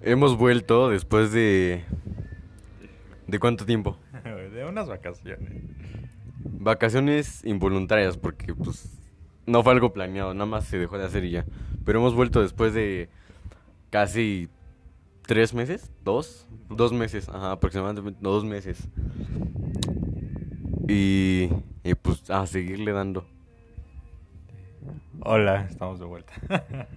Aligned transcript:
Hemos 0.00 0.36
vuelto 0.36 0.90
después 0.90 1.32
de... 1.32 1.84
¿De 3.26 3.38
cuánto 3.38 3.66
tiempo? 3.66 3.98
de 4.24 4.64
unas 4.64 4.88
vacaciones. 4.88 5.64
Vacaciones 6.44 7.44
involuntarias 7.44 8.16
porque 8.16 8.54
pues 8.54 8.96
no 9.46 9.62
fue 9.62 9.72
algo 9.72 9.92
planeado, 9.92 10.34
nada 10.34 10.46
más 10.46 10.64
se 10.64 10.78
dejó 10.78 10.98
de 10.98 11.04
hacer 11.04 11.24
y 11.24 11.30
ya. 11.30 11.44
Pero 11.84 11.98
hemos 11.98 12.14
vuelto 12.14 12.40
después 12.40 12.74
de 12.74 13.08
casi 13.90 14.48
tres 15.26 15.52
meses, 15.52 15.90
dos, 16.04 16.46
dos 16.68 16.92
meses, 16.92 17.28
ajá, 17.28 17.52
aproximadamente 17.52 18.18
dos 18.20 18.44
meses. 18.44 18.88
Y, 20.86 21.50
y 21.82 21.94
pues 21.94 22.30
a 22.30 22.46
seguirle 22.46 22.92
dando. 22.92 23.26
Hola, 25.20 25.66
estamos 25.68 25.98
de 25.98 26.06
vuelta. 26.06 26.32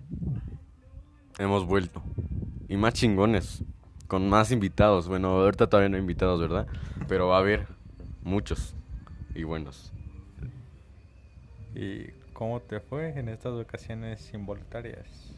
Hemos 1.39 1.65
vuelto. 1.65 2.03
Y 2.71 2.77
más 2.77 2.93
chingones. 2.93 3.65
Con 4.07 4.29
más 4.29 4.49
invitados. 4.49 5.09
Bueno, 5.09 5.27
ahorita 5.41 5.67
todavía 5.67 5.89
no 5.89 5.97
hay 5.97 6.01
invitados, 6.01 6.39
¿verdad? 6.39 6.67
Pero 7.09 7.27
va 7.27 7.35
a 7.35 7.39
haber 7.39 7.67
muchos. 8.23 8.77
Y 9.35 9.43
buenos. 9.43 9.91
¿Y 11.75 12.11
cómo 12.31 12.61
te 12.61 12.79
fue 12.79 13.09
en 13.19 13.27
estas 13.27 13.53
vacaciones 13.55 14.33
involuntarias? 14.33 15.35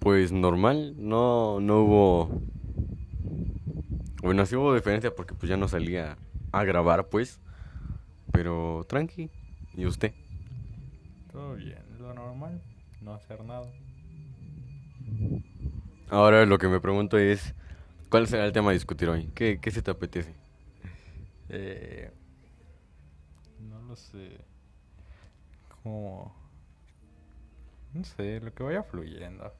Pues 0.00 0.32
normal. 0.32 0.96
No, 0.98 1.60
no 1.60 1.82
hubo... 1.82 2.42
Bueno, 4.20 4.46
sí 4.46 4.56
hubo 4.56 4.74
diferencia 4.74 5.14
porque 5.14 5.34
pues 5.34 5.48
ya 5.48 5.56
no 5.56 5.68
salía 5.68 6.18
a 6.50 6.64
grabar, 6.64 7.06
pues. 7.06 7.38
Pero 8.32 8.84
tranqui. 8.88 9.30
¿Y 9.74 9.86
usted? 9.86 10.12
Todo 11.30 11.54
bien, 11.54 11.84
lo 12.00 12.12
normal, 12.14 12.60
no 13.00 13.14
hacer 13.14 13.44
nada. 13.44 13.70
Ahora 16.10 16.46
lo 16.46 16.58
que 16.58 16.68
me 16.68 16.80
pregunto 16.80 17.18
es, 17.18 17.54
¿cuál 18.08 18.26
será 18.26 18.46
el 18.46 18.52
tema 18.52 18.70
a 18.70 18.74
discutir 18.74 19.08
hoy? 19.08 19.28
¿Qué, 19.34 19.58
qué 19.60 19.70
se 19.70 19.82
te 19.82 19.90
apetece? 19.90 20.34
Eh, 21.48 22.10
no 23.68 23.80
lo 23.82 23.96
sé. 23.96 24.40
Como... 25.82 26.34
No 27.94 28.04
sé, 28.04 28.40
lo 28.40 28.52
que 28.52 28.62
vaya 28.62 28.82
fluyendo. 28.82 29.52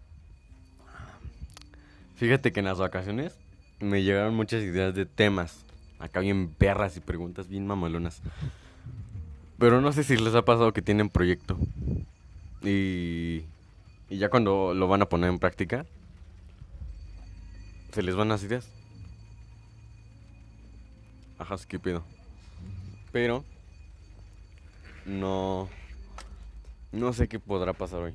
Fíjate 2.16 2.52
que 2.52 2.60
en 2.60 2.66
las 2.66 2.78
vacaciones 2.78 3.38
me 3.80 4.02
llegaron 4.02 4.34
muchas 4.34 4.62
ideas 4.62 4.94
de 4.94 5.06
temas. 5.06 5.64
Acá 5.98 6.20
bien 6.20 6.48
perras 6.48 6.96
y 6.96 7.00
preguntas 7.00 7.48
bien 7.48 7.66
mamalonas. 7.66 8.22
Pero 9.58 9.80
no 9.80 9.92
sé 9.92 10.04
si 10.04 10.16
les 10.16 10.34
ha 10.34 10.44
pasado 10.44 10.72
que 10.72 10.82
tienen 10.82 11.08
proyecto. 11.08 11.58
Y, 12.62 13.44
y 14.08 14.18
ya 14.18 14.30
cuando 14.30 14.74
lo 14.74 14.88
van 14.88 15.02
a 15.02 15.08
poner 15.08 15.30
en 15.30 15.38
práctica, 15.38 15.86
se 17.92 18.02
les 18.02 18.14
van 18.14 18.28
las 18.28 18.42
ideas. 18.42 18.70
Ajá, 21.38 21.56
pedo. 21.82 22.02
Pero 23.12 23.44
no 25.06 25.68
no 26.92 27.12
sé 27.12 27.28
qué 27.28 27.38
podrá 27.38 27.72
pasar 27.72 28.00
hoy. 28.00 28.14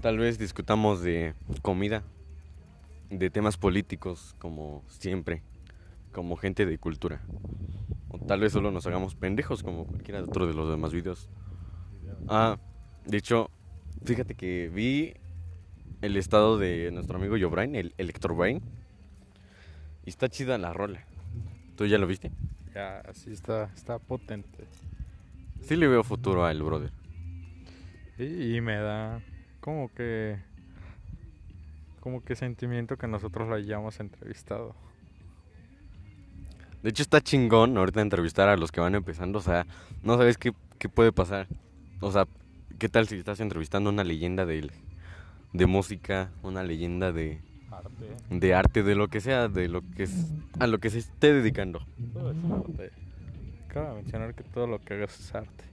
Tal 0.00 0.18
vez 0.18 0.38
discutamos 0.38 1.02
de 1.02 1.34
comida, 1.62 2.02
de 3.10 3.30
temas 3.30 3.56
políticos 3.56 4.34
como 4.38 4.84
siempre, 4.88 5.42
como 6.12 6.36
gente 6.36 6.66
de 6.66 6.78
cultura. 6.78 7.20
O 8.08 8.18
tal 8.18 8.40
vez 8.40 8.52
solo 8.52 8.70
nos 8.70 8.86
hagamos 8.86 9.14
pendejos 9.14 9.62
como 9.62 9.86
cualquiera 9.86 10.18
de 10.18 10.28
otro 10.28 10.46
de 10.46 10.54
los 10.54 10.70
demás 10.70 10.92
videos. 10.92 11.28
Ah, 12.28 12.58
de 13.04 13.18
hecho, 13.18 13.50
fíjate 14.06 14.34
que 14.34 14.70
vi 14.72 15.14
el 16.00 16.16
estado 16.16 16.58
de 16.58 16.90
nuestro 16.92 17.18
amigo 17.18 17.36
Jobrain, 17.38 17.74
el 17.74 17.94
Electro 17.98 18.34
Brain. 18.36 18.62
Y 20.04 20.10
está 20.10 20.28
chida 20.28 20.56
la 20.58 20.72
rola. 20.72 21.04
¿Tú 21.76 21.86
ya 21.86 21.98
lo 21.98 22.06
viste? 22.06 22.30
Ya, 22.74 23.02
sí 23.12 23.32
está, 23.32 23.64
está 23.74 23.98
potente. 23.98 24.64
Sí 25.62 25.76
le 25.76 25.88
veo 25.88 26.04
futuro 26.04 26.44
al 26.44 26.62
brother. 26.62 26.92
Y, 28.18 28.56
y 28.56 28.60
me 28.60 28.76
da 28.76 29.20
como 29.60 29.92
que... 29.92 30.38
Como 32.00 32.22
que 32.22 32.36
sentimiento 32.36 32.96
que 32.96 33.08
nosotros 33.08 33.48
lo 33.48 33.56
hayamos 33.56 33.98
entrevistado. 33.98 34.76
De 36.84 36.90
hecho 36.90 37.02
está 37.02 37.20
chingón 37.20 37.76
ahorita 37.76 38.00
entrevistar 38.00 38.48
a 38.48 38.56
los 38.56 38.70
que 38.70 38.80
van 38.80 38.94
empezando, 38.94 39.40
o 39.40 39.42
sea, 39.42 39.66
no 40.04 40.16
sabes 40.16 40.38
qué, 40.38 40.52
qué 40.78 40.88
puede 40.88 41.10
pasar. 41.10 41.48
O 42.00 42.12
sea, 42.12 42.28
¿qué 42.78 42.88
tal 42.88 43.08
si 43.08 43.16
estás 43.16 43.40
entrevistando 43.40 43.90
una 43.90 44.04
leyenda 44.04 44.44
de, 44.44 44.70
de 45.52 45.66
música, 45.66 46.30
una 46.42 46.62
leyenda 46.62 47.12
de 47.12 47.40
Arte. 47.70 48.06
de 48.30 48.54
arte, 48.54 48.82
de 48.82 48.94
lo 48.94 49.08
que 49.08 49.20
sea, 49.20 49.48
de 49.48 49.68
lo 49.68 49.82
que 49.82 50.04
es, 50.04 50.26
a 50.58 50.66
lo 50.66 50.78
que 50.78 50.90
se 50.90 50.98
esté 50.98 51.32
dedicando? 51.32 51.86
Todo 52.12 52.30
es 52.30 52.38
arte. 52.50 52.90
Cabe 53.68 53.94
mencionar 53.96 54.34
que 54.34 54.44
todo 54.44 54.66
lo 54.66 54.78
que 54.80 54.94
hagas 54.94 55.18
es 55.18 55.34
arte. 55.34 55.64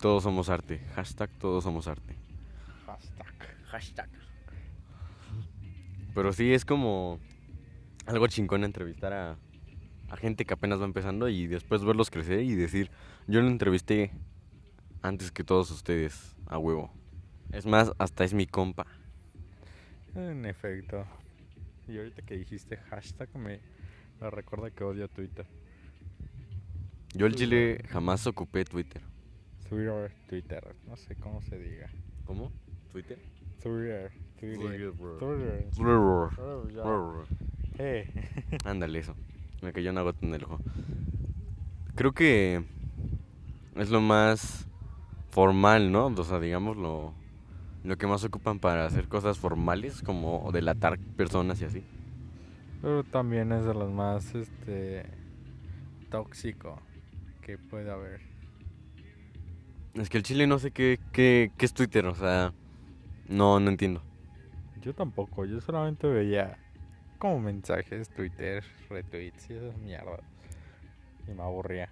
Todos 0.00 0.22
somos 0.22 0.48
arte. 0.48 0.80
Hashtag 0.94 1.30
todos 1.38 1.64
somos 1.64 1.88
arte. 1.88 2.16
Hashtag. 2.86 3.26
Hashtag. 3.66 4.08
Pero 6.14 6.32
sí 6.32 6.52
es 6.52 6.64
como 6.64 7.18
algo 8.06 8.26
chingón 8.26 8.64
entrevistar 8.64 9.12
a, 9.12 9.36
a 10.10 10.16
gente 10.16 10.44
que 10.44 10.54
apenas 10.54 10.80
va 10.80 10.84
empezando 10.84 11.28
y 11.28 11.46
después 11.46 11.84
verlos 11.84 12.10
crecer 12.10 12.40
y 12.40 12.54
decir, 12.54 12.90
yo 13.26 13.40
lo 13.40 13.48
entrevisté 13.48 14.12
antes 15.06 15.30
que 15.30 15.44
todos 15.44 15.70
ustedes, 15.70 16.34
a 16.46 16.58
huevo. 16.58 16.90
Es 17.52 17.64
más, 17.64 17.92
hasta 17.98 18.24
es 18.24 18.34
mi 18.34 18.46
compa. 18.46 18.86
En 20.14 20.44
efecto. 20.44 21.06
Y 21.86 21.98
ahorita 21.98 22.22
que 22.22 22.36
dijiste 22.36 22.76
hashtag 22.76 23.28
me, 23.36 23.60
me 24.20 24.30
recuerda 24.30 24.70
que 24.70 24.82
odio 24.82 25.08
Twitter. 25.08 25.46
Yo 27.14 27.26
el 27.26 27.36
chile 27.36 27.82
jamás 27.88 28.26
ocupé 28.26 28.64
Twitter. 28.64 29.00
Twitter, 29.68 30.12
Twitter, 30.28 30.74
no 30.86 30.96
sé 30.96 31.14
cómo 31.14 31.40
se 31.42 31.58
diga. 31.58 31.88
¿Cómo? 32.24 32.50
¿Twitter? 32.90 33.18
Twitter, 33.62 34.12
Twitter, 34.38 34.92
Twitter. 34.92 35.70
Twitter. 35.76 36.86
Eh. 37.78 38.10
Ándale, 38.64 38.98
eso. 38.98 39.14
Me 39.62 39.72
cayó 39.72 39.90
una 39.90 40.02
gota 40.02 40.26
en 40.26 40.34
el 40.34 40.44
ojo. 40.44 40.60
Creo 41.94 42.12
que 42.12 42.64
es 43.76 43.90
lo 43.90 44.00
más 44.00 44.66
formal, 45.36 45.92
¿no? 45.92 46.06
O 46.06 46.24
sea, 46.24 46.40
digamos 46.40 46.78
lo, 46.78 47.12
lo 47.84 47.98
que 47.98 48.06
más 48.06 48.24
ocupan 48.24 48.58
para 48.58 48.86
hacer 48.86 49.06
cosas 49.06 49.38
formales, 49.38 50.00
como 50.00 50.50
delatar 50.50 50.98
personas 51.14 51.60
y 51.60 51.66
así. 51.66 51.84
Pero 52.80 53.04
también 53.04 53.52
es 53.52 53.66
de 53.66 53.74
los 53.74 53.92
más 53.92 54.34
este 54.34 55.04
tóxico 56.10 56.80
que 57.42 57.58
puede 57.58 57.90
haber. 57.90 58.22
Es 59.92 60.08
que 60.08 60.16
el 60.16 60.22
chile 60.22 60.46
no 60.46 60.58
sé 60.58 60.70
qué, 60.70 60.98
qué, 61.12 61.52
qué 61.58 61.66
es 61.66 61.74
Twitter, 61.74 62.06
o 62.06 62.14
sea, 62.14 62.54
no, 63.28 63.60
no 63.60 63.68
entiendo. 63.68 64.02
Yo 64.80 64.94
tampoco, 64.94 65.44
yo 65.44 65.60
solamente 65.60 66.06
veía 66.06 66.56
como 67.18 67.40
mensajes, 67.40 68.08
Twitter, 68.08 68.64
retweets 68.88 69.50
y 69.50 69.52
esas 69.52 69.76
mierdas. 69.76 70.22
Y 71.28 71.32
me 71.32 71.42
aburría. 71.42 71.90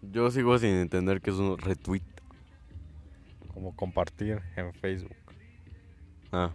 Yo 0.00 0.28
sigo 0.32 0.58
sin 0.58 0.70
entender 0.70 1.20
qué 1.20 1.30
es 1.30 1.36
un 1.36 1.56
retweet. 1.56 2.02
Como 3.54 3.74
compartir 3.76 4.40
en 4.56 4.72
Facebook. 4.74 5.16
Ah, 6.32 6.50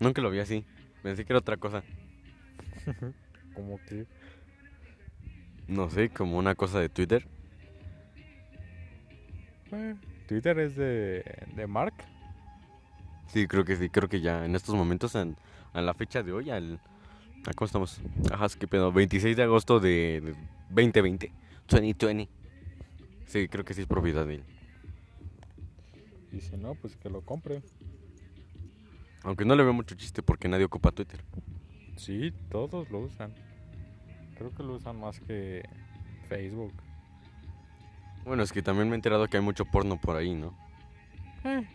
nunca 0.00 0.20
lo 0.20 0.30
vi 0.30 0.40
así. 0.40 0.64
Pensé 1.02 1.24
que 1.24 1.32
era 1.32 1.38
otra 1.40 1.56
cosa. 1.56 1.82
como 3.54 3.78
que 3.88 4.06
No 5.68 5.88
sé, 5.90 6.10
como 6.10 6.38
una 6.38 6.54
cosa 6.54 6.80
de 6.80 6.88
Twitter. 6.88 7.26
eh, 9.72 9.94
Twitter 10.26 10.58
es 10.58 10.76
de, 10.76 11.24
de 11.54 11.66
Mark. 11.66 11.94
Sí, 13.28 13.46
creo 13.46 13.64
que 13.64 13.76
sí, 13.76 13.88
creo 13.88 14.08
que 14.08 14.20
ya 14.20 14.44
en 14.44 14.54
estos 14.54 14.74
momentos, 14.74 15.14
en, 15.14 15.36
a 15.72 15.80
la 15.80 15.94
fecha 15.94 16.22
de 16.22 16.32
hoy, 16.32 16.50
al... 16.50 16.80
¿A 17.46 17.52
cómo 17.54 17.66
estamos? 17.66 18.00
Ajá, 18.30 18.46
qué 18.58 18.68
pedo, 18.68 18.92
26 18.92 19.36
de 19.36 19.42
agosto 19.42 19.80
de, 19.80 20.20
de 20.22 20.34
2020, 20.68 21.32
2020. 21.68 22.28
Sí, 23.26 23.48
creo 23.48 23.64
que 23.64 23.74
sí 23.74 23.80
es 23.80 23.86
propiedad 23.86 24.26
de 24.26 24.36
él. 24.36 24.44
Y 26.32 26.40
si 26.40 26.56
no, 26.56 26.74
pues 26.74 26.96
que 26.96 27.10
lo 27.10 27.20
compre. 27.20 27.62
Aunque 29.22 29.44
no 29.44 29.54
le 29.54 29.62
veo 29.62 29.72
mucho 29.72 29.94
chiste 29.94 30.22
porque 30.22 30.48
nadie 30.48 30.64
ocupa 30.64 30.90
Twitter. 30.90 31.22
Sí, 31.96 32.32
todos 32.50 32.90
lo 32.90 33.00
usan. 33.00 33.34
Creo 34.36 34.52
que 34.54 34.62
lo 34.62 34.74
usan 34.74 34.98
más 34.98 35.20
que 35.20 35.62
Facebook. 36.28 36.72
Bueno, 38.24 38.42
es 38.42 38.52
que 38.52 38.62
también 38.62 38.88
me 38.88 38.94
he 38.94 38.96
enterado 38.96 39.28
que 39.28 39.36
hay 39.36 39.42
mucho 39.42 39.64
porno 39.64 40.00
por 40.00 40.16
ahí, 40.16 40.34
¿no? 40.34 40.56
Eh, 41.44 41.66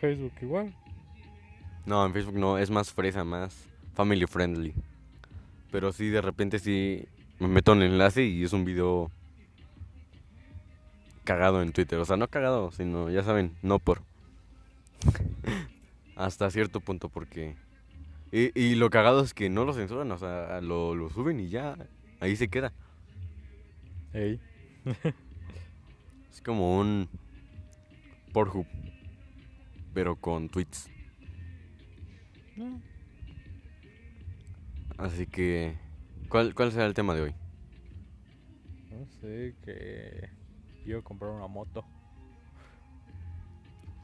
Facebook 0.00 0.32
igual. 0.40 0.74
No, 1.84 2.06
en 2.06 2.12
Facebook 2.12 2.38
no, 2.38 2.58
es 2.58 2.70
más 2.70 2.92
fresa, 2.92 3.24
más 3.24 3.68
family 3.94 4.26
friendly. 4.26 4.74
Pero 5.70 5.92
sí, 5.92 6.08
de 6.08 6.20
repente 6.20 6.58
sí 6.58 7.04
me 7.38 7.48
meto 7.48 7.72
en 7.72 7.82
el 7.82 7.92
enlace 7.92 8.24
y 8.24 8.44
es 8.44 8.52
un 8.52 8.64
video 8.64 9.10
cagado 11.24 11.62
en 11.62 11.72
Twitter. 11.72 11.98
O 11.98 12.04
sea, 12.04 12.16
no 12.16 12.28
cagado, 12.28 12.70
sino, 12.72 13.10
ya 13.10 13.22
saben, 13.22 13.56
no 13.62 13.78
por. 13.78 14.02
Hasta 16.16 16.50
cierto 16.50 16.80
punto, 16.80 17.08
porque... 17.08 17.56
Y, 18.30 18.58
y 18.58 18.74
lo 18.76 18.88
cagado 18.90 19.22
es 19.22 19.34
que 19.34 19.50
no 19.50 19.64
lo 19.64 19.74
censuran, 19.74 20.10
o 20.10 20.18
sea, 20.18 20.60
lo, 20.60 20.94
lo 20.94 21.10
suben 21.10 21.38
y 21.40 21.48
ya, 21.48 21.76
ahí 22.20 22.36
se 22.36 22.48
queda. 22.48 22.72
Ey. 24.12 24.40
Es 26.32 26.40
como 26.40 26.78
un 26.78 27.10
Pornhub, 28.32 28.66
pero 29.92 30.16
con 30.16 30.48
tweets. 30.48 30.88
No, 32.56 32.80
Así 34.96 35.26
que, 35.26 35.76
¿cuál, 36.30 36.54
¿cuál 36.54 36.72
será 36.72 36.86
el 36.86 36.94
tema 36.94 37.14
de 37.14 37.20
hoy? 37.20 37.34
no 38.90 39.06
sé, 39.20 39.54
que 39.64 40.30
a 40.90 41.02
comprar 41.02 41.30
una 41.30 41.46
moto. 41.46 41.84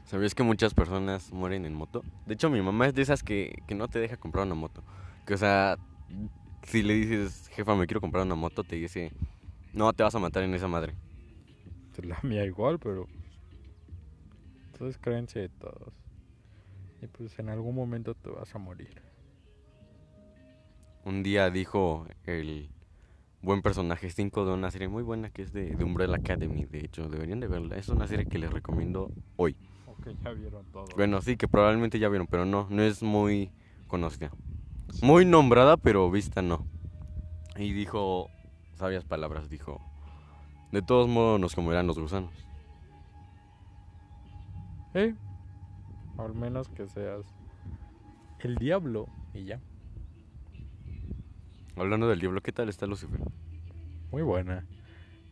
¿Sabías 0.05 0.33
que 0.33 0.43
muchas 0.43 0.73
personas 0.73 1.31
mueren 1.31 1.65
en 1.65 1.73
moto? 1.73 2.03
De 2.25 2.33
hecho, 2.33 2.49
mi 2.49 2.61
mamá 2.61 2.87
es 2.87 2.95
de 2.95 3.01
esas 3.03 3.21
que, 3.21 3.61
que 3.67 3.75
no 3.75 3.87
te 3.87 3.99
deja 3.99 4.17
comprar 4.17 4.45
una 4.45 4.55
moto. 4.55 4.83
Que, 5.25 5.35
o 5.35 5.37
sea, 5.37 5.77
si 6.63 6.81
le 6.81 6.95
dices, 6.95 7.47
jefa, 7.49 7.75
me 7.75 7.85
quiero 7.85 8.01
comprar 8.01 8.25
una 8.25 8.35
moto, 8.35 8.63
te 8.63 8.75
dice, 8.75 9.11
no, 9.73 9.93
te 9.93 10.03
vas 10.03 10.15
a 10.15 10.19
matar 10.19 10.43
en 10.43 10.53
esa 10.53 10.67
madre. 10.67 10.95
La 12.03 12.19
mía 12.23 12.45
igual, 12.45 12.79
pero... 12.79 13.07
Todo 14.77 14.87
es 14.87 14.97
creencia 14.97 15.41
de 15.41 15.49
todos. 15.49 15.93
Y 17.01 17.07
pues 17.07 17.37
en 17.39 17.49
algún 17.49 17.75
momento 17.75 18.15
te 18.15 18.29
vas 18.29 18.55
a 18.55 18.57
morir. 18.57 19.01
Un 21.05 21.23
día 21.23 21.49
dijo 21.49 22.07
el 22.25 22.69
buen 23.41 23.61
personaje 23.61 24.09
5 24.09 24.45
de 24.45 24.53
una 24.53 24.71
serie 24.71 24.87
muy 24.87 25.03
buena 25.03 25.29
que 25.29 25.41
es 25.41 25.53
de, 25.53 25.75
de 25.75 25.83
Umbrella 25.83 26.15
Academy. 26.15 26.65
De 26.65 26.79
hecho, 26.79 27.09
deberían 27.09 27.39
de 27.39 27.47
verla. 27.47 27.77
Es 27.77 27.89
una 27.89 28.07
serie 28.07 28.25
que 28.25 28.39
les 28.39 28.51
recomiendo 28.51 29.11
hoy. 29.37 29.55
Ok, 29.87 30.09
ya 30.23 30.31
vieron 30.31 30.65
todo. 30.71 30.85
Bueno, 30.95 31.21
sí, 31.21 31.37
que 31.37 31.47
probablemente 31.47 31.99
ya 31.99 32.09
vieron, 32.09 32.27
pero 32.27 32.45
no, 32.45 32.67
no 32.69 32.81
es 32.81 33.03
muy 33.03 33.51
conocida. 33.87 34.31
Muy 35.01 35.25
nombrada, 35.25 35.77
pero 35.77 36.09
vista 36.09 36.41
no. 36.41 36.65
Y 37.57 37.73
dijo, 37.73 38.29
sabias 38.75 39.03
palabras, 39.03 39.49
dijo, 39.49 39.81
de 40.71 40.81
todos 40.81 41.07
modos 41.07 41.39
nos 41.39 41.55
comerán 41.55 41.87
los 41.87 41.99
gusanos. 41.99 42.31
¿Eh? 44.93 45.15
Al 46.17 46.33
menos 46.33 46.67
que 46.69 46.87
seas 46.87 47.25
el 48.39 48.55
diablo 48.55 49.07
y 49.33 49.45
ya. 49.45 49.59
Hablando 51.79 52.09
del 52.09 52.19
diablo, 52.19 52.41
¿qué 52.41 52.51
tal 52.51 52.67
está 52.67 52.85
Lucifer? 52.87 53.21
Muy 54.11 54.21
buena. 54.21 54.65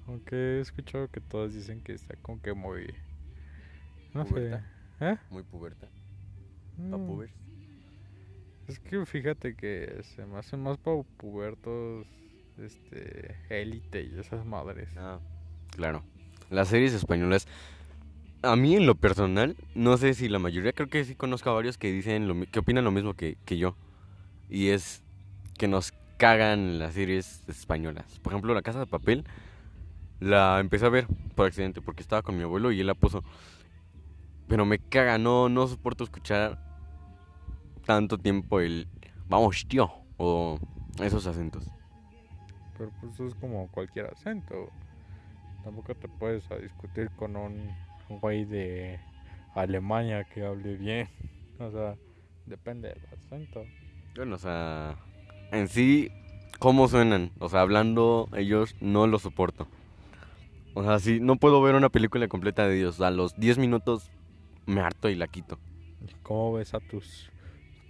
Aunque 0.07 0.35
he 0.35 0.59
escuchado 0.61 1.09
que 1.09 1.19
todos 1.19 1.53
dicen 1.53 1.81
que 1.81 1.91
está 1.91 2.15
como 2.21 2.41
que 2.41 2.53
muy... 2.53 2.93
No 4.13 4.23
sé. 4.23 4.29
¿Puberta? 4.29 4.71
¿Eh? 5.01 5.17
Muy 5.29 5.43
puberta. 5.43 5.89
Mm, 6.77 6.91
¿Pa 6.91 6.97
pubers? 6.97 7.33
Es 8.69 8.79
que 8.79 9.05
fíjate 9.05 9.55
que 9.55 10.01
se 10.03 10.25
me 10.25 10.37
hacen 10.37 10.63
más 10.63 10.77
para 10.77 11.03
pubertos, 11.17 12.07
este, 12.57 13.35
élite 13.49 14.03
y 14.03 14.17
esas 14.17 14.45
madres. 14.45 14.87
Ah, 14.95 15.19
claro. 15.71 16.01
Las 16.49 16.69
series 16.69 16.93
españolas, 16.93 17.45
a 18.41 18.55
mí 18.55 18.77
en 18.77 18.85
lo 18.85 18.95
personal, 18.95 19.57
no 19.75 19.97
sé 19.97 20.13
si 20.13 20.29
la 20.29 20.39
mayoría, 20.39 20.71
creo 20.71 20.87
que 20.87 21.03
sí 21.03 21.13
conozco 21.13 21.49
a 21.49 21.53
varios 21.53 21.77
que 21.77 21.91
dicen, 21.91 22.25
lo, 22.25 22.45
que 22.49 22.59
opinan 22.59 22.85
lo 22.85 22.91
mismo 22.91 23.15
que, 23.15 23.37
que 23.43 23.57
yo. 23.57 23.75
Y 24.49 24.69
es 24.69 25.03
que 25.57 25.67
nos 25.67 25.91
cagan 26.17 26.79
las 26.79 26.93
series 26.93 27.43
españolas. 27.47 28.19
Por 28.19 28.33
ejemplo, 28.33 28.53
La 28.53 28.61
Casa 28.61 28.79
de 28.79 28.87
Papel, 28.87 29.25
la 30.19 30.59
empecé 30.59 30.85
a 30.85 30.89
ver 30.89 31.07
por 31.35 31.47
accidente, 31.47 31.81
porque 31.81 32.01
estaba 32.01 32.21
con 32.21 32.35
mi 32.35 32.43
abuelo 32.43 32.71
y 32.71 32.79
él 32.81 32.87
la 32.87 32.95
puso. 32.95 33.23
Pero 34.47 34.65
me 34.65 34.79
caga, 34.79 35.17
no, 35.17 35.49
no 35.49 35.67
soporto 35.67 36.03
escuchar 36.03 36.59
tanto 37.85 38.17
tiempo 38.17 38.59
el 38.59 38.87
vamos 39.29 39.65
tío 39.67 39.91
o 40.17 40.59
esos 41.01 41.27
acentos. 41.27 41.69
Pero 42.77 42.91
pues 42.99 43.13
eso 43.13 43.27
es 43.27 43.35
como 43.35 43.67
cualquier 43.69 44.07
acento. 44.07 44.69
Tampoco 45.63 45.95
te 45.95 46.07
puedes 46.07 46.49
a 46.51 46.55
discutir 46.55 47.09
con 47.11 47.35
un 47.35 47.75
güey 48.21 48.45
de 48.45 48.99
Alemania 49.55 50.23
que 50.23 50.45
hable 50.45 50.75
bien. 50.75 51.09
O 51.59 51.71
sea, 51.71 51.95
depende 52.45 52.89
del 52.89 53.01
acento. 53.17 53.65
Bueno, 54.15 54.35
o 54.35 54.39
sea, 54.39 54.95
en 55.51 55.67
sí, 55.67 56.11
¿cómo 56.59 56.87
suenan? 56.87 57.31
O 57.39 57.49
sea, 57.49 57.61
hablando 57.61 58.29
ellos, 58.35 58.75
no 58.81 59.07
lo 59.07 59.19
soporto. 59.19 59.67
O 60.73 60.83
sea, 60.83 60.99
sí, 60.99 61.19
no 61.19 61.37
puedo 61.37 61.61
ver 61.61 61.75
una 61.75 61.89
película 61.89 62.27
completa 62.27 62.67
de 62.67 62.77
ellos. 62.77 63.01
A 63.01 63.09
los 63.11 63.35
10 63.37 63.57
minutos 63.57 64.11
me 64.65 64.81
harto 64.81 65.09
y 65.09 65.15
la 65.15 65.27
quito. 65.27 65.57
¿Cómo 66.23 66.53
ves 66.53 66.73
a 66.73 66.79
tus 66.79 67.31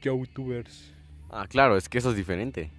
youtubers? 0.01 0.93
Ah, 1.29 1.47
claro, 1.47 1.75
es 1.75 1.89
que 1.89 1.97
eso 1.97 2.11
es 2.11 2.15
diferente. 2.15 2.71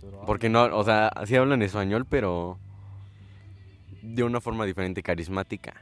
Pero 0.00 0.24
Porque 0.26 0.48
no, 0.48 0.64
o 0.76 0.82
sea, 0.84 1.12
sí 1.26 1.36
hablan 1.36 1.62
español, 1.62 2.06
pero 2.08 2.58
de 4.02 4.24
una 4.24 4.40
forma 4.40 4.66
diferente, 4.66 5.02
carismática, 5.02 5.74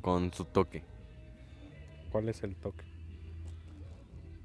con 0.00 0.32
su 0.32 0.44
toque. 0.44 0.82
¿Cuál 2.10 2.28
es 2.28 2.42
el 2.42 2.56
toque? 2.56 2.91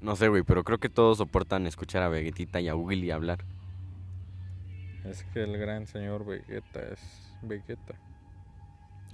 No 0.00 0.14
sé, 0.14 0.28
güey, 0.28 0.42
pero 0.44 0.62
creo 0.64 0.78
que 0.78 0.88
todos 0.88 1.18
soportan 1.18 1.66
escuchar 1.66 2.02
a 2.02 2.08
Vegetita 2.08 2.60
y 2.60 2.68
a 2.68 2.76
Willy 2.76 3.10
hablar. 3.10 3.44
Es 5.04 5.24
que 5.32 5.42
el 5.42 5.56
gran 5.58 5.86
señor 5.86 6.24
Vegeta 6.24 6.80
es 6.92 7.32
Vegeta. 7.42 7.94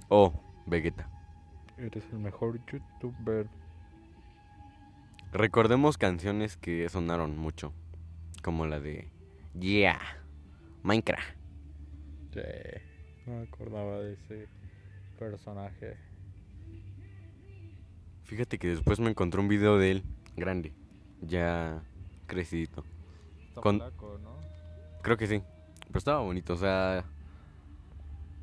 Oh, 0.09 0.33
Vegeta. 0.67 1.09
Eres 1.77 2.05
el 2.11 2.19
mejor 2.19 2.59
youtuber. 2.71 3.47
Recordemos 5.31 5.97
canciones 5.97 6.55
que 6.55 6.87
sonaron 6.89 7.37
mucho, 7.37 7.73
como 8.43 8.65
la 8.65 8.79
de 8.79 9.09
Yeah, 9.59 9.99
Minecraft. 10.83 11.35
Sí, 12.33 12.41
no 13.25 13.37
me 13.37 13.43
acordaba 13.43 13.99
de 13.99 14.13
ese 14.13 14.47
personaje. 15.17 15.97
Fíjate 18.23 18.57
que 18.57 18.67
después 18.67 18.99
me 18.99 19.09
encontré 19.09 19.39
un 19.39 19.47
video 19.47 19.77
de 19.77 19.91
él, 19.91 20.03
grande, 20.35 20.73
ya 21.21 21.81
crecidito. 22.27 22.83
Está 23.49 23.61
Con- 23.61 23.77
¿no? 23.77 24.37
Creo 25.01 25.17
que 25.17 25.27
sí, 25.27 25.41
pero 25.87 25.99
estaba 25.99 26.19
bonito, 26.21 26.53
o 26.53 26.57
sea, 26.57 27.05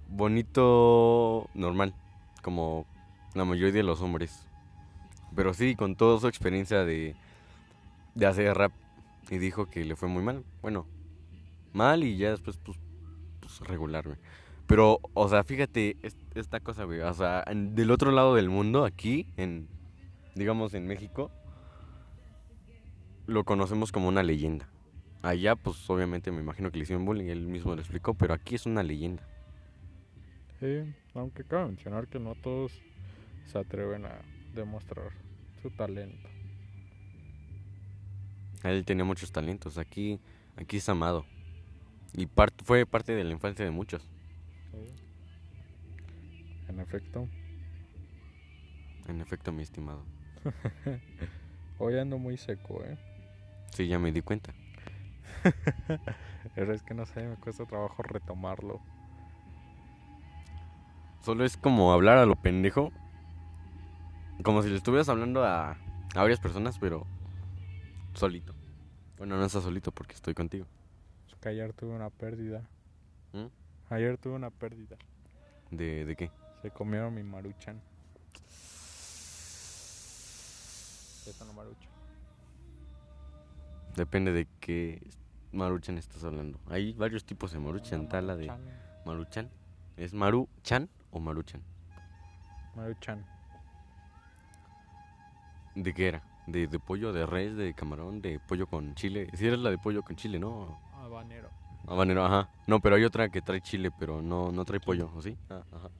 bonito 0.08 1.48
normal, 1.54 1.94
como 2.42 2.86
la 3.34 3.44
mayoría 3.44 3.72
de 3.72 3.82
los 3.82 4.00
hombres. 4.00 4.46
Pero 5.34 5.54
sí, 5.54 5.74
con 5.74 5.96
toda 5.96 6.20
su 6.20 6.28
experiencia 6.28 6.84
de, 6.84 7.16
de 8.14 8.26
hacer 8.26 8.54
rap, 8.56 8.72
y 9.30 9.38
dijo 9.38 9.66
que 9.66 9.84
le 9.84 9.96
fue 9.96 10.08
muy 10.08 10.22
mal. 10.22 10.44
Bueno, 10.60 10.86
mal 11.72 12.04
y 12.04 12.16
ya 12.16 12.30
después, 12.30 12.58
pues, 12.58 12.78
pues 13.40 13.60
regular, 13.60 14.04
güey. 14.04 14.18
Pero, 14.66 15.00
o 15.14 15.28
sea, 15.28 15.42
fíjate 15.42 15.96
es- 16.02 16.16
esta 16.34 16.60
cosa, 16.60 16.84
güey. 16.84 17.00
O 17.00 17.14
sea, 17.14 17.44
del 17.54 17.90
otro 17.90 18.10
lado 18.10 18.34
del 18.34 18.50
mundo, 18.50 18.84
aquí, 18.84 19.26
en, 19.36 19.68
digamos, 20.34 20.74
en 20.74 20.86
México, 20.86 21.30
lo 23.32 23.44
conocemos 23.44 23.92
como 23.92 24.08
una 24.08 24.22
leyenda. 24.22 24.68
Allá, 25.22 25.56
pues, 25.56 25.88
obviamente 25.88 26.32
me 26.32 26.40
imagino 26.40 26.70
que 26.70 26.78
le 26.78 26.84
hicieron 26.84 27.04
bullying, 27.04 27.26
él 27.26 27.46
mismo 27.46 27.74
lo 27.74 27.80
explicó, 27.80 28.14
pero 28.14 28.34
aquí 28.34 28.54
es 28.56 28.66
una 28.66 28.82
leyenda. 28.82 29.22
Sí, 30.60 30.82
aunque 31.14 31.44
cabe 31.44 31.66
mencionar 31.66 32.06
que 32.08 32.18
no 32.20 32.34
todos 32.34 32.72
se 33.44 33.58
atreven 33.58 34.06
a 34.06 34.20
demostrar 34.54 35.10
su 35.62 35.70
talento. 35.70 36.28
Él 38.64 38.84
tenía 38.84 39.04
muchos 39.04 39.32
talentos, 39.32 39.76
aquí, 39.78 40.20
aquí 40.56 40.76
es 40.76 40.88
amado. 40.88 41.24
Y 42.14 42.26
part- 42.26 42.62
fue 42.64 42.86
parte 42.86 43.12
de 43.12 43.24
la 43.24 43.32
infancia 43.32 43.64
de 43.64 43.70
muchos. 43.70 44.02
Sí. 44.72 44.94
En 46.68 46.80
efecto, 46.80 47.28
En 49.08 49.20
efecto, 49.20 49.52
mi 49.52 49.62
estimado. 49.62 50.04
hoy 51.78 51.98
ando 51.98 52.18
muy 52.18 52.36
seco, 52.36 52.84
¿eh? 52.84 52.96
Sí, 53.72 53.88
ya 53.88 53.98
me 53.98 54.12
di 54.12 54.22
cuenta. 54.22 54.54
Pero 56.54 56.74
es 56.74 56.82
que 56.82 56.94
no 56.94 57.06
sé, 57.06 57.26
me 57.26 57.36
cuesta 57.36 57.64
trabajo 57.64 58.02
retomarlo. 58.02 58.80
Solo 61.22 61.44
es 61.44 61.56
como 61.56 61.92
hablar 61.92 62.18
a 62.18 62.26
lo 62.26 62.36
pendejo. 62.36 62.92
Como 64.42 64.62
si 64.62 64.70
le 64.70 64.76
estuvieras 64.76 65.08
hablando 65.08 65.44
a, 65.44 65.70
a 65.70 66.20
varias 66.20 66.40
personas, 66.40 66.78
pero 66.78 67.06
solito. 68.14 68.54
Bueno, 69.18 69.36
no 69.36 69.44
estás 69.44 69.62
solito 69.62 69.92
porque 69.92 70.14
estoy 70.14 70.34
contigo. 70.34 70.66
Es 71.28 71.36
que 71.36 71.50
ayer 71.50 71.72
tuve 71.72 71.94
una 71.94 72.10
pérdida. 72.10 72.62
¿Mm? 73.32 73.46
Ayer 73.90 74.18
tuve 74.18 74.34
una 74.34 74.50
pérdida. 74.50 74.96
¿De, 75.70 76.04
de 76.04 76.16
qué? 76.16 76.30
Se 76.60 76.70
comieron 76.70 77.14
mi 77.14 77.22
maruchan. 77.22 77.80
Esa 81.28 81.44
no 81.44 81.52
maruchan. 81.52 81.91
Depende 83.96 84.32
de 84.32 84.46
qué 84.60 85.02
maruchan 85.52 85.98
estás 85.98 86.24
hablando. 86.24 86.58
Hay 86.68 86.92
varios 86.94 87.24
tipos 87.24 87.52
de 87.52 87.58
maruchan. 87.58 88.02
Está 88.02 88.22
la 88.22 88.36
de 88.36 88.50
maruchan. 89.04 89.50
¿Es 89.96 90.14
maruchan 90.14 90.88
o 91.10 91.20
maruchan? 91.20 91.62
Maruchan. 92.74 93.24
¿De 95.74 95.92
qué 95.92 96.08
era? 96.08 96.22
¿De, 96.46 96.66
de 96.66 96.78
pollo, 96.78 97.12
de 97.12 97.26
res, 97.26 97.56
de 97.56 97.74
camarón, 97.74 98.20
de 98.22 98.40
pollo 98.40 98.66
con 98.66 98.94
chile? 98.94 99.28
Si 99.34 99.46
eres 99.46 99.58
la 99.58 99.70
de 99.70 99.78
pollo 99.78 100.02
con 100.02 100.16
chile, 100.16 100.38
¿no? 100.38 100.78
Habanero. 100.94 101.50
Habanero, 101.86 102.24
ajá. 102.24 102.48
No, 102.66 102.80
pero 102.80 102.96
hay 102.96 103.04
otra 103.04 103.28
que 103.28 103.42
trae 103.42 103.60
chile, 103.60 103.90
pero 103.98 104.22
no, 104.22 104.50
no 104.52 104.64
trae 104.64 104.80
pollo, 104.80 105.10
¿o 105.14 105.20
sí? 105.20 105.36
Ah, 105.50 105.62
ajá. 105.72 105.90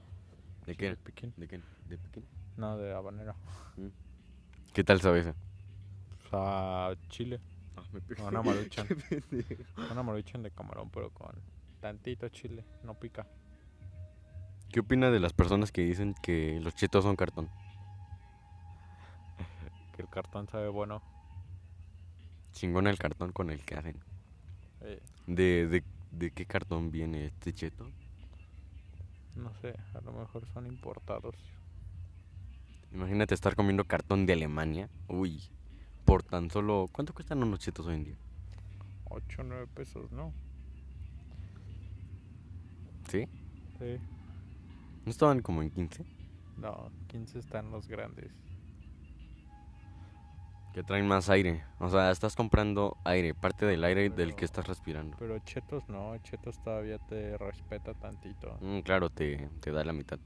¿De 0.65 0.75
qué? 0.75 0.85
Chile 0.85 0.97
piquín. 0.97 1.33
¿De 1.37 1.47
qué? 1.47 1.61
¿De 1.87 1.97
Pekín? 1.97 2.25
No, 2.57 2.77
de 2.77 2.93
habanero. 2.93 3.35
¿Qué 4.73 4.83
tal 4.83 5.01
sabe 5.01 5.19
esa? 5.19 5.35
O 6.25 6.29
sea, 6.29 6.95
chile. 7.09 7.39
Una 8.27 8.41
maruchan. 8.41 8.87
Una 9.91 10.03
maruchan 10.03 10.43
de 10.43 10.51
camarón, 10.51 10.89
pero 10.89 11.11
con 11.11 11.35
tantito 11.79 12.27
chile. 12.29 12.63
No 12.83 12.93
pica. 12.95 13.27
¿Qué 14.71 14.79
opina 14.79 15.11
de 15.11 15.19
las 15.19 15.33
personas 15.33 15.71
que 15.71 15.83
dicen 15.83 16.15
que 16.23 16.59
los 16.61 16.75
chetos 16.75 17.03
son 17.03 17.15
cartón? 17.15 17.49
Que 19.95 20.01
el 20.01 20.09
cartón 20.09 20.47
sabe 20.47 20.69
bueno. 20.69 21.01
Chingón 22.53 22.87
el 22.87 22.97
cartón 22.97 23.31
con 23.31 23.49
el 23.49 23.63
que 23.63 23.75
hacen. 23.75 23.97
Eh, 24.81 25.01
¿De, 25.27 25.67
de, 25.67 25.83
de 26.11 26.31
qué 26.31 26.45
cartón 26.45 26.91
viene 26.91 27.25
este 27.25 27.53
cheto? 27.53 27.87
no 29.35 29.51
sé, 29.61 29.75
a 29.95 30.01
lo 30.01 30.11
mejor 30.11 30.45
son 30.53 30.67
importados. 30.67 31.35
Imagínate 32.91 33.33
estar 33.33 33.55
comiendo 33.55 33.85
cartón 33.85 34.25
de 34.25 34.33
Alemania. 34.33 34.89
Uy, 35.07 35.41
por 36.05 36.23
tan 36.23 36.49
solo... 36.49 36.87
¿Cuánto 36.91 37.13
cuestan 37.13 37.43
unos 37.43 37.59
chetos 37.59 37.85
hoy 37.87 37.95
en 37.95 38.03
día? 38.03 38.17
8 39.05 39.41
o 39.41 39.43
9 39.43 39.67
pesos, 39.73 40.11
¿no? 40.11 40.33
¿Sí? 43.09 43.27
Sí. 43.79 43.97
¿No 45.05 45.11
estaban 45.11 45.41
como 45.41 45.61
en 45.61 45.69
15? 45.69 46.05
No, 46.57 46.89
15 47.07 47.39
están 47.39 47.71
los 47.71 47.87
grandes. 47.87 48.31
Que 50.73 50.81
traen 50.81 51.07
más 51.07 51.29
aire. 51.29 51.63
O 51.79 51.89
sea, 51.89 52.09
estás 52.09 52.35
comprando 52.35 52.97
aire, 53.03 53.35
parte 53.35 53.65
del 53.65 53.83
aire 53.83 54.09
del 54.09 54.35
que 54.35 54.45
estás 54.45 54.67
respirando. 54.67 55.15
Pero 55.19 55.37
chetos 55.39 55.87
no, 55.87 56.17
chetos 56.23 56.61
todavía 56.63 56.97
te 56.97 57.37
respeta 57.37 57.93
tantito. 57.93 58.57
Mm, 58.61 58.79
claro, 58.79 59.09
te, 59.09 59.49
te 59.59 59.71
da 59.71 59.83
la 59.83 59.93
mitad. 59.93 60.19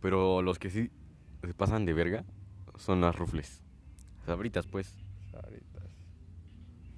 Pero 0.00 0.42
los 0.42 0.58
que 0.58 0.70
sí 0.70 0.90
se 1.40 1.54
pasan 1.54 1.84
de 1.84 1.92
verga 1.92 2.24
son 2.76 3.00
las 3.00 3.14
rufles. 3.14 3.62
Sabritas, 4.26 4.66
pues. 4.66 4.96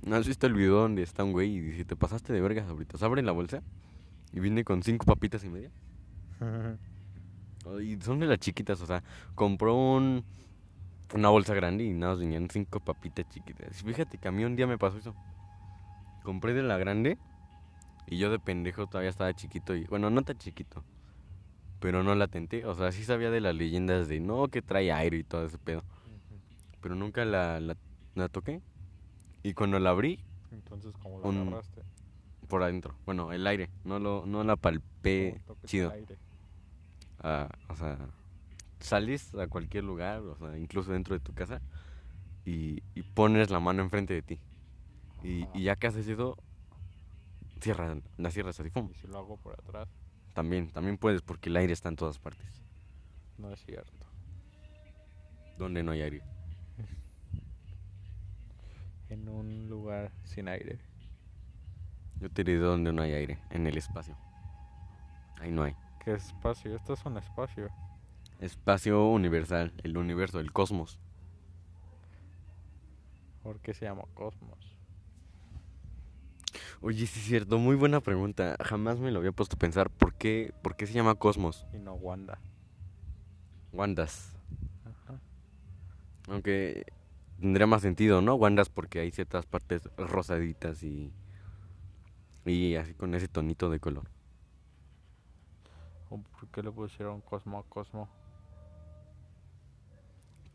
¿No 0.04 0.16
has 0.16 0.26
visto 0.26 0.46
el 0.46 0.52
video 0.52 0.80
donde 0.80 1.02
está 1.02 1.24
un 1.24 1.32
güey 1.32 1.56
y 1.56 1.60
dice, 1.60 1.84
te 1.84 1.96
pasaste 1.96 2.32
de 2.32 2.40
verga, 2.40 2.64
sabritas? 2.66 3.02
Abre 3.02 3.22
la 3.22 3.32
bolsa 3.32 3.62
y 4.32 4.40
viene 4.40 4.62
con 4.62 4.82
cinco 4.82 5.06
papitas 5.06 5.42
y 5.44 5.48
media. 5.48 5.70
Y 7.80 7.96
son 8.02 8.18
de 8.18 8.26
las 8.26 8.38
chiquitas, 8.38 8.82
o 8.82 8.86
sea, 8.86 9.02
compró 9.34 9.74
un, 9.74 10.22
una 11.14 11.30
bolsa 11.30 11.54
grande 11.54 11.84
y 11.84 11.94
nada, 11.94 12.12
más 12.12 12.20
venían 12.20 12.50
cinco 12.50 12.80
papitas 12.80 13.26
chiquitas. 13.30 13.82
Fíjate 13.82 14.18
que 14.18 14.28
a 14.28 14.32
mí 14.32 14.44
un 14.44 14.56
día 14.56 14.66
me 14.66 14.76
pasó 14.76 14.98
eso. 14.98 15.14
Compré 16.22 16.52
de 16.52 16.62
la 16.62 16.76
grande 16.76 17.16
y 18.06 18.18
yo 18.18 18.30
de 18.30 18.38
pendejo 18.38 18.86
todavía 18.86 19.10
estaba 19.10 19.32
chiquito 19.32 19.74
y, 19.74 19.84
bueno, 19.84 20.10
no 20.10 20.22
tan 20.22 20.36
chiquito, 20.36 20.84
pero 21.80 22.02
no 22.02 22.14
la 22.14 22.28
tenté. 22.28 22.66
O 22.66 22.74
sea, 22.74 22.92
sí 22.92 23.04
sabía 23.04 23.30
de 23.30 23.40
las 23.40 23.54
leyendas 23.54 24.08
de 24.08 24.20
no, 24.20 24.48
que 24.48 24.60
trae 24.60 24.92
aire 24.92 25.16
y 25.16 25.24
todo 25.24 25.46
ese 25.46 25.56
pedo, 25.56 25.82
pero 26.82 26.94
nunca 26.94 27.24
la, 27.24 27.58
la, 27.60 27.78
la 28.14 28.28
toqué. 28.28 28.60
Y 29.44 29.54
cuando 29.54 29.78
la 29.78 29.90
abrí, 29.90 30.18
Entonces, 30.50 30.92
¿cómo 31.00 31.20
lo 31.20 31.28
Un- 31.28 31.42
agarraste? 31.48 31.82
por 32.48 32.62
adentro, 32.62 32.94
bueno, 33.06 33.32
el 33.32 33.46
aire, 33.46 33.70
no, 33.84 33.98
lo, 33.98 34.24
no 34.26 34.42
la 34.44 34.56
palpé 34.56 35.30
¿Cómo 35.34 35.44
tocas 35.46 35.64
el 35.64 35.68
chido. 35.70 35.92
Ah, 37.20 37.48
o 37.68 37.76
sea, 37.76 37.96
sales 38.80 39.34
a 39.34 39.46
cualquier 39.46 39.84
lugar, 39.84 40.20
o 40.20 40.36
sea, 40.36 40.58
incluso 40.58 40.92
dentro 40.92 41.14
de 41.14 41.20
tu 41.20 41.32
casa, 41.32 41.60
y, 42.44 42.82
y 42.94 43.02
pones 43.02 43.50
la 43.50 43.60
mano 43.60 43.82
enfrente 43.82 44.12
de 44.14 44.22
ti. 44.22 44.38
Y, 45.22 45.46
y 45.54 45.62
ya 45.64 45.76
que 45.76 45.86
haces 45.86 46.06
eso, 46.08 46.36
cierras, 47.60 47.96
la 48.18 48.30
cierras 48.30 48.60
así. 48.60 48.68
Y 48.90 48.94
si 48.94 49.06
lo 49.06 49.18
hago 49.18 49.36
por 49.38 49.54
atrás, 49.54 49.88
También, 50.34 50.70
también 50.70 50.98
puedes, 50.98 51.22
porque 51.22 51.48
el 51.48 51.56
aire 51.56 51.72
está 51.72 51.88
en 51.88 51.96
todas 51.96 52.18
partes. 52.18 52.62
no 53.38 53.50
es 53.52 53.64
cierto. 53.64 53.90
Donde 55.56 55.82
no 55.82 55.92
hay 55.92 56.02
aire. 56.02 56.22
En 59.14 59.28
un 59.28 59.68
lugar 59.68 60.10
sin 60.24 60.48
aire. 60.48 60.80
Yo 62.18 62.28
te 62.28 62.42
diré 62.42 62.58
donde 62.58 62.92
no 62.92 63.00
hay 63.00 63.12
aire, 63.12 63.38
en 63.50 63.64
el 63.68 63.78
espacio. 63.78 64.16
Ahí 65.40 65.52
no 65.52 65.62
hay. 65.62 65.76
¿Qué 66.04 66.14
espacio? 66.14 66.74
Esto 66.74 66.94
es 66.94 67.04
un 67.04 67.16
espacio. 67.16 67.68
Espacio 68.40 69.06
universal, 69.06 69.72
el 69.84 69.96
universo, 69.96 70.40
el 70.40 70.50
cosmos. 70.50 70.98
¿Por 73.44 73.60
qué 73.60 73.72
se 73.72 73.84
llama 73.84 74.02
cosmos? 74.14 74.76
Oye, 76.80 77.06
sí 77.06 77.20
es 77.20 77.26
cierto, 77.26 77.58
muy 77.58 77.76
buena 77.76 78.00
pregunta. 78.00 78.56
Jamás 78.64 78.98
me 78.98 79.12
lo 79.12 79.20
había 79.20 79.30
puesto 79.30 79.54
a 79.54 79.60
pensar. 79.60 79.90
¿Por 79.90 80.14
qué, 80.14 80.52
por 80.60 80.74
qué 80.74 80.88
se 80.88 80.92
llama 80.92 81.14
cosmos? 81.14 81.68
Y 81.72 81.78
no 81.78 81.94
Wanda. 81.94 82.40
Wandas. 83.72 84.34
Ajá. 84.84 85.20
Aunque 86.26 86.84
tendría 87.44 87.66
más 87.66 87.82
sentido, 87.82 88.22
¿no? 88.22 88.36
Wandas 88.36 88.70
porque 88.70 89.00
hay 89.00 89.10
ciertas 89.10 89.44
partes 89.44 89.90
rosaditas 89.98 90.82
y. 90.82 91.12
Y 92.46 92.76
así 92.76 92.94
con 92.94 93.14
ese 93.14 93.28
tonito 93.28 93.68
de 93.68 93.80
color. 93.80 94.04
¿O 96.08 96.18
¿Por 96.18 96.48
qué 96.48 96.62
le 96.62 96.70
pusieron 96.70 97.20
Cosmo 97.20 97.58
a 97.58 97.62
Cosmo? 97.64 98.08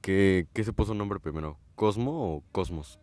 ¿Qué, 0.01 0.47
qué 0.51 0.63
se 0.63 0.73
puso 0.73 0.95
nombre 0.95 1.19
primero? 1.19 1.59
¿Cosmo 1.75 2.37
o 2.37 2.43
Cosmos? 2.51 2.99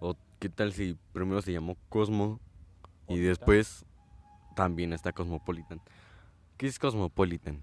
¿O 0.00 0.16
qué 0.40 0.48
tal 0.48 0.72
si 0.72 0.98
primero 1.12 1.42
se 1.42 1.52
llamó 1.52 1.76
Cosmo 1.88 2.40
y 3.02 3.14
Polita. 3.14 3.28
después 3.28 3.84
también 4.56 4.92
está 4.92 5.12
Cosmopolitan? 5.12 5.80
¿Qué 6.56 6.66
es 6.66 6.80
Cosmopolitan? 6.80 7.62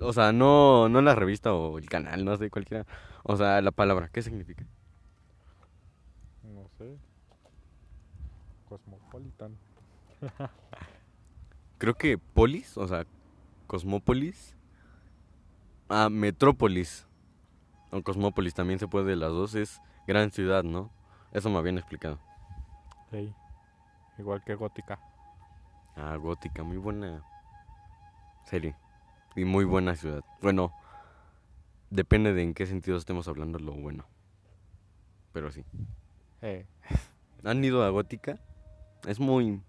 O 0.00 0.12
sea, 0.12 0.32
no, 0.32 0.88
no 0.88 1.00
la 1.02 1.14
revista 1.14 1.52
o 1.52 1.78
el 1.78 1.88
canal, 1.88 2.24
no 2.24 2.36
sé, 2.36 2.50
cualquiera. 2.50 2.86
O 3.24 3.36
sea, 3.36 3.60
la 3.60 3.72
palabra, 3.72 4.08
¿qué 4.08 4.22
significa? 4.22 4.64
No 6.44 6.68
sé. 6.78 6.96
Cosmopolitan. 8.68 9.56
Creo 11.78 11.94
que 11.94 12.18
polis, 12.18 12.76
o 12.76 12.86
sea, 12.86 13.04
cosmópolis. 13.66 14.56
Ah, 15.88 16.08
metrópolis. 16.08 17.06
O 17.90 18.02
cosmópolis 18.02 18.54
también 18.54 18.78
se 18.78 18.86
puede 18.86 19.06
de 19.06 19.16
las 19.16 19.30
dos, 19.30 19.54
es 19.56 19.80
gran 20.06 20.30
ciudad, 20.30 20.62
¿no? 20.62 20.90
Eso 21.32 21.50
me 21.50 21.58
habían 21.58 21.78
explicado. 21.78 22.20
Sí. 23.10 23.34
Igual 24.18 24.44
que 24.44 24.54
Gótica. 24.54 25.00
Ah, 25.96 26.16
gótica, 26.16 26.62
muy 26.62 26.76
buena 26.76 27.24
serie. 28.44 28.76
Y 29.36 29.44
muy 29.44 29.64
buena 29.64 29.94
ciudad. 29.94 30.22
Bueno, 30.42 30.72
depende 31.90 32.32
de 32.32 32.42
en 32.42 32.54
qué 32.54 32.66
sentido 32.66 32.96
estemos 32.96 33.28
hablando 33.28 33.58
lo 33.58 33.72
bueno. 33.72 34.06
Pero 35.32 35.50
sí. 35.52 35.64
Eh, 36.42 36.66
¿Han 37.44 37.64
ido 37.64 37.84
a 37.84 37.90
gótica? 37.90 38.38
Es 39.06 39.20
muy... 39.20 39.62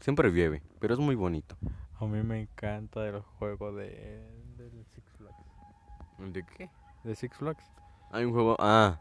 Siempre 0.00 0.30
llueve, 0.30 0.62
pero 0.78 0.94
es 0.94 1.00
muy 1.00 1.14
bonito. 1.14 1.56
a 1.98 2.04
mí 2.04 2.22
me 2.22 2.40
encanta 2.42 3.04
el 3.06 3.20
juego 3.20 3.72
de 3.72 4.30
del 4.56 4.84
Six 4.94 5.10
Flags. 5.16 6.32
¿De 6.32 6.44
qué? 6.56 6.70
¿De 7.04 7.14
Six 7.14 7.36
Flags? 7.36 7.64
Hay 8.10 8.24
un 8.24 8.32
juego. 8.32 8.56
Ah. 8.58 8.98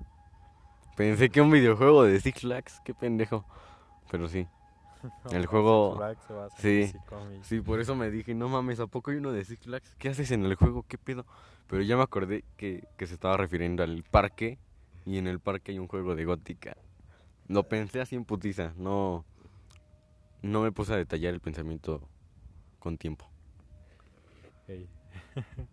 Pensé 0.95 1.29
que 1.29 1.41
un 1.41 1.51
videojuego 1.51 2.03
de 2.03 2.19
Six 2.19 2.41
Flags. 2.41 2.81
Qué 2.83 2.93
pendejo. 2.93 3.45
Pero 4.09 4.27
sí. 4.27 4.47
El 5.31 5.45
juego- 5.45 5.95
sí. 6.57 6.91
Sí, 7.43 7.61
por 7.61 7.79
eso 7.79 7.95
me 7.95 8.09
dije, 8.09 8.33
no 8.35 8.49
mames, 8.49 8.79
¿a 8.79 8.87
poco 8.87 9.11
hay 9.11 9.17
uno 9.17 9.31
de 9.31 9.43
Six 9.45 9.61
Flags? 9.61 9.95
¿Qué 9.97 10.09
haces 10.09 10.31
en 10.31 10.45
el 10.45 10.55
juego? 10.55 10.83
¿Qué 10.87 10.97
pedo? 10.97 11.25
Pero 11.67 11.81
ya 11.83 11.97
me 11.97 12.03
acordé 12.03 12.43
que, 12.55 12.83
que 12.97 13.07
se 13.07 13.13
estaba 13.15 13.37
refiriendo 13.37 13.83
al 13.83 14.03
parque. 14.03 14.57
Y 15.05 15.17
en 15.17 15.27
el 15.27 15.39
parque 15.39 15.71
hay 15.71 15.79
un 15.79 15.87
juego 15.87 16.15
de 16.15 16.25
gótica. 16.25 16.75
Lo 17.47 17.63
pensé 17.63 18.01
así 18.01 18.15
en 18.15 18.25
putiza. 18.25 18.73
No. 18.77 19.23
No 20.41 20.61
me 20.61 20.71
puse 20.71 20.93
a 20.93 20.97
detallar 20.97 21.33
el 21.33 21.39
pensamiento 21.39 22.01
con 22.79 22.97
tiempo. 22.97 23.29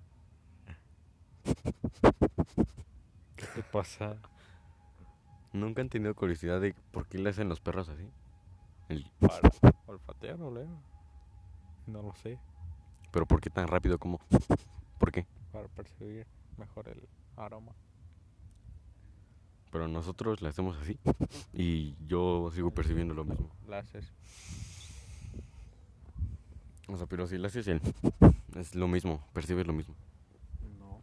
¿Qué 3.36 3.46
te 3.54 3.62
pasa? 3.62 4.16
¿Nunca 5.52 5.82
han 5.82 5.88
tenido 5.88 6.14
curiosidad 6.14 6.60
de 6.60 6.74
por 6.92 7.06
qué 7.06 7.18
le 7.18 7.30
hacen 7.30 7.48
los 7.48 7.60
perros 7.60 7.88
así? 7.88 8.08
El- 8.88 9.10
Para 9.18 9.50
olfatear 9.86 10.40
o 10.42 10.50
leer. 10.54 10.68
No 11.86 12.02
lo 12.02 12.14
sé. 12.16 12.38
Pero 13.10 13.26
¿por 13.26 13.40
qué 13.40 13.50
tan 13.50 13.68
rápido 13.68 13.98
como? 13.98 14.18
¿Por 14.98 15.12
qué? 15.12 15.26
Para 15.52 15.68
percibir 15.68 16.26
mejor 16.58 16.88
el 16.88 17.08
aroma. 17.36 17.72
Pero 19.70 19.88
nosotros 19.88 20.40
le 20.40 20.48
hacemos 20.48 20.76
así. 20.78 20.98
Y 21.52 21.96
yo 22.06 22.50
sigo 22.52 22.70
percibiendo 22.70 23.12
lo 23.14 23.24
mismo. 23.24 23.50
La 23.66 23.78
haces. 23.78 24.12
O 26.88 26.96
sea, 26.96 27.06
pero 27.06 27.26
si 27.26 27.38
le 27.38 27.46
haces 27.46 27.66
el... 27.68 27.80
Es 28.56 28.74
lo 28.74 28.86
mismo, 28.88 29.20
percibes 29.32 29.66
lo 29.66 29.72
mismo. 29.72 29.94
No. 30.78 31.00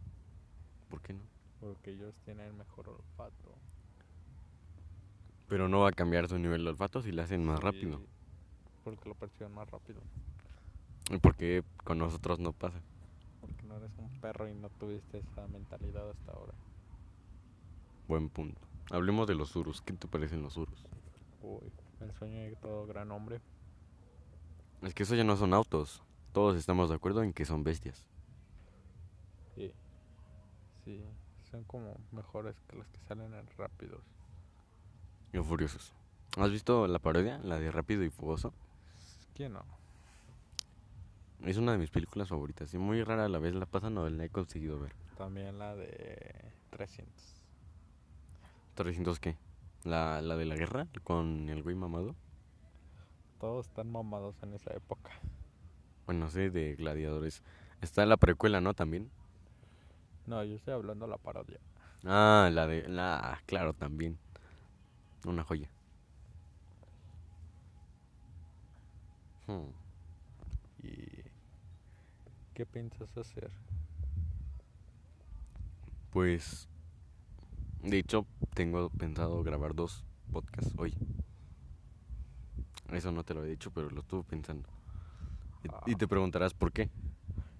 ¿Por 0.90 1.02
qué 1.02 1.14
no? 1.14 1.22
Porque 1.60 1.92
ellos 1.92 2.16
tienen 2.24 2.56
mejor 2.58 2.90
olfato. 2.90 3.56
Pero 5.52 5.68
no 5.68 5.82
va 5.82 5.90
a 5.90 5.92
cambiar 5.92 6.30
su 6.30 6.40
nivel 6.40 6.64
de 6.64 6.70
olfato 6.70 7.02
si 7.02 7.12
le 7.12 7.24
hacen 7.24 7.44
más 7.44 7.60
rápido. 7.60 8.02
Porque 8.86 9.10
lo 9.10 9.16
perciben 9.16 9.54
más 9.54 9.70
rápido. 9.70 10.00
¿Y 11.10 11.18
por 11.18 11.36
qué 11.36 11.62
con 11.84 11.98
nosotros 11.98 12.40
no 12.40 12.54
pasa? 12.54 12.80
Porque 13.42 13.62
no 13.64 13.76
eres 13.76 13.92
un 13.98 14.10
perro 14.22 14.48
y 14.48 14.54
no 14.54 14.70
tuviste 14.70 15.18
esa 15.18 15.46
mentalidad 15.50 16.10
hasta 16.10 16.32
ahora. 16.32 16.54
Buen 18.08 18.30
punto. 18.30 18.62
Hablemos 18.92 19.28
de 19.28 19.36
los 19.36 19.54
urus. 19.58 19.82
¿Qué 19.82 19.92
te 19.92 20.08
parecen 20.08 20.42
los 20.42 20.56
urus? 20.56 20.86
Uy, 21.42 21.70
el 22.00 22.14
sueño 22.14 22.40
de 22.40 22.56
todo 22.56 22.88
gran 22.88 23.12
hombre. 23.12 23.42
Es 24.84 24.94
que 24.94 25.04
eso 25.04 25.16
ya 25.16 25.26
no 25.26 25.36
son 25.36 25.54
autos. 25.54 26.02
Todos 26.32 26.56
estamos 26.56 26.88
de 26.88 26.96
acuerdo 26.96 27.24
en 27.24 27.34
que 27.34 27.44
son 27.44 27.66
bestias. 27.66 28.08
Sí. 29.56 29.74
Sí, 30.86 31.04
son 31.52 31.66
como 31.66 31.98
mejores 32.14 32.56
que 32.70 32.78
los 32.78 32.88
que 32.88 33.00
salen 33.02 33.34
en 33.34 33.48
rápidos. 33.58 34.02
Y 35.34 35.38
furiosos. 35.40 35.94
¿Has 36.38 36.52
visto 36.52 36.88
la 36.88 37.00
parodia? 37.00 37.40
La 37.40 37.60
de 37.60 37.72
Rápido 37.72 38.04
y 38.04 38.10
Fugoso. 38.10 38.54
¿Quién 39.36 39.54
no? 39.54 39.64
Es 41.46 41.58
una 41.58 41.72
de 41.72 41.78
mis 41.78 41.90
películas 41.90 42.30
favoritas. 42.30 42.74
Y 42.74 42.78
muy 42.78 43.04
rara 43.04 43.26
a 43.26 43.30
la 43.30 43.40
vez 43.40 43.56
la 43.56 43.66
pasan 43.66 43.98
o 43.98 44.10
la 44.10 44.26
he 44.26 44.30
conseguido 44.30 44.80
ver. 44.80 44.94
También 45.18 45.58
la 45.58 45.76
de 45.76 46.52
300. 46.70 47.14
300 48.76 49.20
qué? 49.20 49.38
La, 49.84 50.22
la 50.22 50.36
de 50.36 50.46
la 50.46 50.56
guerra 50.56 50.88
con 51.04 51.50
el 51.50 51.64
güey 51.64 51.76
mamado. 51.76 52.16
Todos 53.40 53.68
están 53.68 53.92
mamados 53.92 54.36
en 54.44 54.54
esa 54.54 54.74
época. 54.74 55.12
Bueno, 56.06 56.30
sí, 56.30 56.50
de 56.50 56.76
gladiadores. 56.76 57.42
Está 57.82 58.06
la 58.06 58.18
precuela, 58.18 58.62
¿no? 58.62 58.74
También. 58.74 59.10
No, 60.28 60.44
yo 60.44 60.56
estoy 60.56 60.74
hablando 60.74 61.06
de 61.06 61.12
la 61.12 61.18
parodia. 61.18 61.60
Ah, 62.06 62.50
la 62.52 62.68
de... 62.68 62.88
La, 62.88 63.18
ah, 63.18 63.40
claro, 63.46 63.74
también. 63.74 64.20
Una 65.26 65.44
joya. 65.44 65.70
Hmm. 69.48 69.70
¿Y 70.84 71.24
qué 72.54 72.66
piensas 72.66 73.16
hacer? 73.18 73.52
Pues... 76.12 76.68
De 77.84 77.98
hecho, 77.98 78.28
tengo 78.54 78.90
pensado 78.92 79.42
grabar 79.44 79.74
dos 79.74 80.04
podcasts 80.32 80.74
hoy. 80.78 80.94
Eso 82.92 83.12
no 83.12 83.24
te 83.24 83.34
lo 83.34 83.44
he 83.44 83.50
dicho, 83.50 83.72
pero 83.72 83.90
lo 83.90 84.02
estuve 84.02 84.24
pensando. 84.24 84.70
Y, 85.88 85.92
y 85.92 85.96
te 85.96 86.08
preguntarás 86.08 86.54
por 86.54 86.72
qué. 86.72 86.90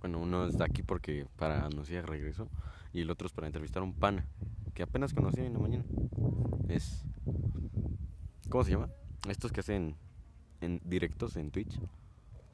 Bueno, 0.02 0.20
uno 0.20 0.46
está 0.46 0.66
aquí 0.66 0.82
porque 0.84 1.28
para 1.38 1.66
anunciar 1.66 2.08
regreso 2.08 2.50
y 2.94 3.02
el 3.02 3.10
otro 3.12 3.28
es 3.28 3.34
para 3.34 3.48
entrevistar 3.48 3.82
a 3.82 3.86
un 3.86 3.94
pana 3.94 4.26
que 4.74 4.84
apenas 4.84 5.14
conocí 5.14 5.42
en 5.42 5.54
la 5.54 5.60
mañana. 5.60 5.86
Es... 6.68 7.06
¿Cómo 8.52 8.66
se 8.66 8.72
llama? 8.72 8.90
Estos 9.30 9.54
que 9.54 9.62
hacen 9.62 9.96
en 10.60 10.82
directos 10.84 11.38
en 11.38 11.52
Twitch. 11.52 11.80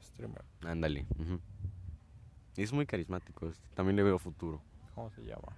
Streamer. 0.00 0.44
Ándale. 0.64 1.06
es 2.56 2.72
muy 2.72 2.86
carismático. 2.86 3.50
También 3.74 3.96
le 3.96 4.04
veo 4.04 4.16
futuro. 4.20 4.62
¿Cómo 4.94 5.10
se 5.10 5.22
llama? 5.24 5.56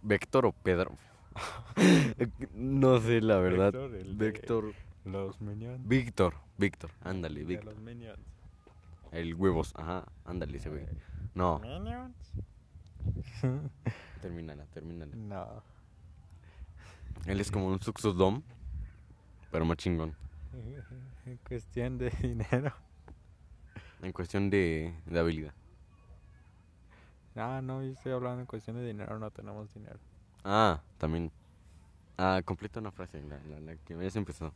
Vector 0.00 0.46
o 0.46 0.52
Pedro. 0.52 0.96
no 2.54 3.00
sé 3.00 3.20
la 3.20 3.36
verdad. 3.36 3.72
Vector, 3.72 3.94
el 3.94 4.16
de 4.16 4.30
Vector. 4.30 4.72
Los 5.04 5.38
Minions. 5.42 5.86
Víctor. 5.86 6.34
Víctor. 6.56 6.90
Ándale, 7.02 7.44
Víctor. 7.44 7.74
los 7.74 7.80
Minions. 7.80 8.18
El 9.12 9.34
huevos. 9.34 9.74
Ajá. 9.76 10.06
Ándale 10.24 10.56
ese 10.56 10.70
güey. 10.70 10.86
No. 11.34 11.58
Minions. 11.58 12.32
Termínala, 14.22 14.64
termínala. 14.72 15.14
no. 15.16 15.79
Él 17.26 17.40
es 17.40 17.50
como 17.50 17.68
un 17.68 17.80
Suxodom. 17.80 18.42
Pero 19.50 19.64
más 19.64 19.76
chingón. 19.76 20.14
En 21.26 21.36
cuestión 21.38 21.98
de 21.98 22.10
dinero. 22.10 22.72
En 24.02 24.12
cuestión 24.12 24.50
de, 24.50 24.94
de 25.06 25.18
habilidad. 25.18 25.54
Ah, 27.36 27.60
no, 27.62 27.82
yo 27.82 27.92
estoy 27.92 28.12
hablando 28.12 28.40
en 28.40 28.46
cuestión 28.46 28.76
de 28.76 28.86
dinero, 28.86 29.18
no 29.18 29.30
tenemos 29.30 29.72
dinero. 29.72 29.98
Ah, 30.44 30.80
también. 30.98 31.30
Ah, 32.18 32.40
completa 32.44 32.80
una 32.80 32.90
frase. 32.90 33.22
La, 33.22 33.38
la, 33.44 33.60
la 33.60 33.76
que 33.76 33.94
habías 33.94 34.16
empezado. 34.16 34.52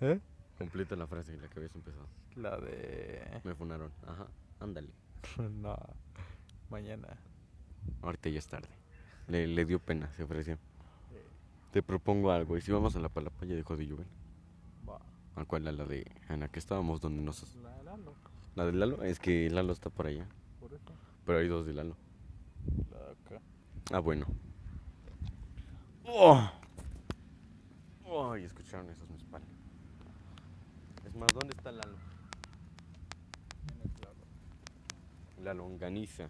¿Eh? 0.00 0.20
Completa 0.58 0.96
la 0.96 1.06
frase, 1.06 1.36
la 1.36 1.48
que 1.48 1.58
habías 1.58 1.74
empezado. 1.74 2.06
La 2.36 2.56
de... 2.58 3.40
Me 3.44 3.54
funaron. 3.54 3.92
Ajá. 4.06 4.26
Ándale. 4.60 4.90
no, 5.38 5.76
mañana. 6.70 7.08
Ahorita 8.02 8.28
ya 8.28 8.38
es 8.38 8.46
tarde. 8.46 8.68
Le, 9.28 9.46
le 9.46 9.64
dio 9.64 9.78
pena, 9.78 10.12
se 10.12 10.22
ofreció. 10.22 10.58
Te 11.74 11.82
propongo 11.82 12.30
algo. 12.30 12.56
¿Y 12.56 12.60
si 12.60 12.70
vamos 12.70 12.94
a 12.94 13.00
la 13.00 13.08
palapaya 13.08 13.56
dejó 13.56 13.76
de 13.76 13.88
llover? 13.88 14.06
Va. 14.88 15.00
¿A 15.34 15.44
cuál? 15.44 15.66
A 15.66 15.72
la 15.72 15.84
de... 15.84 16.06
En 16.28 16.38
la 16.38 16.48
que 16.48 16.60
estábamos 16.60 17.00
donde 17.00 17.20
nos... 17.20 17.52
La 17.56 17.76
de 17.76 17.82
Lalo, 17.82 18.14
La 18.54 18.64
de 18.64 18.72
Lalo. 18.74 19.02
Es 19.02 19.18
que 19.18 19.50
Lalo 19.50 19.72
está 19.72 19.90
por 19.90 20.06
allá. 20.06 20.24
por 20.60 20.72
eso. 20.72 20.92
Pero 21.26 21.38
hay 21.40 21.48
dos 21.48 21.66
de 21.66 21.72
Lalo. 21.72 21.96
La 22.92 22.98
de 22.98 23.10
acá. 23.10 23.40
Ah, 23.90 23.98
bueno. 23.98 24.24
¡Oh! 26.04 26.48
¡Oh! 28.04 28.36
Y 28.36 28.44
escucharon 28.44 28.88
esos 28.90 29.10
mis 29.10 29.24
palos. 29.24 29.48
Es 31.04 31.16
más, 31.16 31.28
¿dónde 31.32 31.56
está 31.56 31.72
Lalo? 31.72 31.96
Tiene 33.66 33.92
claro. 33.98 34.16
La 35.42 35.54
longaniza. 35.54 36.28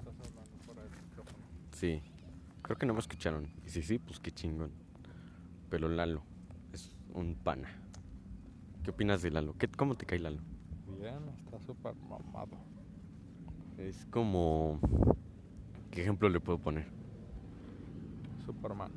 Estás 0.00 0.28
hablando 0.28 0.58
fuera 0.64 0.82
del 0.82 0.90
micrófono. 0.90 1.44
Sí. 1.70 2.02
Creo 2.62 2.78
que 2.78 2.86
no 2.86 2.94
me 2.94 3.00
escucharon. 3.00 3.48
Y 3.66 3.70
si 3.70 3.82
sí, 3.82 3.98
pues 3.98 4.20
qué 4.20 4.30
chingón. 4.30 4.70
Pero 5.68 5.88
Lalo 5.88 6.22
es 6.72 6.94
un 7.12 7.34
pana. 7.34 7.68
¿Qué 8.82 8.90
opinas 8.90 9.22
de 9.22 9.30
Lalo? 9.30 9.56
¿Qué, 9.58 9.68
¿Cómo 9.68 9.96
te 9.96 10.06
cae 10.06 10.18
Lalo? 10.18 10.40
Bien, 11.00 11.28
está 11.36 11.58
súper 11.60 11.94
mamado. 11.96 12.56
Es 13.78 14.06
como... 14.06 14.80
¿Qué 15.90 16.02
ejemplo 16.02 16.28
le 16.28 16.40
puedo 16.40 16.58
poner? 16.58 16.86
Superman. 18.46 18.92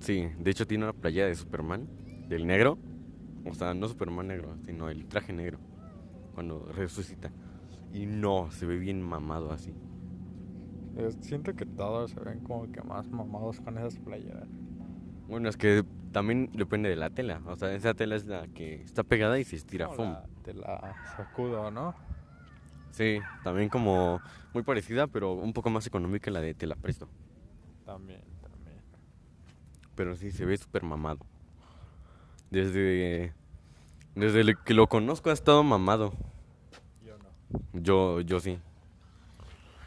Sí, 0.00 0.28
de 0.38 0.50
hecho 0.50 0.66
tiene 0.66 0.84
una 0.84 0.92
playa 0.92 1.26
de 1.26 1.34
Superman, 1.34 1.88
del 2.28 2.46
negro. 2.46 2.78
O 3.44 3.54
sea, 3.54 3.74
no 3.74 3.88
Superman 3.88 4.28
negro, 4.28 4.56
sino 4.66 4.88
el 4.88 5.06
traje 5.06 5.32
negro. 5.32 5.58
Cuando 6.34 6.70
resucita. 6.72 7.30
Y 7.92 8.06
no, 8.06 8.50
se 8.50 8.66
ve 8.66 8.78
bien 8.78 9.02
mamado 9.02 9.52
así. 9.52 9.74
Siento 11.20 11.54
que 11.54 11.66
todos 11.66 12.10
se 12.12 12.20
ven 12.20 12.40
como 12.40 12.70
que 12.70 12.82
más 12.82 13.08
mamados 13.10 13.60
con 13.60 13.78
esas 13.78 13.96
playeras. 13.98 14.48
Bueno, 15.28 15.48
es 15.48 15.56
que 15.56 15.84
también 16.12 16.50
depende 16.52 16.88
de 16.88 16.96
la 16.96 17.10
tela. 17.10 17.40
O 17.46 17.56
sea, 17.56 17.72
esa 17.74 17.94
tela 17.94 18.16
es 18.16 18.26
la 18.26 18.46
que 18.48 18.82
está 18.82 19.02
pegada 19.04 19.38
y 19.38 19.44
se 19.44 19.56
estira. 19.56 19.88
¡fum! 19.88 20.12
la- 20.12 20.26
Te 20.42 20.54
la 20.54 20.96
sacudo, 21.16 21.70
¿no? 21.70 21.94
Sí, 22.90 23.20
también 23.44 23.68
como 23.68 24.20
muy 24.52 24.62
parecida, 24.64 25.06
pero 25.06 25.32
un 25.34 25.52
poco 25.52 25.70
más 25.70 25.86
económica 25.86 26.30
la 26.30 26.40
de 26.40 26.54
Te 26.54 26.66
la 26.66 26.74
presto. 26.74 27.08
También, 27.86 28.22
también. 28.42 28.80
Pero 29.94 30.16
sí, 30.16 30.32
se 30.32 30.44
ve 30.44 30.56
súper 30.56 30.82
mamado. 30.82 31.20
Desde, 32.50 33.32
desde 34.16 34.56
que 34.64 34.74
lo 34.74 34.88
conozco 34.88 35.30
ha 35.30 35.32
estado 35.32 35.62
mamado. 35.62 36.12
Yo 37.04 37.16
no. 37.18 37.80
Yo, 37.80 38.20
yo 38.22 38.40
sí. 38.40 38.58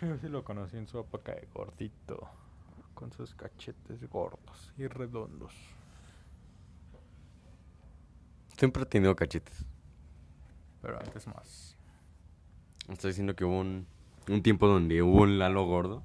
Yo 0.03 0.17
sí 0.21 0.27
lo 0.27 0.43
conocí 0.43 0.77
en 0.77 0.87
su 0.87 0.99
época 0.99 1.33
de 1.33 1.47
gordito. 1.53 2.27
Con 2.93 3.11
sus 3.11 3.33
cachetes 3.33 4.07
gordos 4.09 4.71
y 4.77 4.87
redondos. 4.87 5.53
Siempre 8.57 8.83
he 8.83 8.85
tenido 8.85 9.15
cachetes. 9.15 9.65
Pero 10.81 10.99
antes 10.99 11.27
más. 11.27 11.75
Estoy 12.87 13.09
diciendo 13.09 13.35
que 13.35 13.45
hubo 13.45 13.59
un, 13.59 13.87
un 14.29 14.43
tiempo 14.43 14.67
donde 14.67 15.01
hubo 15.01 15.23
un 15.23 15.39
Lalo 15.39 15.65
gordo. 15.65 16.03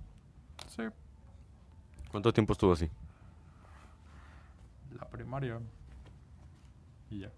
Sí. 0.68 0.82
¿Cuánto 2.10 2.32
tiempo 2.32 2.54
estuvo 2.54 2.72
así? 2.72 2.90
La 4.98 5.06
primaria. 5.08 5.60
Y 7.10 7.20
ya. 7.20 7.30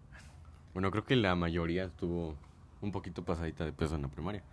Bueno, 0.73 0.91
creo 0.91 1.05
que 1.05 1.17
la 1.17 1.35
mayoría 1.35 1.85
estuvo 1.85 2.37
un 2.81 2.93
poquito 2.93 3.25
pasadita 3.25 3.65
de 3.65 3.73
peso 3.73 3.97
en 3.97 4.03
la 4.03 4.09
primaria. 4.09 4.45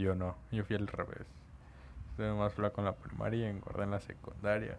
Yo 0.00 0.14
no. 0.14 0.34
Yo 0.50 0.64
fui 0.64 0.76
al 0.76 0.86
revés. 0.86 1.26
Estuve 2.10 2.32
más 2.32 2.54
flaco 2.54 2.80
en 2.80 2.86
la 2.86 2.96
primaria 2.96 3.46
y 3.46 3.50
engordé 3.50 3.84
en 3.84 3.90
la 3.90 4.00
secundaria. 4.00 4.78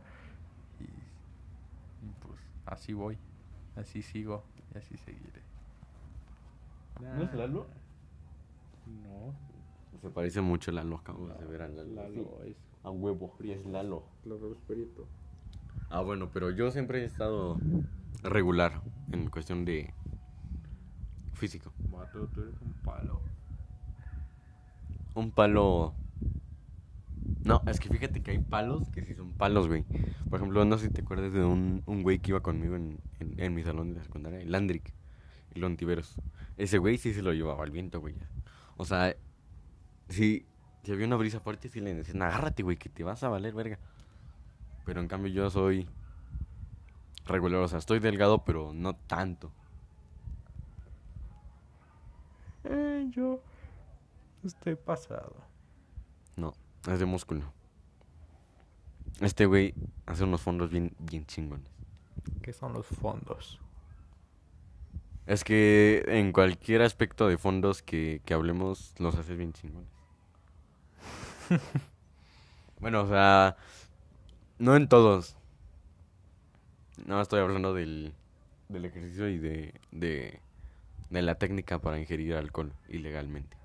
Y, 0.80 0.84
y 0.84 2.12
pues 2.26 2.40
así 2.66 2.94
voy. 2.94 3.20
Así 3.76 4.02
sigo 4.02 4.44
y 4.74 4.78
así 4.80 4.98
seguiré. 4.98 5.42
¿No 7.00 7.24
es 7.24 7.34
Lalo? 7.36 7.68
No. 8.88 9.34
Se 10.02 10.10
parece 10.10 10.42
mucho 10.42 10.72
a 10.72 10.74
Lalo, 10.74 10.98
acabo 10.98 11.28
de 11.28 11.46
ver 11.46 11.62
a 11.62 11.68
Lalo. 11.68 11.94
Lalo 11.94 12.44
es. 12.44 12.58
A 12.84 12.90
huevo, 12.90 13.36
y 13.42 13.52
es 13.52 13.64
Lalo. 13.68 14.04
Lalo 14.26 14.54
es 14.54 14.60
perito. 14.62 15.08
Ah, 15.92 16.02
bueno, 16.02 16.30
pero 16.34 16.50
yo 16.50 16.72
siempre 16.72 17.04
he 17.04 17.06
estado 17.06 17.60
regular 18.24 18.82
en 19.12 19.30
cuestión 19.30 19.66
de 19.66 19.94
físico. 21.34 21.72
Mato, 21.92 22.28
tú 22.28 22.42
eres 22.42 22.60
un 22.62 22.74
palo. 22.84 23.22
Un 25.14 25.32
palo 25.32 25.94
No, 27.44 27.62
es 27.68 27.80
que 27.80 27.90
fíjate 27.90 28.22
que 28.22 28.32
hay 28.32 28.40
palos 28.40 28.90
que 28.92 29.04
sí 29.04 29.14
son 29.14 29.34
palos, 29.34 29.68
güey. 29.68 29.84
Por 30.30 30.40
ejemplo, 30.40 30.64
no 30.64 30.78
sé 30.78 30.88
si 30.88 30.94
te 30.94 31.02
acuerdas 31.02 31.34
de 31.34 31.44
un, 31.44 31.84
un 31.86 32.04
güey 32.04 32.20
que 32.20 32.32
iba 32.32 32.42
conmigo 32.42 32.76
en, 32.76 33.00
en, 33.20 33.54
mi 33.54 33.64
salón 33.64 33.90
de 33.90 33.98
la 33.98 34.04
secundaria, 34.04 34.40
el 34.40 34.52
Landrick, 34.52 34.94
el 35.54 35.64
Ontiveros. 35.64 36.16
Ese 36.58 36.78
güey 36.78 36.98
sí 36.98 37.14
se 37.14 37.22
lo 37.22 37.34
llevaba 37.34 37.64
al 37.64 37.72
viento, 37.72 38.00
güey. 38.00 38.16
O 38.78 38.86
sea, 38.86 39.16
si, 40.08 40.46
si 40.84 40.92
había 40.92 41.08
una 41.08 41.18
brisa 41.18 41.40
fuerte, 41.40 41.68
sí 41.70 41.82
le 41.82 41.94
decían, 41.94 42.22
agárrate, 42.22 42.64
güey, 42.64 42.78
que 42.78 42.90
te 42.90 43.04
vas 43.04 43.24
a 43.24 43.30
valer, 43.30 43.54
verga. 43.54 43.80
Pero 44.86 45.02
en 45.02 45.08
cambio 45.08 45.32
yo 45.32 45.50
soy 45.50 45.88
regular, 47.26 47.62
o 47.62 47.68
sea, 47.68 47.80
estoy 47.80 48.00
delgado, 48.00 48.44
pero 48.46 48.72
no 48.74 48.96
tanto. 48.96 49.52
Eh, 52.64 53.08
yo 53.12 53.42
estoy 54.44 54.76
pasado. 54.76 55.36
No, 56.36 56.54
es 56.88 57.00
de 57.00 57.06
músculo. 57.06 57.54
Este 59.20 59.46
güey 59.46 59.74
hace 60.06 60.24
unos 60.24 60.42
fondos 60.42 60.72
bien, 60.72 60.96
bien 61.00 61.26
chingones. 61.26 61.70
¿Qué 62.42 62.54
son 62.54 62.74
los 62.74 62.88
fondos? 62.88 63.60
Es 65.28 65.44
que 65.44 66.04
en 66.08 66.32
cualquier 66.32 66.82
aspecto 66.82 67.28
de 67.28 67.38
fondos 67.38 67.84
que, 67.84 68.22
que 68.26 68.34
hablemos, 68.34 68.94
los 68.98 69.16
haces 69.16 69.38
bien 69.38 69.54
chingones. 69.54 69.90
bueno, 72.80 73.02
o 73.02 73.08
sea, 73.08 73.58
no 74.58 74.76
en 74.76 74.88
todos. 74.88 75.38
No, 77.06 77.22
estoy 77.22 77.40
hablando 77.40 77.74
del, 77.74 78.14
del 78.70 78.86
ejercicio 78.86 79.30
y 79.30 79.38
de, 79.38 79.80
de, 79.92 80.40
de 81.10 81.22
la 81.22 81.36
técnica 81.36 81.80
para 81.80 82.00
ingerir 82.00 82.36
alcohol 82.36 82.74
ilegalmente. 82.90 83.61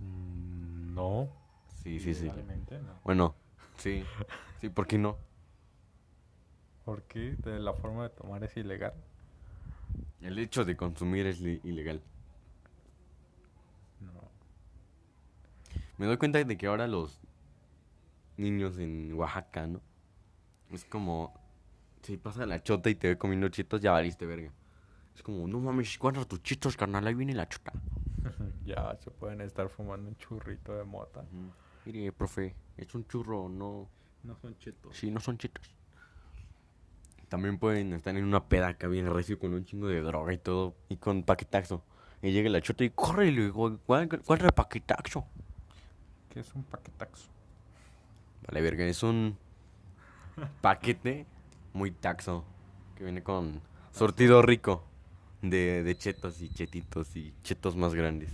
Mm, 0.00 0.94
No. 0.94 1.28
Sí, 1.82 1.98
sí, 2.00 2.14
sí. 2.14 2.26
No. 2.26 3.00
Bueno, 3.04 3.34
sí. 3.76 4.04
Sí, 4.60 4.68
¿por 4.68 4.86
qué 4.86 4.98
no? 4.98 5.16
¿Por 6.84 7.02
qué? 7.04 7.36
¿De 7.38 7.58
la 7.58 7.72
forma 7.72 8.04
de 8.04 8.10
tomar 8.10 8.44
es 8.44 8.56
ilegal? 8.56 8.92
El 10.20 10.38
hecho 10.38 10.64
de 10.64 10.76
consumir 10.76 11.26
es 11.26 11.40
ilegal. 11.40 12.02
No. 14.00 14.28
Me 15.96 16.06
doy 16.06 16.16
cuenta 16.18 16.42
de 16.42 16.56
que 16.58 16.66
ahora 16.66 16.86
los 16.86 17.18
niños 18.36 18.78
en 18.78 19.12
Oaxaca, 19.14 19.66
¿no? 19.66 19.80
Es 20.70 20.84
como, 20.84 21.34
si 22.02 22.16
pasa 22.16 22.46
la 22.46 22.62
chota 22.62 22.90
y 22.90 22.94
te 22.94 23.08
ve 23.08 23.18
comiendo 23.18 23.48
chitos, 23.48 23.80
ya 23.80 23.92
valiste 23.92 24.26
verga. 24.26 24.52
Es 25.14 25.22
como, 25.22 25.46
no 25.48 25.58
mames, 25.60 25.98
¿cuántos 25.98 26.28
tus 26.28 26.42
chitos, 26.42 26.76
carnal? 26.76 27.06
Ahí 27.06 27.14
viene 27.14 27.34
la 27.34 27.48
chota. 27.48 27.72
ya 28.64 28.96
se 29.02 29.10
pueden 29.10 29.40
estar 29.40 29.68
fumando 29.68 30.08
un 30.08 30.16
churrito 30.16 30.76
de 30.76 30.84
mota. 30.84 31.24
Mire, 31.84 32.12
profe, 32.12 32.54
es 32.76 32.94
un 32.94 33.06
churro, 33.06 33.48
no. 33.48 33.88
No 34.22 34.36
son 34.36 34.56
chetos. 34.58 34.96
Sí, 34.96 35.10
no 35.10 35.20
son 35.20 35.38
chitos. 35.38 35.74
También 37.28 37.58
pueden 37.58 37.92
estar 37.92 38.14
en 38.16 38.24
una 38.24 38.48
peda 38.48 38.68
acá 38.68 38.88
bien 38.88 39.12
recio 39.12 39.38
con 39.38 39.54
un 39.54 39.64
chingo 39.64 39.88
de 39.88 40.00
droga 40.00 40.32
y 40.32 40.38
todo, 40.38 40.74
y 40.88 40.96
con 40.96 41.22
paquetaxo. 41.22 41.82
Y 42.22 42.32
llega 42.32 42.50
la 42.50 42.60
chota 42.60 42.84
y 42.84 42.90
corre 42.90 43.28
y 43.28 43.30
le 43.30 43.44
digo, 43.44 43.78
¿cuál, 43.86 44.08
cuál 44.08 44.38
es 44.38 44.44
el 44.44 44.52
paquetaxo? 44.52 45.24
¿Qué 46.28 46.40
es 46.40 46.54
un 46.54 46.64
paquetaxo? 46.64 47.30
Vale, 48.46 48.60
verga, 48.60 48.84
es 48.84 49.02
un 49.02 49.38
paquete 50.60 51.26
muy 51.72 51.92
taxo 51.92 52.44
que 52.96 53.04
viene 53.04 53.22
con 53.22 53.62
surtido 53.92 54.42
rico 54.42 54.89
de, 55.42 55.82
de 55.82 55.96
chetos 55.96 56.40
y 56.42 56.48
chetitos 56.48 57.16
y 57.16 57.34
chetos 57.42 57.76
más 57.76 57.94
grandes. 57.94 58.30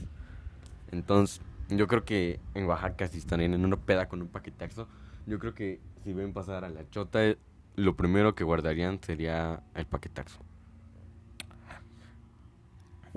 Entonces, 0.91 1.41
yo 1.69 1.87
creo 1.87 2.05
que 2.05 2.41
en 2.55 2.67
Oaxaca, 2.67 3.09
si 3.09 3.19
están 3.19 3.41
en 3.41 3.65
una 3.65 3.77
peda 3.77 4.09
con 4.09 4.23
un 4.23 4.29
paquetaxo, 4.29 4.89
yo 5.27 5.39
creo 5.39 5.55
que 5.55 5.81
si 6.05 6.13
ven 6.13 6.33
pasar 6.33 6.65
a 6.65 6.69
la 6.69 6.89
chota, 6.91 7.25
eh, 7.25 7.39
lo 7.75 7.97
primero 7.97 8.35
que 8.35 8.45
guardarían 8.45 9.03
sería 9.03 9.63
el 9.75 9.87
paquetaxo. 9.87 10.39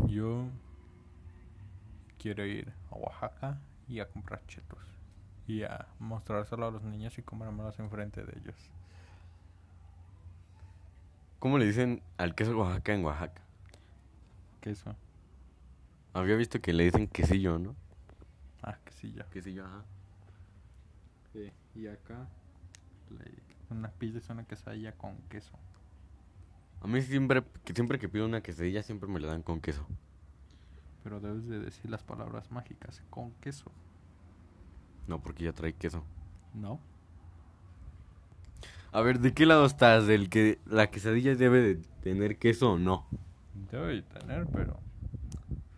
Yo 0.07 0.47
quiero 2.17 2.45
ir 2.45 2.73
a 2.91 2.95
Oaxaca 2.95 3.59
y 3.87 3.99
a 3.99 4.09
comprar 4.09 4.45
chetos. 4.47 4.79
Y 5.47 5.63
a 5.63 5.87
mostrárselo 5.99 6.67
a 6.67 6.71
los 6.71 6.83
niños 6.83 7.17
y 7.17 7.21
comérmelos 7.21 7.79
enfrente 7.79 8.23
de 8.23 8.39
ellos. 8.39 8.55
¿Cómo 11.39 11.57
le 11.57 11.65
dicen 11.65 12.01
al 12.17 12.35
queso 12.35 12.57
Oaxaca 12.57 12.93
en 12.93 13.05
Oaxaca? 13.05 13.41
Queso. 14.61 14.95
Había 16.13 16.35
visto 16.35 16.59
que 16.61 16.73
le 16.73 16.85
dicen 16.85 17.07
quesillo, 17.07 17.59
¿no? 17.59 17.75
Ah, 18.61 18.77
quesillo. 18.85 19.23
Quesillo, 19.31 19.65
ajá. 19.65 19.83
Sí. 21.33 21.51
Y 21.75 21.87
acá 21.87 22.27
le- 23.11 23.75
una 23.75 23.89
pizza 23.89 24.17
es 24.17 24.29
una 24.29 24.43
quesadilla 24.43 24.91
con 24.93 25.15
queso. 25.29 25.51
A 26.81 26.87
mí 26.87 27.01
siempre 27.01 27.43
que, 27.63 27.73
siempre 27.73 27.99
que 27.99 28.09
pido 28.09 28.25
una 28.25 28.41
quesadilla, 28.41 28.81
siempre 28.83 29.07
me 29.09 29.19
la 29.19 29.27
dan 29.27 29.43
con 29.43 29.61
queso. 29.61 29.85
Pero 31.03 31.19
debes 31.19 31.47
de 31.47 31.59
decir 31.59 31.89
las 31.91 32.03
palabras 32.03 32.51
mágicas. 32.51 33.01
Con 33.09 33.31
queso. 33.33 33.71
No, 35.07 35.21
porque 35.21 35.45
ya 35.45 35.53
trae 35.53 35.73
queso. 35.73 36.03
¿No? 36.53 36.79
A 38.91 39.01
ver, 39.01 39.19
¿de 39.19 39.33
qué 39.33 39.45
lado 39.45 39.65
estás? 39.65 40.07
¿Del 40.07 40.29
que 40.29 40.59
la 40.65 40.89
quesadilla 40.89 41.35
debe 41.35 41.61
de 41.61 41.75
tener 42.01 42.37
queso 42.37 42.71
o 42.73 42.79
no? 42.79 43.05
Debe 43.71 43.95
de 43.95 44.01
tener, 44.03 44.47
pero 44.47 44.79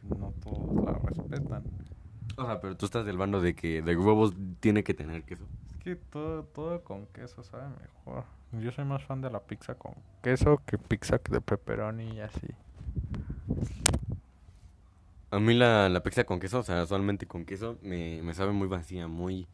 no 0.03 0.33
todos 0.43 0.85
la 0.85 0.93
respetan. 0.93 1.63
O 2.37 2.45
sea, 2.45 2.59
pero 2.61 2.77
tú 2.77 2.85
estás 2.85 3.05
del 3.05 3.17
bando 3.17 3.41
de 3.41 3.55
que 3.55 3.81
de 3.81 3.95
huevos 3.95 4.33
tiene 4.59 4.83
que 4.83 4.93
tener 4.93 5.23
queso. 5.23 5.45
Es 5.71 5.77
que 5.77 5.95
todo, 5.95 6.43
todo 6.43 6.83
con 6.83 7.07
queso 7.07 7.43
sabe 7.43 7.69
mejor. 7.69 8.23
Yo 8.53 8.71
soy 8.71 8.85
más 8.85 9.03
fan 9.03 9.21
de 9.21 9.29
la 9.29 9.39
pizza 9.39 9.75
con 9.75 9.93
queso 10.21 10.61
que 10.65 10.77
pizza 10.77 11.19
de 11.29 11.41
pepperoni 11.41 12.15
y 12.15 12.19
así. 12.19 12.47
A 15.31 15.39
mí 15.39 15.53
la, 15.53 15.87
la 15.87 16.03
pizza 16.03 16.25
con 16.25 16.39
queso, 16.39 16.59
o 16.59 16.63
sea, 16.63 16.85
solamente 16.85 17.25
con 17.25 17.45
queso, 17.45 17.77
me, 17.81 18.21
me 18.21 18.33
sabe 18.33 18.51
muy 18.51 18.67
vacía, 18.67 19.07
muy... 19.07 19.47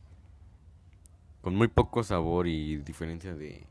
Con 1.42 1.56
muy 1.56 1.68
poco 1.68 2.04
sabor 2.04 2.48
y 2.48 2.78
diferencia 2.78 3.36
de... 3.36 3.68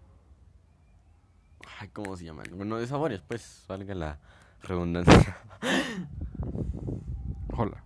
Ay, 1.80 1.88
¿cómo 1.88 2.16
se 2.16 2.24
llaman? 2.24 2.46
Bueno, 2.54 2.78
de 2.78 2.86
sabores, 2.86 3.22
pues, 3.26 3.64
valga 3.68 3.94
la 3.94 4.18
redundancia. 4.66 5.36
Hola. 7.56 7.82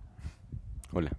Hola. 0.91 1.11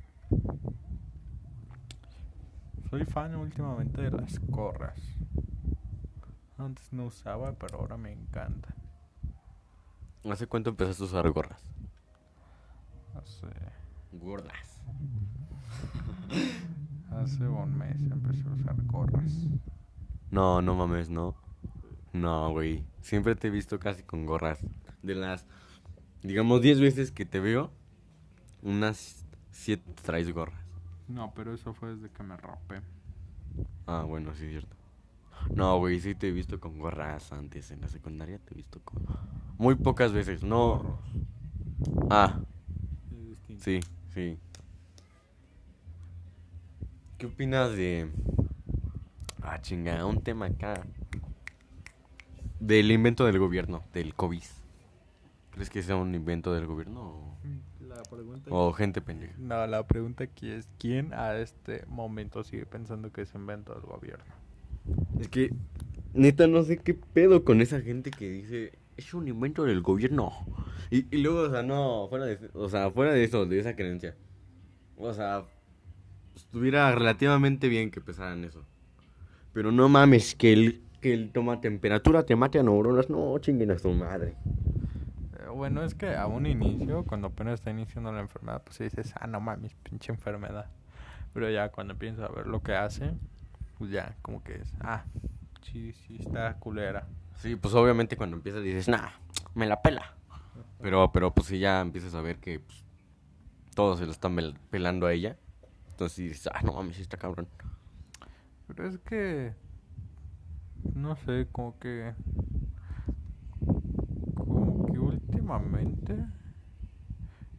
Soy 2.91 3.05
fan 3.05 3.35
últimamente 3.37 4.03
de 4.03 4.11
las 4.11 4.39
gorras. 4.41 5.01
Antes 6.59 6.93
no 6.93 7.07
usaba, 7.07 7.53
pero 7.55 7.79
ahora 7.79 7.97
me 7.97 8.13
encanta. 8.13 8.75
¿Hace 10.31 10.47
cuánto 10.47 10.71
empezaste 10.71 11.03
a 11.03 11.07
usar 11.07 11.31
gorras? 11.31 11.63
Hace, 13.15 13.47
Gordas. 14.13 14.83
hace 17.11 17.49
un 17.49 17.79
mes 17.79 18.01
empecé 18.03 18.47
a 18.49 18.53
usar 18.53 18.77
gorras. 18.85 19.33
No, 20.31 20.63
no 20.63 20.75
mames, 20.75 21.09
no. 21.09 21.35
No, 22.13 22.51
güey. 22.51 22.85
Siempre 23.01 23.35
te 23.35 23.49
he 23.49 23.51
visto 23.51 23.79
casi 23.79 24.03
con 24.03 24.27
gorras. 24.27 24.65
De 25.03 25.15
las, 25.15 25.47
digamos, 26.23 26.63
10 26.63 26.81
veces 26.81 27.13
que 27.13 27.25
te 27.25 27.41
veo, 27.41 27.71
unas 28.63 29.25
7 29.51 29.93
traes 30.03 30.33
gorras. 30.33 30.63
No, 31.09 31.33
pero 31.35 31.53
eso 31.55 31.75
fue 31.75 31.95
desde 31.95 32.11
que 32.11 32.23
me 32.23 32.37
rapé. 32.37 32.81
Ah, 33.87 34.05
bueno, 34.07 34.35
sí 34.35 34.45
es 34.45 34.51
cierto. 34.51 34.77
No, 35.55 35.79
güey, 35.79 36.01
sí 36.01 36.15
te 36.15 36.29
he 36.29 36.33
visto 36.33 36.61
con 36.61 36.79
gorras 36.79 37.33
antes. 37.33 37.71
En 37.71 37.81
la 37.81 37.89
secundaria 37.89 38.39
te 38.39 38.55
he 38.55 38.57
visto 38.57 38.81
con... 38.85 39.05
Muy 39.59 39.75
pocas 39.75 40.13
veces, 40.13 40.43
no. 40.43 40.77
Gorros. 40.77 41.01
Ah, 42.11 42.41
Es 43.11 43.63
sí, 43.65 43.81
sí. 44.15 44.39
¿Qué 47.19 47.27
opinas 47.27 47.73
de... 47.73 48.11
Ah, 49.43 49.61
chinga, 49.61 50.05
un 50.07 50.23
tema 50.23 50.47
acá. 50.47 50.83
Del 52.61 52.91
invento 52.91 53.25
del 53.27 53.39
gobierno, 53.39 53.83
del 53.93 54.15
COVID. 54.15 54.43
¿Crees 55.53 55.71
que 55.71 55.83
sea 55.83 55.97
un 55.97 56.15
invento 56.15 56.53
del 56.55 56.67
gobierno 56.67 57.03
o, 57.03 57.37
La 57.87 58.03
pregunta 58.03 58.51
o 58.51 58.73
gente 58.73 59.01
pendeja? 59.01 59.35
No, 59.39 59.67
la 59.67 59.87
pregunta 59.87 60.25
aquí 60.25 60.51
es 60.51 60.69
¿quién 60.79 61.13
a 61.13 61.37
este 61.37 61.85
momento 61.89 62.43
sigue 62.43 62.67
pensando 62.67 63.13
que 63.13 63.23
es 63.23 63.35
invento 63.35 63.75
del 63.75 63.83
gobierno? 63.83 64.25
Es 65.21 65.29
que, 65.29 65.55
neta, 66.15 66.47
no 66.47 66.63
sé 66.63 66.79
qué 66.79 66.95
pedo 66.95 67.45
con 67.45 67.61
esa 67.61 67.81
gente 67.81 68.11
que 68.11 68.31
dice, 68.31 68.73
es 68.97 69.15
un 69.15 69.29
invento 69.29 69.65
del 69.65 69.83
gobierno. 69.83 70.33
Y, 70.91 71.07
y 71.15 71.23
luego, 71.23 71.41
o 71.43 71.51
sea, 71.51 71.63
no, 71.63 72.07
fuera 72.09 72.27
de, 72.27 72.39
o 72.55 72.69
sea, 72.69 72.91
fuera 72.91 73.13
de 73.13 73.25
eso, 73.25 73.47
de 73.47 73.59
esa 73.59 73.77
creencia. 73.77 74.17
O 74.97 75.13
sea, 75.13 75.45
estuviera 76.35 76.93
relativamente 76.95 77.69
bien 77.69 77.91
que 77.91 78.01
pesaran 78.01 78.45
eso. 78.45 78.65
Pero 79.53 79.71
no 79.71 79.89
mames, 79.89 80.35
que 80.35 80.53
el, 80.53 80.83
que 81.01 81.13
el 81.13 81.31
toma 81.31 81.61
temperatura 81.61 82.25
te 82.25 82.37
mate 82.37 82.59
a 82.59 82.63
neuronas. 82.63 83.11
No, 83.11 83.39
chinguen 83.39 83.71
a 83.71 83.79
su 83.79 83.91
madre. 83.91 84.35
Bueno, 85.55 85.83
es 85.83 85.95
que 85.95 86.17
a 86.17 86.27
un 86.27 86.47
inicio, 86.47 87.05
cuando 87.05 87.29
apenas 87.29 87.55
está 87.55 87.71
iniciando 87.71 88.13
la 88.13 88.21
enfermedad, 88.21 88.63
pues 88.65 88.79
dices, 88.79 89.13
ah, 89.21 89.27
no 89.27 89.41
mames, 89.41 89.75
pinche 89.75 90.13
enfermedad. 90.13 90.67
Pero 91.35 91.49
ya 91.51 91.71
cuando 91.71 91.93
empiezas 91.95 92.29
a 92.29 92.33
ver 92.33 92.47
lo 92.47 92.63
que 92.63 92.75
hace, 92.75 93.13
pues 93.79 93.91
ya, 93.91 94.17
como 94.23 94.43
que 94.43 94.57
es, 94.57 94.73
ah, 94.81 95.05
sí, 95.63 95.93
sí, 95.93 96.17
está 96.21 96.55
culera. 96.59 97.07
Sí, 97.37 97.57
pues 97.57 97.75
obviamente 97.75 98.17
cuando 98.17 98.37
empiezas 98.37 98.63
dices, 98.63 98.89
nah, 98.89 99.09
me 99.55 99.67
la 99.67 99.83
pela. 99.83 100.15
Pero, 100.81 101.11
pero 101.13 101.33
pues 101.33 101.47
si 101.49 101.59
ya 101.59 101.81
empiezas 101.81 102.15
a 102.15 102.21
ver 102.21 102.39
que 102.39 102.61
pues, 102.61 102.85
todos 103.75 103.99
se 103.99 104.07
lo 104.07 104.13
están 104.13 104.37
pel- 104.37 104.57
pelando 104.71 105.07
a 105.07 105.13
ella. 105.13 105.37
Entonces 105.91 106.17
dices, 106.19 106.49
ah, 106.53 106.61
no 106.65 106.73
mames, 106.75 106.97
sí 106.97 107.03
está 107.03 107.17
cabrón. 107.17 107.49
Pero 108.67 108.87
es 108.89 108.99
que, 108.99 109.55
no 110.95 111.17
sé, 111.17 111.47
como 111.53 111.79
que, 111.79 112.15
como 114.35 114.87
que 114.87 114.99
últimamente 115.53 116.27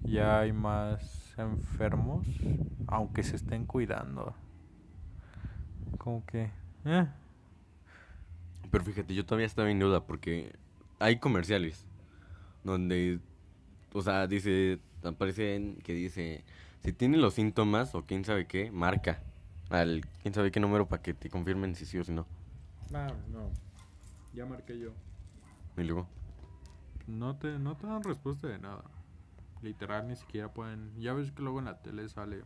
ya 0.02 0.40
hay 0.40 0.52
más 0.52 1.34
enfermos, 1.38 2.26
aunque 2.88 3.24
se 3.24 3.36
estén 3.36 3.66
cuidando. 3.66 4.34
Como 5.98 6.26
que, 6.26 6.50
eh, 6.86 7.08
Pero 8.70 8.84
fíjate, 8.84 9.14
yo 9.14 9.26
todavía 9.26 9.46
estaba 9.46 9.70
en 9.72 9.80
duda 9.80 10.06
porque 10.06 10.54
hay 11.00 11.20
comerciales 11.20 11.86
donde, 12.64 13.20
o 13.94 14.02
sea, 14.02 14.28
dice, 14.28 14.80
aparecen 15.04 15.78
que 15.84 15.94
dice, 15.94 16.44
si 16.84 16.94
tiene 16.94 17.18
los 17.18 17.36
síntomas 17.36 17.96
o 17.96 18.04
quién 18.06 18.26
sabe 18.26 18.46
qué, 18.48 18.72
marca 18.72 19.22
al 19.70 20.06
quién 20.22 20.34
sabe 20.34 20.52
qué 20.52 20.60
número 20.60 20.88
para 20.88 21.02
que 21.02 21.14
te 21.14 21.30
confirmen 21.30 21.76
si 21.76 21.86
sí 21.86 21.98
o 21.98 22.04
si 22.04 22.12
no. 22.12 22.26
no, 22.92 23.08
no, 23.32 23.50
ya 24.34 24.46
marqué 24.46 24.78
yo. 24.78 24.92
Y 25.78 25.84
luego, 25.84 26.08
No 27.08 27.36
te, 27.36 27.60
no 27.60 27.76
te 27.76 27.88
dan 27.88 28.04
respuesta 28.04 28.48
de 28.48 28.60
nada. 28.60 28.84
Literal, 29.62 30.08
ni 30.08 30.16
siquiera 30.16 30.54
pueden. 30.54 30.94
Ya 31.00 31.14
ves 31.14 31.32
que 31.32 31.42
luego 31.42 31.60
en 31.60 31.66
la 31.66 31.82
tele 31.82 32.08
sale 32.10 32.44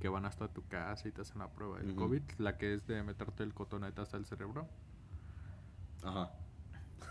que 0.00 0.08
van 0.08 0.26
hasta 0.26 0.48
tu 0.48 0.66
casa 0.66 1.08
y 1.08 1.12
te 1.12 1.22
hacen 1.22 1.38
la 1.38 1.48
prueba 1.48 1.78
del. 1.78 1.94
COVID, 1.94 2.22
la 2.38 2.56
que 2.58 2.74
es 2.74 2.86
de 2.86 3.02
meterte 3.02 3.42
el 3.42 3.54
cotonete 3.54 4.00
hasta 4.00 4.16
el 4.16 4.26
cerebro. 4.26 4.68
ajá. 6.02 6.30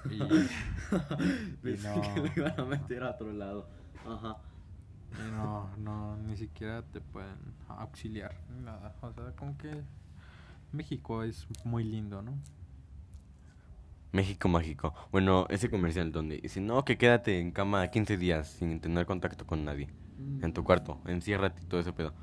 Y, 0.10 0.22
y 1.68 1.78
no, 1.78 2.28
iban 2.36 2.60
a 2.60 2.66
meter 2.66 3.04
a 3.04 3.12
otro 3.12 3.32
lado. 3.34 3.68
Ajá. 4.08 4.38
y 5.14 5.32
no, 5.32 5.70
no, 5.78 6.18
ni 6.18 6.38
siquiera 6.38 6.84
te 6.84 7.02
pueden 7.02 7.38
auxiliar. 7.68 8.36
Nada. 8.64 8.96
O 9.02 9.12
sea, 9.12 9.32
como 9.36 9.58
que 9.58 9.84
México 10.72 11.24
es 11.24 11.48
muy 11.66 11.84
lindo, 11.84 12.22
¿no? 12.22 12.38
México 14.16 14.48
mágico. 14.48 14.94
Bueno, 15.12 15.46
ese 15.50 15.70
comercial 15.70 16.12
donde 16.12 16.38
dice, 16.38 16.62
no, 16.62 16.86
que 16.86 16.98
quédate 16.98 17.40
en 17.40 17.52
cama 17.52 17.90
15 17.90 18.18
días 18.18 18.50
sin 18.50 18.80
tener 18.80 19.06
contacto 19.06 19.46
con 19.46 19.66
nadie. 19.66 19.90
En 20.42 20.54
tu 20.54 20.64
cuarto, 20.64 21.02
enciérrate 21.06 21.62
y 21.62 21.66
todo 21.66 21.82
ese 21.82 21.92
pedo. 21.92 22.14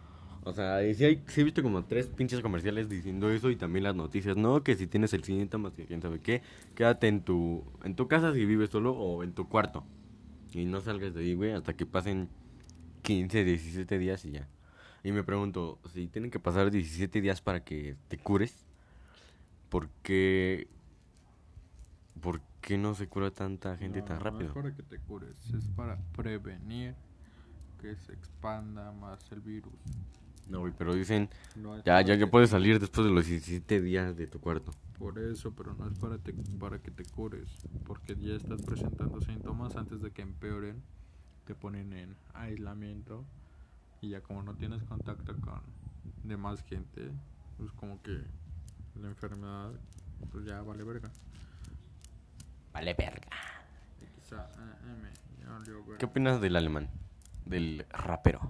O 0.45 0.53
sea, 0.53 0.85
y 0.85 0.95
sí, 0.95 1.05
hay, 1.05 1.23
sí 1.29 1.43
he 1.43 1.45
visto 1.45 1.63
como 1.63 1.85
tres 1.85 2.09
pinches 2.09 2.41
comerciales 2.41 2.89
diciendo 2.89 3.31
eso 3.31 3.51
y 3.51 3.57
también 3.57 3.85
las 3.85 3.95
noticias, 3.95 4.37
no, 4.37 4.65
que 4.65 4.75
si 4.75 4.87
tienes 4.87 5.13
el 5.13 5.23
síntomas, 5.23 5.75
que 5.75 5.85
quién 5.85 6.03
sabe 6.03 6.19
qué, 6.19 6.43
quédate 6.75 7.07
en 7.07 7.23
tu, 7.23 7.63
en 7.85 7.95
tu 7.95 8.09
casa 8.09 8.33
si 8.33 8.45
vives 8.45 8.71
solo 8.71 8.93
o 8.93 9.23
en 9.23 9.35
tu 9.35 9.49
cuarto. 9.49 9.85
Y 10.53 10.65
no 10.65 10.81
salgas 10.81 11.15
de 11.15 11.21
ahí, 11.21 11.35
güey, 11.35 11.53
hasta 11.53 11.75
que 11.75 11.87
pasen 11.87 12.29
15, 13.03 13.45
17 13.45 13.99
días 13.99 14.25
y 14.25 14.33
ya. 14.33 14.49
Y 15.05 15.13
me 15.13 15.23
pregunto, 15.23 15.79
si 15.93 16.09
tienen 16.09 16.31
que 16.31 16.41
pasar 16.41 16.71
17 16.71 17.21
días 17.21 17.41
para 17.41 17.65
que 17.65 17.97
te 18.09 18.19
cures, 18.19 18.65
¿por 19.69 19.89
qué, 20.03 20.69
por 22.23 22.41
qué 22.63 22.79
no 22.79 22.95
se 22.95 23.09
cura 23.09 23.31
tanta 23.31 23.77
gente 23.77 23.99
No, 24.01 24.05
tan 24.07 24.19
No 24.19 24.25
rápido? 24.25 24.49
es 24.49 24.55
para 24.55 24.75
que 24.75 24.83
te 24.83 24.99
cures, 25.01 25.53
es 25.53 25.67
para 25.77 25.99
prevenir 26.17 26.95
que 27.79 27.95
se 27.97 28.13
expanda 28.15 28.93
más 28.93 29.31
el 29.33 29.41
virus. 29.41 29.75
No, 30.49 30.65
pero 30.79 30.95
dicen, 30.95 31.29
No 31.57 31.77
ya, 31.85 32.01
ya 32.01 32.17
que- 32.17 32.27
puedes 32.27 32.51
salir 32.51 32.79
después 32.81 33.07
de 33.07 33.13
los 33.13 33.27
17 33.27 33.81
días 33.81 34.17
de 34.17 34.27
tu 34.27 34.41
cuarto. 34.41 34.73
Por 34.99 35.19
eso, 35.19 35.53
pero 35.55 35.75
no 35.75 35.87
es 35.89 35.95
para, 35.99 36.17
te- 36.19 36.35
para 36.59 36.79
que 36.79 36.91
te 36.93 37.05
cures, 37.05 37.49
porque 37.85 38.15
ya 38.17 38.35
estás 38.35 38.63
presentando 38.63 39.21
síntomas 39.21 39.77
antes 39.77 40.01
de 40.01 40.11
que 40.13 40.23
empeoren, 40.23 40.83
te 41.45 41.55
ponen 41.57 41.93
en 41.93 42.17
aislamiento 42.35 43.25
y 44.01 44.11
ya 44.11 44.21
como 44.21 44.43
no 44.45 44.55
tienes 44.55 44.83
contacto 44.85 45.37
con 45.41 45.61
demás 46.23 46.63
gente, 46.63 47.11
pues 47.59 47.73
como 47.73 48.01
que 48.03 48.17
la 48.95 49.09
enfermedad 49.09 49.73
pues 50.31 50.45
ya 50.45 50.63
vale 50.63 50.85
verga. 50.85 51.11
Vale, 52.73 52.95
verga. 52.95 53.29
Valió 55.47 55.85
verga. 55.85 55.99
¿Qué 55.99 56.07
opinas 56.07 56.41
del 56.41 56.57
alemán? 56.57 56.89
Del 57.45 57.87
rapero. 57.91 58.41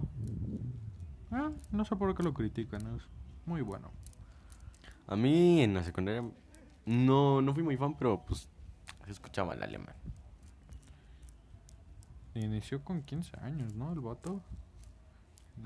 Ah, 1.31 1.51
no 1.71 1.85
sé 1.85 1.95
por 1.95 2.15
qué 2.15 2.23
lo 2.23 2.33
critican, 2.33 2.95
es 2.95 3.03
muy 3.45 3.61
bueno. 3.61 3.91
A 5.07 5.15
mí 5.15 5.61
en 5.61 5.73
la 5.73 5.83
secundaria 5.83 6.23
no, 6.85 7.41
no 7.41 7.53
fui 7.53 7.63
muy 7.63 7.75
fan, 7.75 7.95
pero 7.97 8.23
pues 8.25 8.47
escuchaba 9.07 9.53
el 9.53 9.63
alemán. 9.63 9.95
Inició 12.35 12.83
con 12.83 13.03
15 13.03 13.39
años, 13.41 13.75
¿no? 13.75 13.91
El 13.93 13.99
vato. 13.99 14.41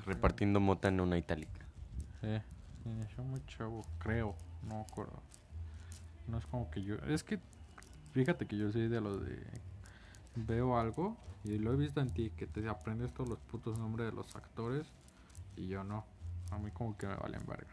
Repartiendo 0.06 0.60
mota 0.60 0.90
en 0.90 1.00
una 1.00 1.18
itálica. 1.18 1.66
Sí, 2.22 2.28
inició 2.86 3.24
muy 3.24 3.42
chavo, 3.46 3.86
creo, 4.00 4.36
no 4.64 4.76
me 4.76 4.82
acuerdo. 4.82 5.22
No 6.28 6.38
es 6.38 6.46
como 6.48 6.70
que 6.70 6.82
yo. 6.82 6.96
Es 7.08 7.24
que, 7.24 7.40
fíjate 8.18 8.48
que 8.48 8.58
yo 8.58 8.72
soy 8.72 8.88
de 8.88 9.00
los 9.00 9.24
de. 9.24 9.38
Veo 10.36 10.78
algo 10.78 11.18
y 11.44 11.58
lo 11.58 11.74
he 11.74 11.76
visto 11.76 12.02
en 12.02 12.10
ti, 12.10 12.32
que 12.32 12.48
te 12.48 12.68
aprendes 12.68 13.14
todos 13.14 13.30
los 13.30 13.40
putos 13.40 13.78
nombres 13.78 14.10
de 14.10 14.16
los 14.16 14.36
actores 14.36 14.88
y 15.56 15.68
yo 15.68 15.84
no. 15.84 16.04
A 16.52 16.58
mí 16.58 16.72
como 16.72 16.98
que 16.98 17.08
me 17.08 17.16
valen 17.16 17.46
verga. 17.46 17.68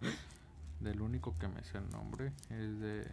Del 0.80 1.00
único 1.00 1.36
que 1.38 1.48
me 1.48 1.62
sé 1.64 1.78
el 1.78 1.90
nombre 1.90 2.32
es 2.50 2.80
de. 2.80 3.06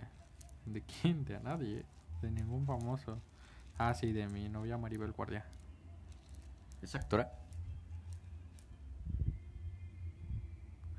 ¿De 0.65 0.81
quién? 0.81 1.25
De 1.25 1.35
a 1.35 1.39
nadie. 1.39 1.83
De 2.21 2.31
ningún 2.31 2.65
famoso. 2.65 3.19
Ah, 3.77 3.93
sí, 3.93 4.13
de 4.13 4.27
mi 4.27 4.47
novia 4.47 4.77
Maribel 4.77 5.11
Guardia. 5.11 5.45
¿Es 6.81 6.95
actora? 6.95 7.31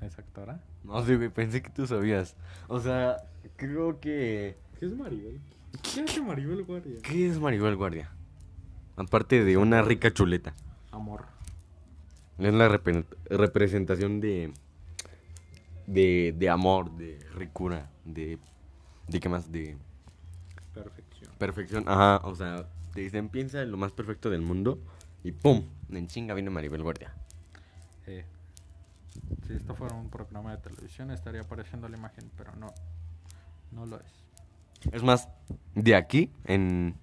¿Es 0.01 0.19
actora? 0.19 0.61
No 0.83 1.03
güey, 1.03 1.29
pensé 1.29 1.61
que 1.61 1.69
tú 1.69 1.87
sabías. 1.87 2.35
O 2.67 2.79
sea, 2.79 3.17
creo 3.55 3.99
que... 3.99 4.57
¿Qué 4.79 4.85
es 4.85 4.93
Maribel? 4.95 5.39
¿Qué 5.81 6.01
hace 6.01 6.21
Maribel 6.21 6.63
Guardia? 6.63 7.01
¿Qué 7.01 7.27
es 7.27 7.39
Maribel 7.39 7.75
Guardia? 7.75 8.11
Aparte 8.95 9.43
de 9.43 9.57
una 9.57 9.81
rica 9.81 10.11
chuleta. 10.13 10.53
Amor. 10.91 11.25
Es 12.37 12.53
la 12.53 12.69
repre- 12.69 13.05
representación 13.29 14.19
de, 14.19 14.53
de... 15.87 16.35
De 16.37 16.49
amor, 16.49 16.91
de 16.95 17.19
ricura, 17.33 17.89
de... 18.05 18.37
¿De 19.07 19.19
qué 19.19 19.29
más? 19.29 19.51
De... 19.51 19.77
Perfección. 20.73 21.31
Perfección, 21.39 21.83
ajá, 21.87 22.17
o 22.27 22.35
sea, 22.35 22.67
te 22.93 23.01
dicen 23.01 23.29
piensa 23.29 23.61
en 23.61 23.71
lo 23.71 23.77
más 23.77 23.91
perfecto 23.91 24.29
del 24.29 24.41
mundo 24.41 24.79
y 25.23 25.31
¡pum! 25.31 25.63
En 25.91 26.07
chinga 26.07 26.35
viene 26.35 26.51
Maribel 26.51 26.83
Guardia. 26.83 27.13
Eh, 28.05 28.25
si 29.47 29.53
esto 29.53 29.73
fuera 29.73 29.95
un 29.95 30.09
programa 30.09 30.55
de 30.55 30.61
televisión 30.61 31.09
estaría 31.09 31.41
apareciendo 31.41 31.89
la 31.89 31.97
imagen, 31.97 32.29
pero 32.37 32.55
no, 32.55 32.67
no 33.71 33.85
lo 33.87 33.97
es. 33.99 34.26
Es 34.91 35.03
más, 35.03 35.29
de 35.75 35.95
aquí 35.95 36.31
en... 36.45 36.95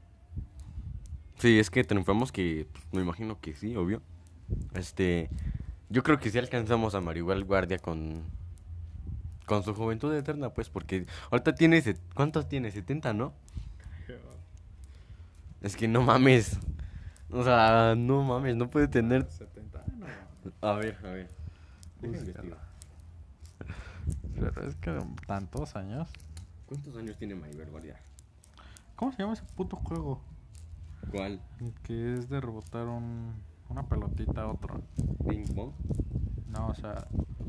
Sí, 1.39 1.59
es 1.59 1.71
que 1.71 1.85
triunfamos 1.85 2.33
que, 2.33 2.67
pues, 2.73 2.85
me 2.93 3.03
imagino 3.03 3.41
que 3.41 3.55
sí, 3.55 3.77
obvio. 3.77 4.03
Este, 4.75 5.29
yo 5.91 6.03
creo 6.03 6.19
que 6.19 6.31
sí 6.31 6.39
alcanzamos 6.39 6.95
a 6.95 7.01
Maribel 7.01 7.45
Guardia 7.45 7.79
con... 7.79 8.23
Con 9.47 9.63
su 9.63 9.75
juventud 9.75 10.15
eterna, 10.15 10.51
pues, 10.51 10.71
porque 10.71 11.07
ahorita 11.31 11.55
tiene... 11.55 11.83
set- 11.83 12.01
¿Cuántos 12.15 12.49
tiene? 12.49 12.71
70, 12.71 13.13
¿no? 13.13 13.33
Es 15.61 15.77
que 15.77 15.89
no 15.89 16.03
mames. 16.03 16.59
O 17.31 17.43
sea, 17.43 17.95
no 17.97 18.23
mames, 18.23 18.57
no 18.57 18.69
puede 18.71 18.89
tener... 18.89 19.27
70 19.31 19.85
no. 19.99 20.07
A 20.61 20.75
ver, 20.75 20.99
a 21.05 21.11
ver. 21.11 21.29
Pero 24.35 24.69
es 24.69 24.75
que 24.77 24.99
tantos 25.27 25.77
años. 25.77 26.09
¿Cuántos 26.75 26.97
años 26.97 27.17
tiene 27.17 27.37
Maribel 27.37 27.71
Guardia? 27.71 28.01
¿Cómo 28.97 29.13
se 29.13 29.19
llama 29.19 29.35
ese 29.35 29.45
puto 29.55 29.77
juego? 29.77 30.21
¿Cuál? 31.13 31.41
Que 31.85 32.15
es 32.15 32.29
de 32.29 32.41
rebotar 32.41 32.89
un, 32.89 33.33
una 33.69 33.89
pelotita 33.89 34.43
a 34.43 34.49
otro. 34.49 34.81
¿Ping 35.29 35.47
pong? 35.55 35.71
No, 36.51 36.71
o 36.71 36.75
sea, 36.75 37.07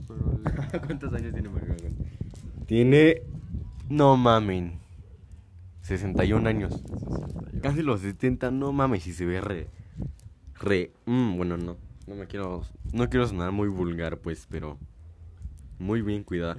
pero 0.07 0.31
el- 0.73 0.81
¿Cuántos 0.81 1.11
años 1.13 1.33
tiene 1.33 1.49
Maribel 1.49 1.79
Guardia? 1.81 2.05
Tiene... 2.67 3.23
No 3.89 4.15
mamen. 4.15 4.79
61 5.81 6.47
años. 6.47 6.83
61. 6.83 7.61
Casi 7.63 7.81
los 7.81 8.01
70, 8.01 8.51
no 8.51 8.71
mames, 8.73 9.07
y 9.07 9.13
se 9.13 9.25
ve 9.25 9.41
re... 9.41 9.67
Re... 10.59 10.91
mm, 11.07 11.35
bueno, 11.37 11.57
no. 11.57 11.77
No 12.05 12.15
me 12.15 12.27
quiero... 12.27 12.63
No 12.93 13.09
quiero 13.09 13.27
sonar 13.27 13.51
muy 13.51 13.69
vulgar, 13.69 14.19
pues, 14.19 14.45
pero... 14.51 14.77
Muy 15.79 16.01
bien 16.03 16.23
cuidada. 16.23 16.57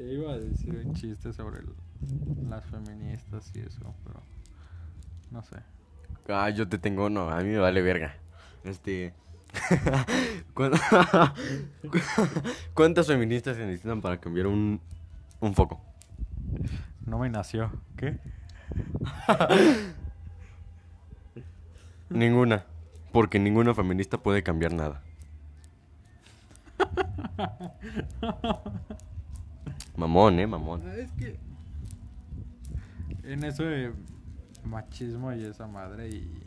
Iba 0.00 0.32
a 0.32 0.38
decir 0.38 0.74
un 0.84 0.94
chiste 0.94 1.32
sobre 1.32 1.60
el- 1.60 1.74
las 2.48 2.64
feministas 2.66 3.50
y 3.54 3.60
eso, 3.60 3.94
pero 4.04 4.20
no 5.30 5.42
sé. 5.42 5.56
Ah, 6.28 6.48
yo 6.50 6.68
te 6.68 6.78
tengo... 6.78 7.10
No, 7.10 7.28
a 7.30 7.38
mí 7.40 7.48
me 7.50 7.58
vale 7.58 7.82
verga. 7.82 8.14
Este... 8.64 9.12
¿Cuán- 10.54 10.72
¿Cuántas 12.74 13.06
feministas 13.08 13.56
se 13.56 13.66
necesitan 13.66 14.00
para 14.00 14.18
cambiar 14.20 14.46
un, 14.46 14.80
un 15.40 15.54
foco? 15.54 15.80
No 17.04 17.18
me 17.18 17.28
nació. 17.28 17.70
¿Qué? 17.96 18.18
Ninguna. 22.10 22.64
Porque 23.12 23.38
ninguna 23.40 23.74
feminista 23.74 24.18
puede 24.18 24.42
cambiar 24.42 24.72
nada. 24.72 25.02
Mamón, 29.96 30.38
eh, 30.38 30.46
mamón. 30.46 30.88
Es 30.90 31.10
que. 31.12 31.36
En 33.24 33.44
eso 33.44 33.64
de 33.64 33.92
machismo 34.64 35.32
y 35.32 35.44
esa 35.44 35.66
madre 35.66 36.08
y 36.08 36.42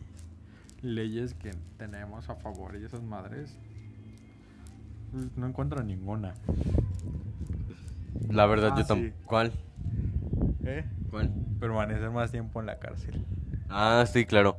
leyes 0.81 1.33
que 1.33 1.51
tenemos 1.77 2.29
a 2.29 2.35
favor 2.35 2.75
y 2.79 2.83
esas 2.83 3.01
madres, 3.03 3.57
pues, 5.11 5.25
no 5.37 5.47
encuentro 5.47 5.81
ninguna. 5.83 6.33
La 8.29 8.45
verdad, 8.45 8.71
Ah, 8.73 8.77
yo 8.77 8.81
sí. 8.83 8.87
tampoco. 8.87 9.23
¿Cuál? 9.25 9.51
¿Eh? 10.65 10.85
¿Cuál? 11.09 11.31
Permanecer 11.59 12.09
más 12.11 12.31
tiempo 12.31 12.59
en 12.59 12.65
la 12.67 12.79
cárcel. 12.79 13.25
Ah, 13.69 14.05
sí, 14.11 14.25
claro. 14.25 14.57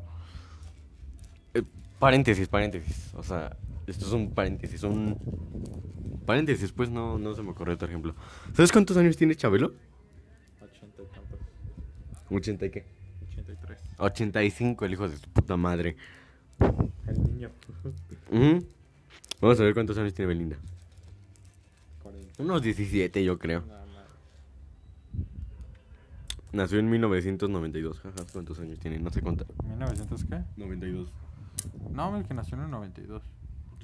Eh, 1.54 1.62
paréntesis, 1.98 2.48
paréntesis. 2.48 3.12
O 3.14 3.22
sea, 3.22 3.56
esto 3.86 4.06
es 4.06 4.12
un 4.12 4.30
paréntesis, 4.32 4.82
un... 4.82 5.18
Paréntesis, 6.26 6.72
pues 6.72 6.90
no, 6.90 7.18
no 7.18 7.34
se 7.34 7.42
me 7.42 7.50
ocurre 7.50 7.74
otro 7.74 7.86
ejemplo. 7.86 8.14
¿Sabes 8.54 8.72
cuántos 8.72 8.96
años 8.96 9.16
tiene 9.16 9.34
Chabelo? 9.34 9.74
Ochenta 10.60 11.02
y 11.02 11.06
tantos. 11.06 11.38
¿80 12.30 12.66
y 12.66 12.70
qué? 12.70 12.86
83. 13.28 13.78
85, 13.98 14.84
el 14.86 14.92
hijo 14.92 15.08
de 15.08 15.16
su 15.18 15.28
puta 15.28 15.56
madre. 15.56 15.96
El 17.06 17.22
niño. 17.24 17.50
Ujú. 18.30 18.66
Vamos 19.40 19.60
a 19.60 19.64
ver 19.64 19.74
cuántos 19.74 19.98
años 19.98 20.14
tiene 20.14 20.28
Belinda. 20.28 20.56
40. 22.02 22.42
Unos 22.42 22.62
17, 22.62 23.22
yo 23.22 23.38
creo. 23.38 23.62
Nada 23.66 23.84
más. 23.86 24.04
Nació 26.52 26.78
en 26.78 26.88
1992. 26.88 28.00
Jaja, 28.00 28.24
¿cuántos 28.32 28.58
años 28.60 28.78
tiene? 28.78 28.98
No 28.98 29.10
sé 29.10 29.20
cuánto. 29.20 29.44
¿1900 29.44 30.28
qué? 30.28 30.42
92. 30.56 31.12
No, 31.90 32.16
el 32.16 32.24
que 32.24 32.32
nació 32.32 32.56
en 32.56 32.64
el 32.64 32.70
92. 32.70 33.22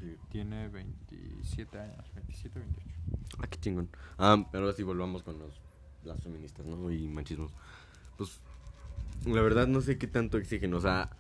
Sí. 0.01 0.17
Tiene 0.31 0.69
27 0.69 1.79
años. 1.79 2.05
27, 2.15 2.59
28. 2.59 2.89
Ah, 3.39 3.47
qué 3.49 3.59
chingón. 3.61 3.89
Ah, 4.19 4.47
pero 4.51 4.65
ahora 4.65 4.77
sí 4.77 4.83
volvamos 4.83 5.23
con 5.23 5.39
los, 5.39 5.61
las 6.05 6.21
feministas, 6.23 6.65
¿no? 6.65 6.91
Y 6.91 7.07
machismos. 7.09 7.53
Pues, 8.17 8.41
la 9.27 9.43
verdad 9.43 9.67
no 9.67 9.81
sé 9.83 9.99
qué 9.99 10.07
tanto 10.07 10.39
exigen. 10.39 10.73
O 10.75 10.81
sea, 10.81 11.11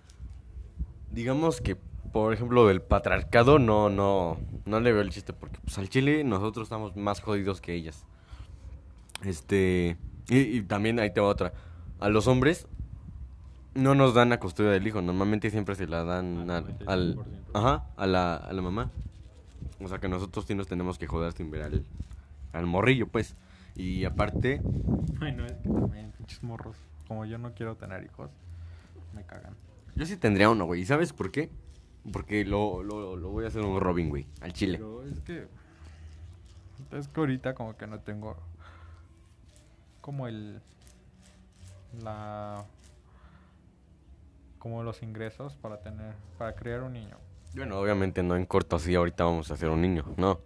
digamos 1.10 1.60
que, 1.60 1.76
por 1.76 2.32
ejemplo, 2.32 2.66
del 2.66 2.80
patriarcado 2.80 3.58
no, 3.58 3.90
no, 3.90 4.38
no 4.64 4.80
le 4.80 4.92
veo 4.92 5.02
el 5.02 5.10
chiste. 5.10 5.34
Porque, 5.34 5.58
pues, 5.62 5.76
al 5.78 5.90
Chile 5.90 6.24
nosotros 6.24 6.66
estamos 6.66 6.96
más 6.96 7.20
jodidos 7.20 7.60
que 7.60 7.74
ellas. 7.74 8.06
Este, 9.24 9.98
y, 10.28 10.38
y 10.38 10.62
también 10.62 10.98
ahí 11.00 11.12
te 11.12 11.20
va 11.20 11.28
otra. 11.28 11.52
A 11.98 12.08
los 12.08 12.26
hombres 12.26 12.66
no 13.74 13.94
nos 13.94 14.14
dan 14.14 14.28
la 14.30 14.40
custodia 14.40 14.70
del 14.70 14.87
hijo. 14.87 15.00
Normalmente 15.02 15.50
siempre 15.50 15.74
se 15.74 15.87
la 15.87 16.04
dan 16.04 16.48
Al 16.50 16.50
al, 16.50 16.76
al- 16.87 17.16
95%. 17.16 17.24
ajá, 17.54 17.87
a 17.96 18.06
la, 18.06 18.37
a 18.37 18.52
la 18.52 18.62
mamá. 18.62 18.90
O 19.83 19.88
sea 19.88 19.98
que 19.98 20.09
nosotros 20.09 20.44
sí 20.46 20.54
nos 20.54 20.66
tenemos 20.68 20.98
que 20.98 21.06
joder 21.06 21.33
sin 21.33 21.50
ver 21.50 21.62
al, 21.62 21.85
al 22.52 22.66
morrillo, 22.66 23.06
pues. 23.09 23.35
Y 23.76 24.04
aparte, 24.04 24.61
Ay, 25.20 25.33
no, 25.33 25.46
es 25.46 25.52
que 25.52 25.68
también, 25.68 26.12
pinches 26.18 26.42
morros. 26.42 26.76
Como 27.09 27.24
yo 27.24 27.38
no 27.38 27.54
quiero 27.54 27.76
tener 27.76 28.04
hijos, 28.04 28.30
me 29.14 29.24
cagan. 29.24 29.54
yo 29.96 30.04
sí 30.06 30.16
tendría 30.16 30.50
uno, 30.50 30.64
güey. 30.66 30.83
¿Y 30.83 30.87
sabes 30.87 31.12
por 31.12 31.30
qué? 31.30 31.50
Porque 32.12 32.44
lo, 32.44 32.83
lo, 32.83 33.16
lo 33.16 33.30
voy 33.30 33.44
a 33.44 33.48
hacer 33.48 33.62
un 33.62 33.80
Robin, 33.80 34.09
güey, 34.11 34.26
al 34.40 34.52
chile. 34.52 34.78
Pero 34.78 35.02
es 35.04 35.20
que. 35.20 35.46
Es 36.92 37.09
que 37.09 37.20
ahorita 37.20 37.54
como 37.54 37.76
que 37.76 37.87
no 37.87 38.00
tengo. 38.00 38.37
Como 40.00 40.26
el. 40.26 40.61
La. 42.02 42.64
Como 44.60 44.84
los 44.84 45.02
ingresos 45.02 45.56
para 45.56 45.80
tener. 45.80 46.14
Para 46.38 46.54
criar 46.54 46.82
un 46.82 46.92
niño. 46.92 47.16
Bueno, 47.56 47.80
obviamente 47.80 48.22
no 48.22 48.36
en 48.36 48.46
corto 48.46 48.76
así, 48.76 48.94
ahorita 48.94 49.24
vamos 49.24 49.50
a 49.50 49.54
hacer 49.54 49.70
un 49.70 49.82
niño, 49.82 50.04
no. 50.16 50.38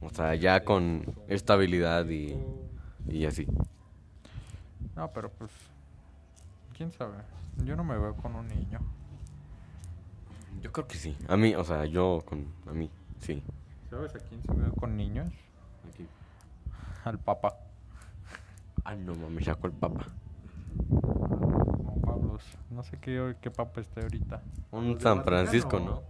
O 0.00 0.10
sea, 0.10 0.34
ya 0.34 0.64
con 0.64 1.04
estabilidad 1.28 2.08
y, 2.08 2.36
y 3.06 3.26
así. 3.26 3.46
No, 4.96 5.12
pero 5.12 5.30
pues. 5.30 5.52
Quién 6.76 6.90
sabe. 6.90 7.18
Yo 7.64 7.76
no 7.76 7.84
me 7.84 7.96
veo 7.98 8.16
con 8.16 8.34
un 8.34 8.48
niño. 8.48 8.80
Yo 10.62 10.72
creo 10.72 10.88
que 10.88 10.96
sí. 10.96 11.16
A 11.28 11.36
mí, 11.36 11.54
o 11.54 11.62
sea, 11.62 11.84
yo 11.84 12.22
con... 12.24 12.46
A 12.66 12.72
mí, 12.72 12.90
sí. 13.20 13.42
¿Sabes 13.90 14.14
a 14.14 14.18
quién 14.18 14.42
se 14.42 14.52
veo 14.52 14.72
con 14.72 14.96
niños? 14.96 15.28
Aquí. 15.88 16.06
Al 17.04 17.18
papá. 17.18 17.56
Ah, 18.84 18.94
no 18.94 19.14
mames, 19.14 19.44
sacó 19.44 19.66
el 19.66 19.74
papa. 19.74 20.06
No 22.70 22.82
sé 22.82 22.98
qué, 22.98 23.36
qué 23.40 23.50
papa 23.50 23.80
esté 23.80 24.00
ahorita. 24.02 24.42
Un 24.70 25.00
San 25.00 25.18
Vaticano, 25.18 25.22
Francisco, 25.24 25.80
¿no? 25.80 26.02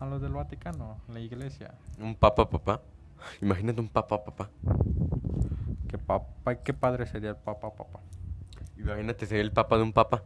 A 0.00 0.06
los 0.06 0.20
del 0.22 0.32
Vaticano, 0.32 0.98
la 1.08 1.20
iglesia. 1.20 1.74
Un 1.98 2.14
papa, 2.14 2.48
papá. 2.48 2.80
Imagínate 3.42 3.80
un 3.80 3.88
papa, 3.88 4.24
papá. 4.24 4.50
Qué 5.88 5.98
papa, 5.98 6.54
qué 6.56 6.72
padre 6.72 7.06
sería 7.06 7.30
el 7.30 7.36
papa, 7.36 7.70
papá. 7.74 8.00
Imagínate 8.76 9.26
ser 9.26 9.40
el 9.40 9.52
papa 9.52 9.76
de 9.76 9.82
un 9.82 9.92
papa. 9.92 10.22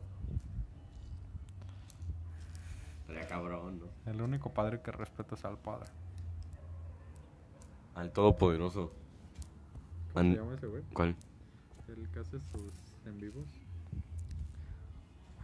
Estaría 3.01 3.27
cabrón, 3.29 3.81
¿no? 3.81 4.11
El 4.11 4.21
único 4.23 4.51
padre 4.53 4.81
que 4.81 4.93
respeto 4.93 5.35
es 5.35 5.45
al 5.45 5.59
padre. 5.59 5.89
Al 7.95 8.11
todopoderoso. 8.13 8.93
An- 10.15 10.39
ese 10.55 10.67
güey? 10.67 10.83
¿Cuál? 10.93 11.17
El 11.89 12.09
que 12.11 12.21
hace 12.21 12.39
sus 12.41 12.73
en 13.07 13.19
vivos. 13.21 13.47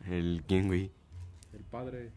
¿El 0.07 0.43
quién, 0.47 0.67
güey? 0.69 0.91
El 1.53 1.65
padre. 1.65 2.11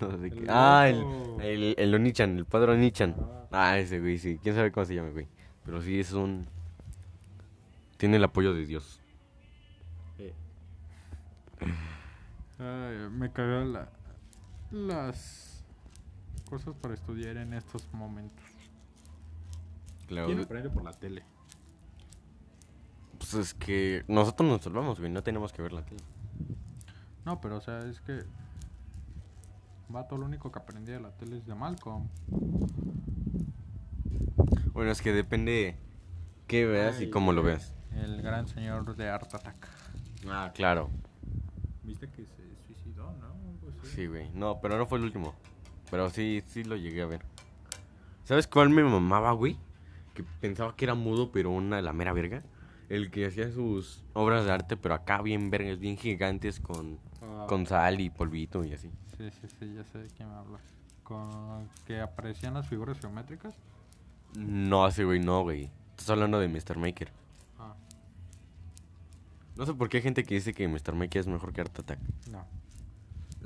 no 0.00 0.18
sé 0.18 0.30
qué. 0.30 0.46
Ah, 0.48 0.88
el, 0.88 1.04
el, 1.40 1.74
el 1.78 1.94
Onichan, 1.94 2.38
el 2.38 2.44
padre 2.44 2.72
Onichan. 2.72 3.14
Ah. 3.18 3.46
Ah, 3.50 3.78
ese 3.78 4.00
güey, 4.00 4.18
sí. 4.18 4.38
¿Quién 4.42 4.54
sabe 4.54 4.72
cómo 4.72 4.86
se 4.86 4.94
llama, 4.94 5.10
güey? 5.10 5.28
Pero 5.64 5.80
sí 5.80 5.98
es 5.98 6.12
un... 6.12 6.46
Tiene 7.96 8.16
el 8.16 8.24
apoyo 8.24 8.52
de 8.52 8.66
Dios. 8.66 9.00
Ay, 12.58 13.08
me 13.10 13.30
cagó 13.32 13.64
la, 13.64 13.88
las 14.70 15.64
cosas 16.48 16.74
para 16.80 16.94
estudiar 16.94 17.36
en 17.36 17.52
estos 17.54 17.86
momentos. 17.92 18.44
Claro. 20.06 20.26
¿Quién 20.26 20.40
aprende 20.40 20.70
por 20.70 20.82
la 20.84 20.92
tele? 20.92 21.22
Pues 23.30 23.46
es 23.46 23.54
que 23.54 24.04
nosotros 24.06 24.48
nos 24.48 24.62
salvamos, 24.62 25.00
güey. 25.00 25.10
No 25.10 25.22
tenemos 25.22 25.52
que 25.52 25.60
ver 25.60 25.72
la 25.72 25.82
tele. 25.82 26.02
No, 27.24 27.40
pero 27.40 27.56
o 27.56 27.60
sea, 27.60 27.80
es 27.80 28.00
que. 28.00 28.24
Vato, 29.88 30.16
lo 30.16 30.26
único 30.26 30.52
que 30.52 30.58
aprendí 30.58 30.92
de 30.92 31.00
la 31.00 31.10
tele 31.10 31.38
es 31.38 31.46
de 31.46 31.54
Malcolm. 31.54 32.08
Bueno, 34.72 34.92
es 34.92 35.02
que 35.02 35.12
depende 35.12 35.76
qué 36.46 36.66
veas 36.66 37.00
y 37.00 37.10
cómo 37.10 37.32
lo 37.32 37.42
veas. 37.42 37.72
El 37.92 38.22
gran 38.22 38.46
señor 38.46 38.94
de 38.94 39.08
Art 39.08 39.34
Attack. 39.34 39.68
Ah, 40.28 40.52
claro. 40.54 40.90
¿Viste 41.82 42.08
que 42.08 42.26
se 42.26 42.56
suicidó, 42.64 43.12
no? 43.12 43.34
Así. 43.82 43.94
Sí, 43.94 44.06
güey. 44.06 44.30
No, 44.34 44.60
pero 44.60 44.78
no 44.78 44.86
fue 44.86 44.98
el 44.98 45.04
último. 45.04 45.34
Pero 45.90 46.10
sí, 46.10 46.44
sí 46.46 46.62
lo 46.62 46.76
llegué 46.76 47.02
a 47.02 47.06
ver. 47.06 47.24
¿Sabes 48.22 48.46
cuál 48.46 48.70
me 48.70 48.84
mamaba, 48.84 49.32
güey? 49.32 49.58
Que 50.14 50.22
pensaba 50.40 50.76
que 50.76 50.84
era 50.84 50.94
mudo, 50.94 51.32
pero 51.32 51.50
una 51.50 51.76
de 51.76 51.82
la 51.82 51.92
mera 51.92 52.12
verga. 52.12 52.44
El 52.88 53.10
que 53.10 53.26
hacía 53.26 53.50
sus 53.50 54.04
obras 54.12 54.44
de 54.44 54.52
arte, 54.52 54.76
pero 54.76 54.94
acá 54.94 55.20
bien 55.22 55.50
vergas, 55.50 55.78
bien 55.78 55.96
gigantes, 55.96 56.60
con, 56.60 56.98
Ah, 57.22 57.46
con 57.48 57.66
sal 57.66 58.00
y 58.00 58.10
polvito 58.10 58.64
y 58.64 58.72
así. 58.74 58.90
Sí, 59.16 59.30
sí, 59.30 59.48
sí, 59.58 59.74
ya 59.74 59.82
sé 59.84 59.98
de 59.98 60.08
quién 60.08 60.28
me 60.28 60.34
hablas. 60.36 60.60
Con 61.02 61.68
que 61.86 62.00
aparecían 62.00 62.54
las 62.54 62.68
figuras 62.68 63.00
geométricas. 63.00 63.54
No, 64.36 64.86
ese 64.86 65.04
güey, 65.04 65.18
no, 65.20 65.42
güey. 65.42 65.70
Estás 65.90 66.10
hablando 66.10 66.38
de 66.38 66.48
Mr. 66.48 66.76
Maker. 66.78 67.10
Ah, 67.58 67.74
No 69.56 69.64
sé 69.66 69.74
por 69.74 69.88
qué 69.88 69.96
hay 69.98 70.02
gente 70.02 70.24
que 70.24 70.34
dice 70.34 70.52
que 70.52 70.68
Mr. 70.68 70.94
Maker 70.94 71.20
es 71.20 71.26
mejor 71.26 71.52
que 71.52 71.62
Art 71.62 71.78
Attack. 71.78 71.98
no. 72.30 72.44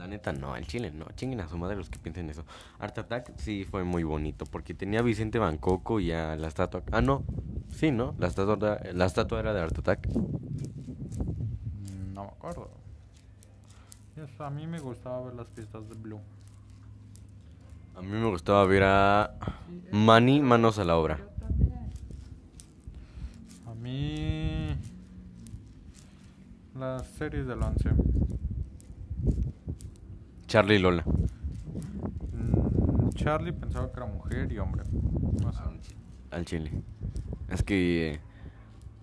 La 0.01 0.07
neta, 0.07 0.32
no, 0.32 0.55
al 0.55 0.66
chile 0.66 0.90
no. 0.90 1.05
Chinguen 1.14 1.42
a 1.42 1.48
su 1.48 1.59
madre 1.59 1.76
los 1.76 1.90
que 1.90 1.98
piensen 1.98 2.30
eso. 2.30 2.46
Art 2.78 2.96
Attack 2.96 3.34
sí 3.36 3.66
fue 3.70 3.84
muy 3.84 4.03
bonito 4.03 4.46
porque 4.46 4.72
tenía 4.72 5.01
a 5.01 5.03
Vicente 5.03 5.38
Bancoco 5.38 6.01
y 6.01 6.11
a 6.11 6.36
la 6.36 6.48
estatua. 6.48 6.82
Ah, 6.90 7.03
no. 7.03 7.22
Sí, 7.70 7.90
¿no? 7.90 8.14
La 8.18 8.28
estatua, 8.28 8.80
la 8.94 9.05
estatua 9.05 9.40
era 9.40 9.53
de 9.53 9.61
Art 9.61 9.78
Attack. 9.78 10.09
Mm, 10.09 12.14
No 12.14 12.22
me 12.22 12.28
acuerdo. 12.30 12.70
Eso, 14.16 14.42
a 14.42 14.48
mí 14.48 14.66
me 14.66 14.80
gustaba 14.80 15.20
ver 15.26 15.34
las 15.34 15.48
fiestas 15.48 15.86
de 15.86 15.94
Blue. 15.96 16.20
A 17.94 18.01
mí 18.01 18.09
me 18.09 18.30
gustaba 18.30 18.64
ver 18.64 18.84
a 18.84 19.34
Manny 19.92 20.40
Manos 20.40 20.78
a 20.78 20.84
la 20.84 20.96
obra. 20.96 21.18
A 23.66 23.74
mí. 23.74 24.74
Las 26.74 27.07
series 27.07 27.46
del 27.46 27.62
11. 27.62 27.90
Charlie 30.51 30.74
y 30.74 30.78
Lola. 30.80 31.05
Charlie 33.14 33.53
pensaba 33.53 33.86
que 33.92 33.98
era 33.98 34.07
mujer 34.07 34.51
y 34.51 34.59
hombre. 34.59 34.82
No 35.40 35.53
sé. 35.53 35.62
Al 36.32 36.44
chile. 36.44 36.72
Es 37.48 37.62
que. 37.62 38.18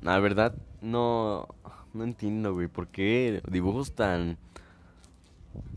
La 0.01 0.19
verdad, 0.19 0.55
no. 0.81 1.47
No 1.93 2.03
entiendo, 2.03 2.53
güey. 2.53 2.67
¿Por 2.67 2.89
qué 2.89 3.41
dibujos 3.49 3.95
tan. 3.95 4.37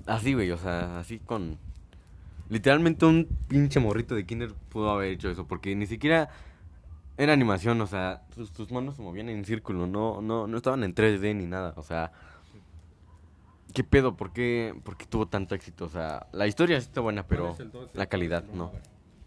Así, 0.07 0.35
güey. 0.35 0.51
O 0.51 0.59
sea, 0.59 0.99
así 0.99 1.21
con. 1.21 1.57
Literalmente 2.49 3.07
un 3.07 3.29
pinche 3.47 3.79
morrito 3.79 4.17
de 4.17 4.27
Kinder 4.27 4.53
pudo 4.71 4.91
haber 4.91 5.13
hecho 5.13 5.31
eso. 5.31 5.47
Porque 5.47 5.77
ni 5.77 5.87
siquiera. 5.87 6.31
Era 7.17 7.33
animación, 7.33 7.81
o 7.81 7.87
sea, 7.87 8.23
tus 8.57 8.73
manos 8.73 8.97
se 8.97 9.03
movían 9.03 9.29
en 9.29 9.45
círculo, 9.45 9.87
no, 9.87 10.23
no, 10.23 10.47
no 10.47 10.57
estaban 10.57 10.83
en 10.85 10.95
3D 10.95 11.37
ni 11.37 11.45
nada, 11.45 11.75
o 11.77 11.83
sea, 11.83 12.13
¿qué 13.73 13.85
pedo? 13.85 14.17
¿Por 14.17 14.33
qué, 14.33 14.75
por 14.85 14.97
qué 14.97 15.07
tuvo 15.07 15.27
tanto 15.29 15.55
éxito? 15.55 15.85
O 15.85 15.89
sea, 15.89 16.27
la 16.33 16.47
historia 16.47 16.81
sí 16.81 16.87
está 16.87 17.01
buena, 17.01 17.27
pero 17.27 17.43
¿Cuál 17.43 17.55
es 17.55 17.61
el 17.61 17.73
2D? 17.73 17.91
la 17.95 18.07
calidad 18.07 18.45
El 18.51 18.59
no. 18.59 18.73
1D. 18.73 18.81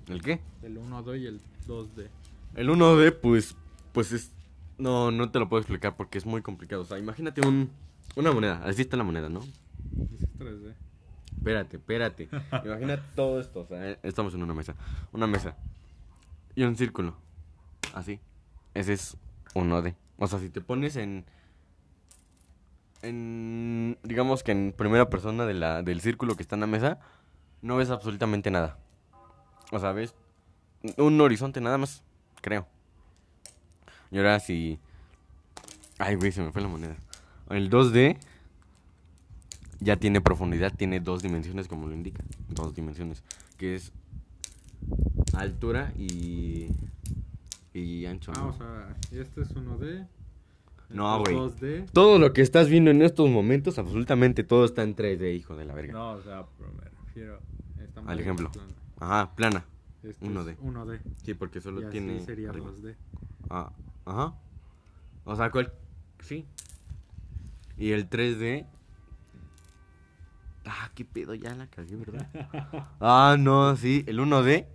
¿El 0.10 0.22
qué? 0.22 0.40
El 0.62 0.78
1D 0.78 1.20
y 1.22 1.28
el 1.28 1.42
2D. 1.68 2.08
El 2.56 2.70
1D, 2.70 3.20
pues, 3.22 3.56
pues 3.94 4.12
es... 4.12 4.32
No, 4.78 5.12
no 5.12 5.30
te 5.32 5.40
lo 5.40 5.48
puedo 5.50 5.62
explicar 5.62 5.96
porque 5.96 6.18
es 6.18 6.26
muy 6.26 6.42
complicado. 6.42 6.82
O 6.82 6.86
sea, 6.86 6.98
imagínate 7.00 7.46
un, 7.48 7.70
una 8.16 8.32
moneda. 8.32 8.62
Así 8.66 8.82
está 8.82 8.98
la 8.98 9.04
moneda, 9.04 9.30
¿no? 9.30 9.40
Ese 9.40 10.16
es 10.16 10.40
3D. 10.40 10.74
Espérate, 11.38 11.78
espérate. 11.78 12.30
Imagina 12.66 13.02
todo 13.16 13.40
esto. 13.40 13.62
O 13.62 13.66
sea, 13.66 13.92
eh, 13.92 14.00
estamos 14.04 14.34
en 14.34 14.44
una 14.44 14.54
mesa. 14.54 14.76
Una 15.12 15.28
mesa. 15.28 15.56
Y 16.56 16.64
un 16.64 16.76
círculo. 16.76 17.16
Así. 17.94 18.20
Ese 18.74 18.94
es 18.94 19.18
1D. 19.54 19.96
O 20.18 20.28
sea, 20.28 20.40
si 20.40 20.50
te 20.50 20.62
pones 20.62 20.96
en... 20.96 21.26
En... 23.04 23.98
Digamos 24.04 24.44
que 24.44 24.52
en 24.52 24.74
primera 24.76 25.10
persona 25.10 25.46
de 25.46 25.54
la, 25.54 25.84
del 25.84 26.02
círculo 26.02 26.36
que 26.36 26.42
está 26.42 26.56
en 26.56 26.62
la 26.62 26.68
mesa, 26.68 27.00
no 27.62 27.78
ves 27.78 27.90
absolutamente 27.90 28.50
nada. 28.50 28.78
O 29.72 29.80
sea, 29.80 29.92
ves 29.92 30.16
un 30.98 31.20
horizonte 31.22 31.62
nada 31.62 31.78
más, 31.78 32.04
creo. 32.42 32.68
Y 34.12 34.18
ahora 34.18 34.40
si... 34.40 34.80
Ay, 35.98 36.16
güey, 36.16 36.32
se 36.32 36.42
me 36.42 36.52
fue 36.52 36.62
la 36.62 36.68
moneda. 36.68 36.96
El 37.50 37.70
2D 37.70 38.18
ya 39.80 39.98
tiene 39.98 40.22
profundidad, 40.22 40.74
tiene 40.76 41.00
dos 41.00 41.22
dimensiones 41.22 41.68
como 41.68 41.88
lo 41.88 41.94
indica. 41.94 42.24
Dos 42.50 42.74
dimensiones. 42.74 43.24
Que 43.58 43.76
es 43.76 43.92
altura 45.34 45.94
y... 45.98 46.70
Y 47.74 48.06
ancho. 48.06 48.32
Ah, 48.36 48.40
¿no? 48.40 48.48
o 48.50 48.54
sea, 48.54 48.96
este 49.12 49.42
es 49.42 49.56
1D. 49.56 50.08
No, 50.94 51.20
güey. 51.20 51.36
2D. 51.36 51.90
Todo 51.92 52.20
lo 52.20 52.34
que 52.34 52.42
estás 52.42 52.70
viendo 52.70 52.92
en 52.92 53.02
estos 53.02 53.30
momentos, 53.30 53.80
absolutamente 53.80 54.44
todo 54.44 54.66
está 54.66 54.84
en 54.84 54.96
3D, 54.96 55.36
hijo 55.36 55.56
de 55.56 55.66
la 55.66 55.74
verga. 55.74 55.94
No, 55.94 56.12
o 56.12 56.22
sea, 56.22 56.46
pero 56.58 56.72
me 56.74 56.84
refiero. 57.06 57.40
está 57.82 58.02
Al 58.02 58.20
ejemplo. 58.20 58.52
plano. 58.52 58.74
Ajá, 59.00 59.36
plana. 59.36 59.66
Este 60.04 60.26
1D. 60.26 60.52
es 60.52 60.60
1D. 60.60 61.00
Sí, 61.24 61.34
porque 61.34 61.62
solo 61.62 61.82
y 61.82 61.86
así 61.86 61.92
tiene... 61.92 62.20
sería 62.20 62.50
arriba. 62.50 62.68
2D. 62.72 62.96
Ah, 63.50 63.72
ajá. 64.06 64.36
O 65.26 65.36
sea, 65.36 65.50
¿cuál? 65.52 65.74
Sí. 66.20 66.46
Y 67.78 67.92
el 67.92 68.10
3D. 68.10 68.68
Ah, 70.66 70.92
qué 70.96 71.04
pedo, 71.04 71.34
ya 71.34 71.54
la 71.56 71.68
cagué, 71.68 71.96
¿verdad? 71.96 72.28
ah, 73.00 73.36
no, 73.40 73.76
sí. 73.76 74.04
El 74.08 74.20
1D, 74.20 74.66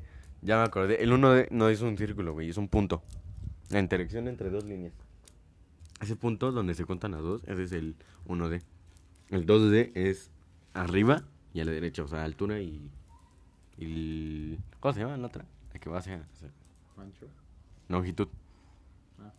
ya 0.43 0.57
me 0.59 0.65
acordé. 0.65 1.03
El 1.03 1.13
1D 1.13 1.49
no 1.51 1.69
es 1.69 1.81
un 1.81 1.97
círculo, 1.97 2.33
güey, 2.33 2.51
es 2.51 2.57
un 2.57 2.69
punto. 2.69 3.03
La 3.71 3.79
interacción 3.81 4.29
entre 4.29 4.51
dos 4.51 4.65
líneas. 4.65 4.93
Ese 6.01 6.17
punto 6.17 6.53
donde 6.53 6.75
se 6.75 6.85
cuentan 6.85 7.13
las 7.13 7.23
dos, 7.23 7.43
ese 7.47 7.65
es 7.65 7.73
el 7.73 7.97
1D. 8.27 8.63
El 9.31 9.47
2D 9.47 9.91
es 9.95 10.31
arriba 10.75 11.25
y 11.53 11.61
a 11.61 11.65
la 11.65 11.73
derecha, 11.73 12.03
o 12.05 12.09
sea, 12.09 12.25
altura 12.25 12.61
y. 12.61 12.91
y 13.77 13.85
el- 13.85 14.59
¿Cómo 14.81 14.93
se 14.95 15.01
llama 15.01 15.17
la 15.17 15.27
otra? 15.27 15.45
La 15.73 15.81
que 15.81 15.91
va 15.91 15.99
hacia. 15.99 16.25
hacia 16.33 16.51
longitud. 17.89 18.29
Ah. 19.19 19.33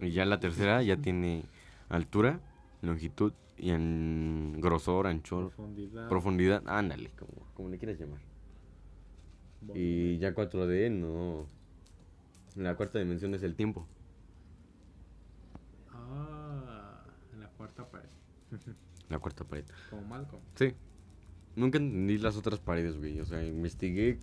Y 0.00 0.10
ya 0.10 0.24
la 0.24 0.38
tercera 0.40 0.82
ya 0.82 0.96
tiene 0.96 1.44
altura, 1.88 2.40
longitud 2.82 3.32
y 3.56 3.70
en 3.70 4.58
grosor, 4.60 5.06
anchor, 5.06 5.48
Profundidad. 5.48 6.08
profundidad. 6.08 6.62
Ándale, 6.68 7.10
como, 7.18 7.46
como 7.54 7.68
le 7.70 7.78
quieras 7.78 7.98
llamar. 7.98 8.20
Y 9.74 10.18
ya 10.18 10.34
4D 10.34 10.90
no. 10.90 11.46
La 12.56 12.76
cuarta 12.76 12.98
dimensión 12.98 13.34
es 13.34 13.42
el 13.42 13.54
tiempo. 13.54 13.86
Ah, 15.92 17.04
en 17.32 17.40
la 17.40 17.48
cuarta 17.48 17.88
pared. 17.88 18.08
La 19.08 19.18
cuarta 19.18 19.44
pared. 19.44 19.64
Como 19.90 20.02
Malcolm. 20.02 20.42
Sí. 20.54 20.74
Nunca 21.54 21.78
entendí 21.78 22.16
las 22.18 22.36
otras 22.36 22.60
paredes, 22.60 22.96
güey. 22.96 23.20
O 23.20 23.24
sea, 23.26 23.44
investigué 23.44 24.18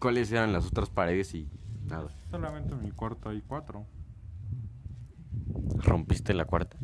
cuáles 0.00 0.32
eran 0.32 0.52
las 0.52 0.66
otras 0.66 0.90
paredes 0.90 1.32
y 1.34 1.48
nada. 1.86 2.08
Solamente 2.30 2.74
en 2.74 2.82
mi 2.82 2.90
cuarto 2.90 3.28
hay 3.28 3.42
cuatro. 3.42 3.86
¿Rompiste 5.84 6.34
la 6.34 6.44
cuarta? 6.46 6.76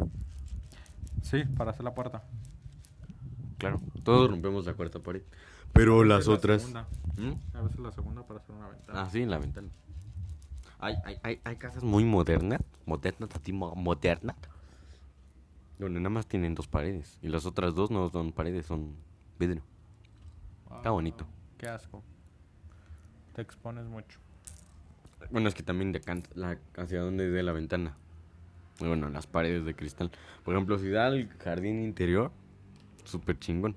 Sí, 1.22 1.42
para 1.56 1.70
hacer 1.72 1.84
la 1.84 1.94
puerta. 1.94 2.22
Claro. 3.58 3.80
Todos 4.04 4.30
rompemos 4.30 4.66
la 4.66 4.74
cuarta 4.74 5.00
pared. 5.00 5.22
Pero 5.72 6.02
A 6.02 6.04
las 6.04 6.26
la 6.26 6.34
otras... 6.34 6.62
segunda. 6.62 6.88
¿Mm? 7.16 7.56
A 7.56 7.62
veces 7.62 7.80
la 7.80 7.92
segunda 7.92 8.22
para 8.26 8.40
hacer 8.40 8.54
una 8.54 8.68
ventana. 8.68 9.02
Ah, 9.02 9.10
sí, 9.10 9.22
en 9.22 9.30
la 9.30 9.38
ventana. 9.38 9.68
Hay, 10.78 10.94
hay, 11.04 11.16
hay, 11.22 11.40
hay 11.44 11.56
casas 11.56 11.82
muy 11.82 12.04
modernas, 12.04 12.60
modernas, 12.84 13.30
así 13.34 13.52
mo- 13.52 13.74
modernas, 13.74 14.36
donde 15.78 16.00
nada 16.00 16.10
más 16.10 16.26
tienen 16.26 16.54
dos 16.54 16.68
paredes. 16.68 17.18
Y 17.22 17.28
las 17.28 17.46
otras 17.46 17.74
dos 17.74 17.90
no 17.90 18.08
son 18.10 18.32
paredes, 18.32 18.66
son 18.66 18.94
vidrio. 19.38 19.62
está 20.76 20.90
bonito. 20.90 21.26
Qué 21.58 21.68
asco. 21.68 22.02
Te 23.34 23.42
expones 23.42 23.86
mucho. 23.86 24.20
Bueno, 25.30 25.48
es 25.48 25.54
que 25.54 25.62
también 25.62 25.92
decanta 25.92 26.30
la, 26.34 26.58
hacia 26.76 27.00
donde 27.00 27.30
dé 27.30 27.42
la 27.42 27.52
ventana. 27.52 27.96
Bueno, 28.78 29.08
las 29.08 29.26
paredes 29.26 29.64
de 29.64 29.74
cristal. 29.74 30.10
Por 30.44 30.54
ejemplo, 30.54 30.78
si 30.78 30.88
da 30.90 31.06
al 31.06 31.28
jardín 31.38 31.82
interior, 31.82 32.30
súper 33.04 33.38
chingón. 33.38 33.76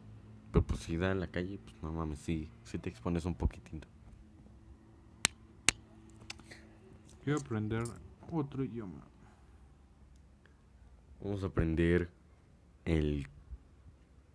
Pero 0.51 0.65
pues 0.65 0.81
si 0.81 0.97
da 0.97 1.11
a 1.11 1.15
la 1.15 1.27
calle, 1.27 1.59
pues 1.63 1.81
no 1.83 1.91
mames, 1.91 2.19
sí, 2.19 2.49
sí 2.63 2.77
te 2.77 2.89
expones 2.89 3.25
un 3.25 3.35
poquitito. 3.35 3.87
Quiero 7.23 7.39
aprender 7.39 7.83
otro 8.31 8.63
idioma. 8.63 9.01
Vamos 11.21 11.43
a 11.43 11.47
aprender 11.47 12.09
el 12.85 13.27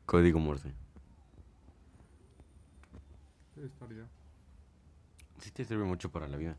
código 0.07 0.39
Morse. 0.39 0.72
Sí 5.39 5.51
te 5.51 5.64
sirve 5.64 5.85
mucho 5.85 6.11
para 6.11 6.28
la 6.28 6.37
vida. 6.37 6.57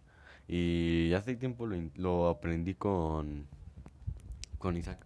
Y 0.48 1.14
hace 1.14 1.36
tiempo 1.36 1.68
lo, 1.68 1.78
lo 1.96 2.30
aprendí 2.30 2.74
con, 2.74 3.48
con 4.58 4.78
Isaac. 4.78 5.06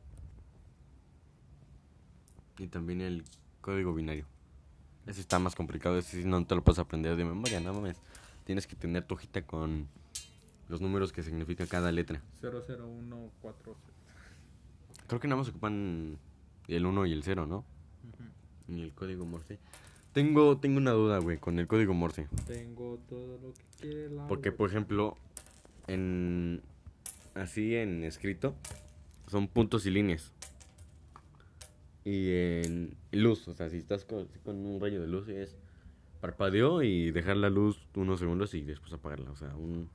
Y 2.57 2.67
también 2.67 3.01
el 3.01 3.23
código 3.61 3.93
binario. 3.93 4.25
Ese 5.05 5.21
está 5.21 5.39
más 5.39 5.55
complicado, 5.55 5.97
ese 5.97 6.25
no 6.25 6.45
te 6.45 6.55
lo 6.55 6.63
puedes 6.63 6.79
aprender 6.79 7.15
de 7.15 7.23
memoria, 7.23 7.59
no 7.59 7.73
mames. 7.73 7.97
Tienes 8.45 8.67
que 8.67 8.75
tener 8.75 9.03
tu 9.05 9.15
hojita 9.15 9.41
con 9.45 9.87
los 10.69 10.81
números 10.81 11.11
que 11.11 11.23
significa 11.23 11.65
cada 11.67 11.91
letra. 11.91 12.21
00140. 12.41 13.96
Creo 15.07 15.19
que 15.19 15.27
nada 15.27 15.39
más 15.39 15.49
ocupan 15.49 16.17
el 16.67 16.85
1 16.85 17.05
y 17.05 17.13
el 17.13 17.23
0, 17.23 17.47
¿no? 17.47 17.65
Y 18.67 18.81
el 18.81 18.93
código 18.93 19.25
Morse. 19.25 19.59
Tengo, 20.13 20.57
tengo 20.57 20.77
una 20.77 20.91
duda, 20.91 21.19
güey, 21.19 21.37
con 21.37 21.59
el 21.59 21.67
código 21.67 21.93
Morse. 21.93 22.27
Tengo 22.45 22.99
todo 23.07 23.37
lo 23.37 23.53
que 23.53 23.63
quiere 23.79 24.09
la 24.09 24.27
Porque, 24.27 24.51
por 24.51 24.69
ejemplo, 24.69 25.17
en 25.87 26.61
así 27.35 27.75
en 27.75 28.03
escrito 28.03 28.55
son 29.27 29.47
puntos 29.47 29.85
y 29.85 29.91
líneas. 29.91 30.33
Y 32.03 32.31
en 32.31 32.95
luz, 33.11 33.47
o 33.47 33.53
sea, 33.53 33.69
si 33.69 33.77
estás 33.77 34.05
con, 34.05 34.27
con 34.43 34.65
un 34.65 34.81
rayo 34.81 35.01
de 35.01 35.07
luz 35.07 35.27
es 35.29 35.57
parpadeo 36.21 36.81
y 36.81 37.11
dejar 37.11 37.37
la 37.37 37.49
luz 37.49 37.79
unos 37.95 38.19
segundos 38.19 38.53
y 38.53 38.61
después 38.61 38.91
apagarla, 38.93 39.31
o 39.31 39.35
sea, 39.35 39.55
un 39.55 39.89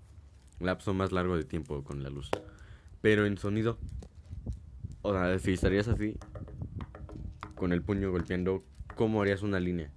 lapso 0.60 0.94
más 0.94 1.12
largo 1.12 1.36
de 1.36 1.44
tiempo 1.44 1.82
con 1.82 2.02
la 2.02 2.10
luz. 2.10 2.30
Pero 3.00 3.26
en 3.26 3.38
sonido, 3.38 3.78
o 5.02 5.12
sea, 5.12 5.38
si 5.38 5.52
estarías 5.52 5.88
así 5.88 6.16
con 7.54 7.72
el 7.72 7.82
puño 7.82 8.10
golpeando, 8.10 8.64
¿cómo 8.96 9.20
harías 9.20 9.42
una 9.42 9.60
línea? 9.60 9.90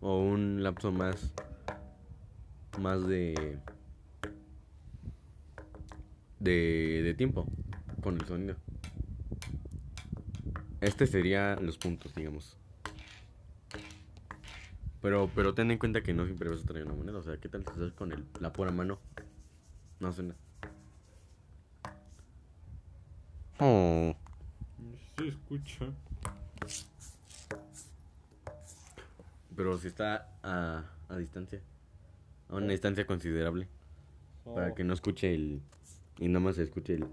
O 0.00 0.20
un 0.20 0.62
lapso 0.62 0.92
más 0.92 1.32
más 2.78 3.06
de 3.06 3.58
de, 6.38 7.14
tiempo 7.16 7.46
con 8.02 8.14
el 8.14 8.26
sonido. 8.26 8.56
Este 10.80 11.06
sería 11.06 11.56
los 11.56 11.76
puntos, 11.76 12.14
digamos. 12.14 12.56
Pero 15.02 15.30
pero 15.34 15.54
ten 15.54 15.70
en 15.70 15.78
cuenta 15.78 16.02
que 16.02 16.14
no 16.14 16.24
siempre 16.24 16.48
vas 16.48 16.62
a 16.62 16.66
traer 16.66 16.86
una 16.86 16.94
moneda, 16.94 17.18
o 17.18 17.22
sea, 17.22 17.36
¿qué 17.38 17.48
tal 17.48 17.64
si 17.64 17.72
estás 17.72 17.92
con 17.92 18.12
el, 18.12 18.24
la 18.40 18.52
pura 18.52 18.70
mano? 18.70 18.98
No 19.98 20.12
suena. 20.12 20.34
Oh, 23.62 24.14
Se 25.18 25.28
escucha. 25.28 25.86
Pero 29.54 29.76
si 29.76 29.88
está 29.88 30.30
a, 30.42 30.84
a 31.10 31.16
distancia. 31.18 31.60
A 32.48 32.56
una 32.56 32.68
distancia 32.68 33.06
considerable. 33.06 33.68
Para 34.44 34.68
Oh, 34.70 34.74
que 34.74 34.82
no 34.82 34.94
escuche 34.94 35.34
el... 35.34 35.60
Y 36.18 36.28
nada 36.28 36.40
más 36.40 36.56
se 36.56 36.62
escuche 36.62 36.94
el... 36.94 37.06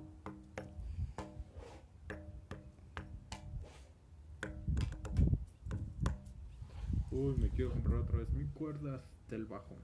Uy, 7.11 7.35
me 7.35 7.49
quiero 7.49 7.71
comprar 7.71 7.99
otra 7.99 8.19
vez 8.19 8.29
mi 8.31 8.45
cuerdas 8.45 9.01
del 9.29 9.45
bajo. 9.45 9.75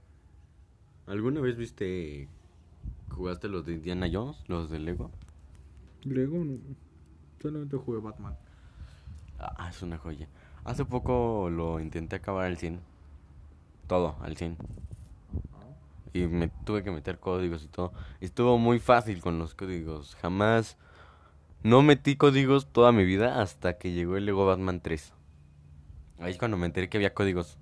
¿Alguna 1.06 1.42
vez 1.42 1.56
viste... 1.56 2.28
¿Jugaste 3.10 3.48
los 3.48 3.66
de 3.66 3.74
Indiana 3.74 4.08
Jones? 4.10 4.42
Los 4.48 4.70
de 4.70 4.78
Lego? 4.78 5.10
Lego 6.06 6.44
no. 6.44 6.58
Solamente 7.40 7.76
jugué 7.76 8.00
Batman. 8.00 8.36
Ah, 9.38 9.68
es 9.68 9.82
una 9.82 9.98
joya. 9.98 10.28
Hace 10.64 10.84
poco 10.84 11.50
lo 11.50 11.80
intenté 11.80 12.16
acabar 12.16 12.46
al 12.46 12.56
100. 12.56 12.80
Todo, 13.86 14.16
al 14.22 14.36
100. 14.36 14.56
Y 16.14 16.26
me 16.26 16.48
tuve 16.48 16.82
que 16.82 16.90
meter 16.90 17.18
códigos 17.18 17.64
y 17.64 17.68
todo. 17.68 17.92
Estuvo 18.20 18.56
muy 18.56 18.78
fácil 18.78 19.20
con 19.20 19.38
los 19.38 19.54
códigos. 19.54 20.14
Jamás... 20.16 20.78
No 21.62 21.80
metí 21.80 22.16
códigos 22.16 22.66
toda 22.66 22.92
mi 22.92 23.06
vida 23.06 23.40
hasta 23.40 23.78
que 23.78 23.92
llegó 23.92 24.18
el 24.18 24.26
Lego 24.26 24.44
Batman 24.44 24.80
3. 24.82 25.14
Ahí 26.18 26.32
es 26.32 26.38
cuando 26.38 26.58
me 26.58 26.66
enteré 26.66 26.90
que 26.90 26.98
había 26.98 27.14
códigos. 27.14 27.58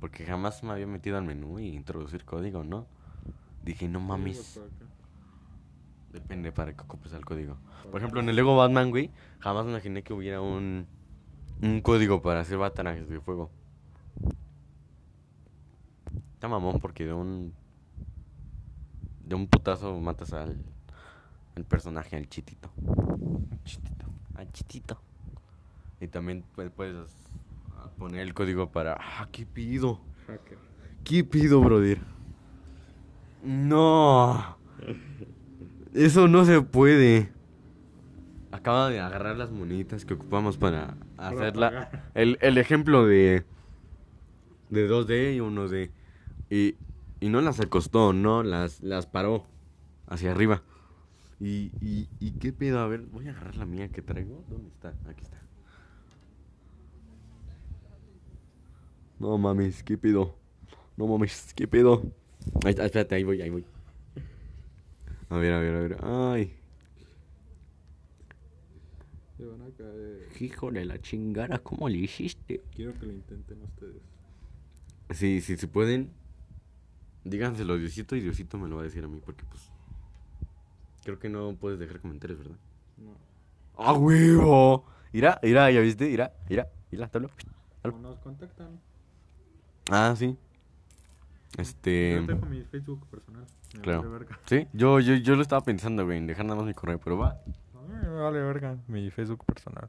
Porque 0.00 0.26
jamás 0.26 0.64
me 0.64 0.72
había 0.72 0.88
metido 0.88 1.16
al 1.16 1.24
menú 1.24 1.60
y 1.60 1.68
introducir 1.68 2.24
código, 2.24 2.64
¿no? 2.64 2.86
Dije, 3.62 3.88
no 3.88 4.00
mames. 4.00 4.60
Depende 6.14 6.52
para 6.52 6.72
qué 6.72 6.80
ocupes 6.80 7.12
el 7.12 7.24
código. 7.24 7.56
Por 7.90 8.00
ejemplo, 8.00 8.20
en 8.20 8.28
el 8.28 8.36
Lego 8.36 8.56
Batman, 8.56 8.90
güey, 8.90 9.10
jamás 9.40 9.64
me 9.64 9.72
imaginé 9.72 10.04
que 10.04 10.12
hubiera 10.12 10.40
un, 10.40 10.86
un 11.60 11.80
código 11.80 12.22
para 12.22 12.38
hacer 12.38 12.56
batanajes 12.56 13.08
de 13.08 13.20
fuego. 13.20 13.50
Está 16.34 16.46
mamón 16.46 16.78
porque 16.78 17.04
de 17.04 17.12
un. 17.12 17.52
De 19.24 19.34
un 19.34 19.48
putazo 19.48 19.98
matas 19.98 20.32
al. 20.32 20.56
al 21.56 21.64
personaje, 21.64 22.16
al 22.16 22.28
chitito. 22.28 22.70
Chitito. 23.64 24.06
Al 24.36 24.52
chitito. 24.52 25.00
Y 26.00 26.06
también 26.06 26.44
pues, 26.54 26.70
puedes 26.70 27.16
ah, 27.76 27.90
poner 27.98 28.20
el 28.20 28.34
código 28.34 28.70
para. 28.70 28.96
¡Ah, 29.00 29.28
qué 29.32 29.44
pido! 29.44 29.98
Hacker. 30.28 30.58
¿Qué 31.02 31.24
pido, 31.24 31.60
brother? 31.60 32.00
No. 33.42 34.56
Eso 35.94 36.28
no 36.28 36.44
se 36.44 36.60
puede. 36.60 37.32
Acaba 38.50 38.90
de 38.90 39.00
agarrar 39.00 39.36
las 39.36 39.50
monitas 39.50 40.04
que 40.04 40.14
ocupamos 40.14 40.58
para 40.58 40.96
hacer 41.16 41.56
la, 41.56 41.70
pagar. 41.70 42.10
el, 42.14 42.38
el 42.40 42.58
ejemplo 42.58 43.06
de 43.06 43.44
de 44.70 44.88
2D 44.88 45.36
y 45.36 45.40
1D. 45.40 45.90
Y, 46.50 46.76
y 47.20 47.28
no 47.30 47.40
las 47.40 47.60
acostó, 47.60 48.12
no, 48.12 48.42
las, 48.42 48.82
las 48.82 49.06
paró 49.06 49.46
hacia 50.06 50.32
arriba. 50.32 50.62
Y, 51.40 51.72
y, 51.80 52.08
y 52.20 52.32
qué 52.32 52.52
pedo, 52.52 52.80
a 52.80 52.86
ver, 52.86 53.00
voy 53.02 53.28
a 53.28 53.30
agarrar 53.30 53.56
la 53.56 53.66
mía 53.66 53.88
que 53.88 54.02
traigo. 54.02 54.44
¿Dónde 54.48 54.68
está? 54.68 54.94
Aquí 55.08 55.22
está. 55.22 55.38
No 59.18 59.38
mames, 59.38 59.82
qué 59.82 59.96
pedo. 59.96 60.36
No 60.96 61.06
mames, 61.06 61.52
qué 61.54 61.66
pedo. 61.66 62.02
Ahí 62.64 62.70
está, 62.70 62.84
espérate, 62.84 63.14
ahí 63.14 63.24
voy, 63.24 63.40
ahí 63.40 63.50
voy. 63.50 63.64
A 65.34 65.38
ver, 65.38 65.52
a 65.52 65.58
ver, 65.58 65.74
a 65.74 65.80
ver. 65.80 65.96
Ay, 66.02 66.54
Se 69.36 69.44
van 69.44 69.62
a 69.62 69.70
caer. 69.76 70.28
hijo 70.40 70.70
de 70.70 70.84
la 70.84 71.00
chingada, 71.00 71.58
¿cómo 71.58 71.88
le 71.88 71.98
hiciste? 71.98 72.62
Quiero 72.72 72.94
que 72.94 73.06
lo 73.06 73.12
intenten 73.14 73.60
ustedes. 73.62 74.00
Sí, 75.10 75.40
sí, 75.40 75.56
si 75.56 75.66
pueden, 75.66 76.12
díganselo 77.24 77.72
a 77.74 77.76
Diosito 77.78 78.14
y 78.14 78.20
Diosito 78.20 78.58
me 78.58 78.68
lo 78.68 78.76
va 78.76 78.82
a 78.82 78.84
decir 78.84 79.02
a 79.02 79.08
mí, 79.08 79.20
porque 79.24 79.44
pues. 79.44 79.72
Creo 81.02 81.18
que 81.18 81.28
no 81.28 81.56
puedes 81.56 81.80
dejar 81.80 82.00
comentarios, 82.00 82.38
¿verdad? 82.38 82.56
No. 82.96 83.16
¡Ah, 83.76 83.92
huevo! 83.94 84.86
Irá, 85.12 85.40
irá, 85.42 85.68
ya 85.72 85.80
viste, 85.80 86.08
irá, 86.08 86.32
irá, 86.48 86.70
irá, 86.92 87.08
tablo. 87.08 87.28
Nos 88.00 88.20
contactan. 88.20 88.80
Ah, 89.90 90.14
sí. 90.16 90.36
Este. 91.58 92.16
Yo 92.20 92.26
tengo 92.26 92.46
mi 92.46 92.62
Facebook 92.64 93.06
personal. 93.08 93.46
Me 93.74 93.80
Claro. 93.80 94.02
vale 94.02 94.12
verga. 94.12 94.38
Sí, 94.46 94.66
yo, 94.72 95.00
yo, 95.00 95.14
yo 95.14 95.34
lo 95.36 95.42
estaba 95.42 95.62
pensando, 95.62 96.04
güey, 96.04 96.18
en 96.18 96.26
dejar 96.26 96.44
nada 96.46 96.56
más 96.56 96.66
mi 96.66 96.74
correo, 96.74 96.98
pero 96.98 97.18
va. 97.18 97.40
Me 97.88 98.08
vale 98.08 98.40
verga. 98.40 98.76
Mi 98.88 99.10
Facebook 99.10 99.44
personal. 99.44 99.88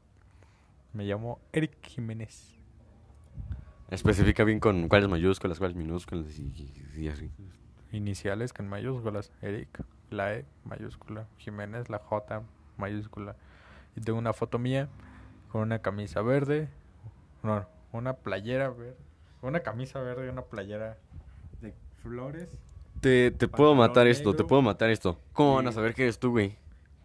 Me 0.92 1.04
llamo 1.04 1.40
Eric 1.52 1.76
Jiménez. 1.82 2.54
Especifica 3.90 4.42
bien 4.44 4.58
con 4.58 4.88
cuáles 4.88 5.08
mayúsculas, 5.08 5.58
cuáles 5.58 5.76
minúsculas 5.76 6.26
y, 6.38 7.08
así. 7.08 7.30
Iniciales 7.92 8.52
con 8.52 8.68
mayúsculas. 8.68 9.32
Eric, 9.42 9.84
la 10.10 10.34
E 10.34 10.44
mayúscula. 10.64 11.28
Jiménez, 11.38 11.88
la 11.88 11.98
J 11.98 12.42
mayúscula. 12.76 13.36
Y 13.94 14.00
tengo 14.00 14.18
una 14.18 14.32
foto 14.32 14.58
mía 14.58 14.88
con 15.50 15.62
una 15.62 15.78
camisa 15.80 16.20
verde. 16.22 16.68
No, 17.42 17.66
una 17.92 18.14
playera 18.14 18.70
verde. 18.70 18.96
Una 19.42 19.60
camisa 19.60 20.00
verde 20.00 20.26
y 20.26 20.28
una 20.30 20.42
playera 20.42 20.98
flores. 22.06 22.48
Te, 23.00 23.30
te 23.30 23.48
puedo 23.48 23.74
matar 23.74 24.06
esto, 24.06 24.34
te 24.34 24.44
puedo 24.44 24.62
matar 24.62 24.90
esto. 24.90 25.20
¿Cómo 25.32 25.56
van 25.56 25.68
a 25.68 25.72
saber 25.72 25.94
que 25.94 26.02
eres 26.02 26.18
tú, 26.18 26.30
güey? 26.30 26.56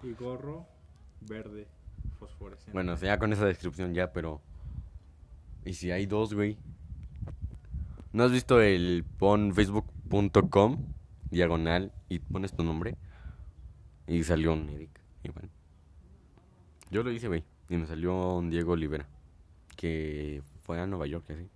Y 0.03 0.13
gorro 0.13 0.65
verde 1.21 1.67
fosforescente. 2.19 2.71
Bueno, 2.71 2.93
o 2.93 2.97
sea, 2.97 3.15
ya 3.15 3.19
con 3.19 3.33
esa 3.33 3.45
descripción 3.45 3.93
ya, 3.93 4.11
pero... 4.13 4.41
¿Y 5.65 5.73
si 5.73 5.91
hay 5.91 6.05
dos, 6.05 6.33
güey? 6.33 6.57
¿No 8.13 8.23
has 8.23 8.31
visto 8.31 8.59
el 8.61 9.05
pon 9.17 9.53
facebook.com 9.53 10.85
diagonal 11.29 11.93
y 12.09 12.19
pones 12.19 12.53
tu 12.53 12.63
nombre? 12.63 12.97
Y 14.07 14.23
salió 14.23 14.53
un 14.53 14.69
Eric, 14.69 14.99
igual. 15.23 15.49
Yo 16.89 17.03
lo 17.03 17.11
hice, 17.11 17.27
güey, 17.27 17.45
y 17.69 17.77
me 17.77 17.85
salió 17.85 18.35
un 18.35 18.49
Diego 18.49 18.73
Olivera, 18.73 19.07
que 19.77 20.41
fue 20.63 20.79
a 20.81 20.87
Nueva 20.87 21.07
York 21.07 21.29
así. 21.29 21.49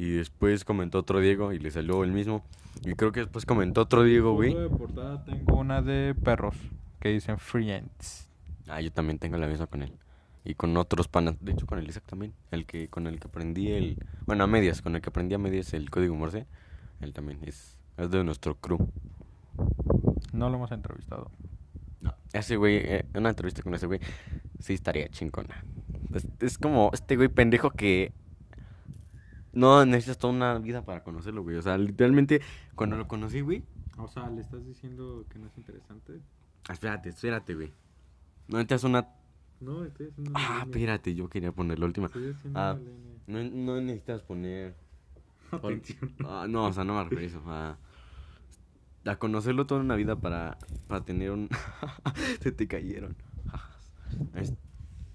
Y 0.00 0.12
después 0.12 0.64
comentó 0.64 1.00
otro 1.00 1.20
Diego 1.20 1.52
y 1.52 1.58
le 1.58 1.70
salió 1.70 2.02
el 2.04 2.12
mismo. 2.12 2.42
Y 2.82 2.94
creo 2.94 3.12
que 3.12 3.20
después 3.20 3.44
comentó 3.44 3.82
otro 3.82 4.02
Diego, 4.02 4.32
güey. 4.32 4.54
foto 4.54 4.62
de 4.62 4.70
portada 4.70 5.24
tengo 5.26 5.58
una 5.58 5.82
de 5.82 6.14
perros 6.14 6.56
que 7.00 7.10
dicen 7.10 7.38
Friends. 7.38 8.26
Ah, 8.66 8.80
yo 8.80 8.90
también 8.90 9.18
tengo 9.18 9.36
la 9.36 9.46
misma 9.46 9.66
con 9.66 9.82
él. 9.82 9.92
Y 10.42 10.54
con 10.54 10.74
otros 10.78 11.06
panas. 11.06 11.36
De 11.42 11.52
hecho, 11.52 11.66
con 11.66 11.78
el 11.78 11.86
Isaac 11.86 12.04
también. 12.06 12.32
El 12.50 12.64
que, 12.64 12.88
con 12.88 13.06
el 13.06 13.20
que 13.20 13.28
aprendí 13.28 13.72
el... 13.72 13.98
Bueno, 14.24 14.44
a 14.44 14.46
medias. 14.46 14.80
Con 14.80 14.96
el 14.96 15.02
que 15.02 15.10
aprendí 15.10 15.34
a 15.34 15.38
medias 15.38 15.74
el 15.74 15.90
código 15.90 16.14
Morse. 16.14 16.46
Él 17.02 17.12
también 17.12 17.40
es, 17.42 17.76
es 17.98 18.10
de 18.10 18.24
nuestro 18.24 18.54
crew. 18.54 18.78
No 20.32 20.48
lo 20.48 20.56
hemos 20.56 20.72
entrevistado. 20.72 21.30
No. 22.00 22.14
Ese 22.32 22.56
güey, 22.56 22.76
eh, 22.76 23.04
una 23.14 23.28
entrevista 23.28 23.60
con 23.60 23.74
ese 23.74 23.84
güey, 23.84 24.00
sí 24.60 24.72
estaría 24.72 25.10
chingona. 25.10 25.62
Es, 26.14 26.26
es 26.40 26.56
como 26.56 26.90
este 26.94 27.16
güey 27.16 27.28
pendejo 27.28 27.70
que... 27.70 28.14
No 29.52 29.84
necesitas 29.84 30.18
toda 30.18 30.32
una 30.32 30.58
vida 30.58 30.84
para 30.84 31.02
conocerlo, 31.02 31.42
güey. 31.42 31.56
O 31.56 31.62
sea, 31.62 31.76
literalmente, 31.78 32.40
cuando 32.74 32.96
lo 32.96 33.08
conocí, 33.08 33.40
güey... 33.40 33.64
O 33.98 34.08
sea, 34.08 34.30
¿le 34.30 34.40
estás 34.40 34.64
diciendo 34.64 35.24
que 35.28 35.38
no 35.38 35.48
es 35.48 35.58
interesante? 35.58 36.20
ah, 36.68 36.72
Espérate, 36.72 37.08
espérate, 37.10 37.54
güey. 37.54 37.72
No 38.48 38.56
necesitas 38.58 38.84
una... 38.84 39.08
No, 39.60 39.84
estoy 39.84 40.08
haciendo 40.08 40.30
Ah, 40.34 40.38
una 40.40 40.48
línea. 40.50 40.62
espérate, 40.64 41.14
yo 41.14 41.28
quería 41.28 41.52
poner 41.52 41.78
la 41.78 41.86
última. 41.86 42.06
Estoy 42.06 42.30
haciendo 42.30 42.58
Ah, 42.58 42.72
una 42.72 42.82
línea. 42.82 43.16
No, 43.26 43.74
no 43.74 43.80
necesitas 43.80 44.22
poner... 44.22 44.74
Atención. 45.52 46.14
Ah, 46.24 46.46
no, 46.48 46.66
o 46.66 46.72
sea, 46.72 46.84
no 46.84 46.94
me 46.94 47.02
refiero 47.04 47.24
a 47.24 47.26
eso. 47.26 47.42
A, 47.46 49.10
a 49.10 49.16
conocerlo 49.16 49.66
toda 49.66 49.80
una 49.80 49.96
vida 49.96 50.16
para, 50.16 50.56
para 50.86 51.04
tener 51.04 51.30
un... 51.32 51.48
Se 52.40 52.52
te 52.52 52.66
cayeron. 52.68 53.16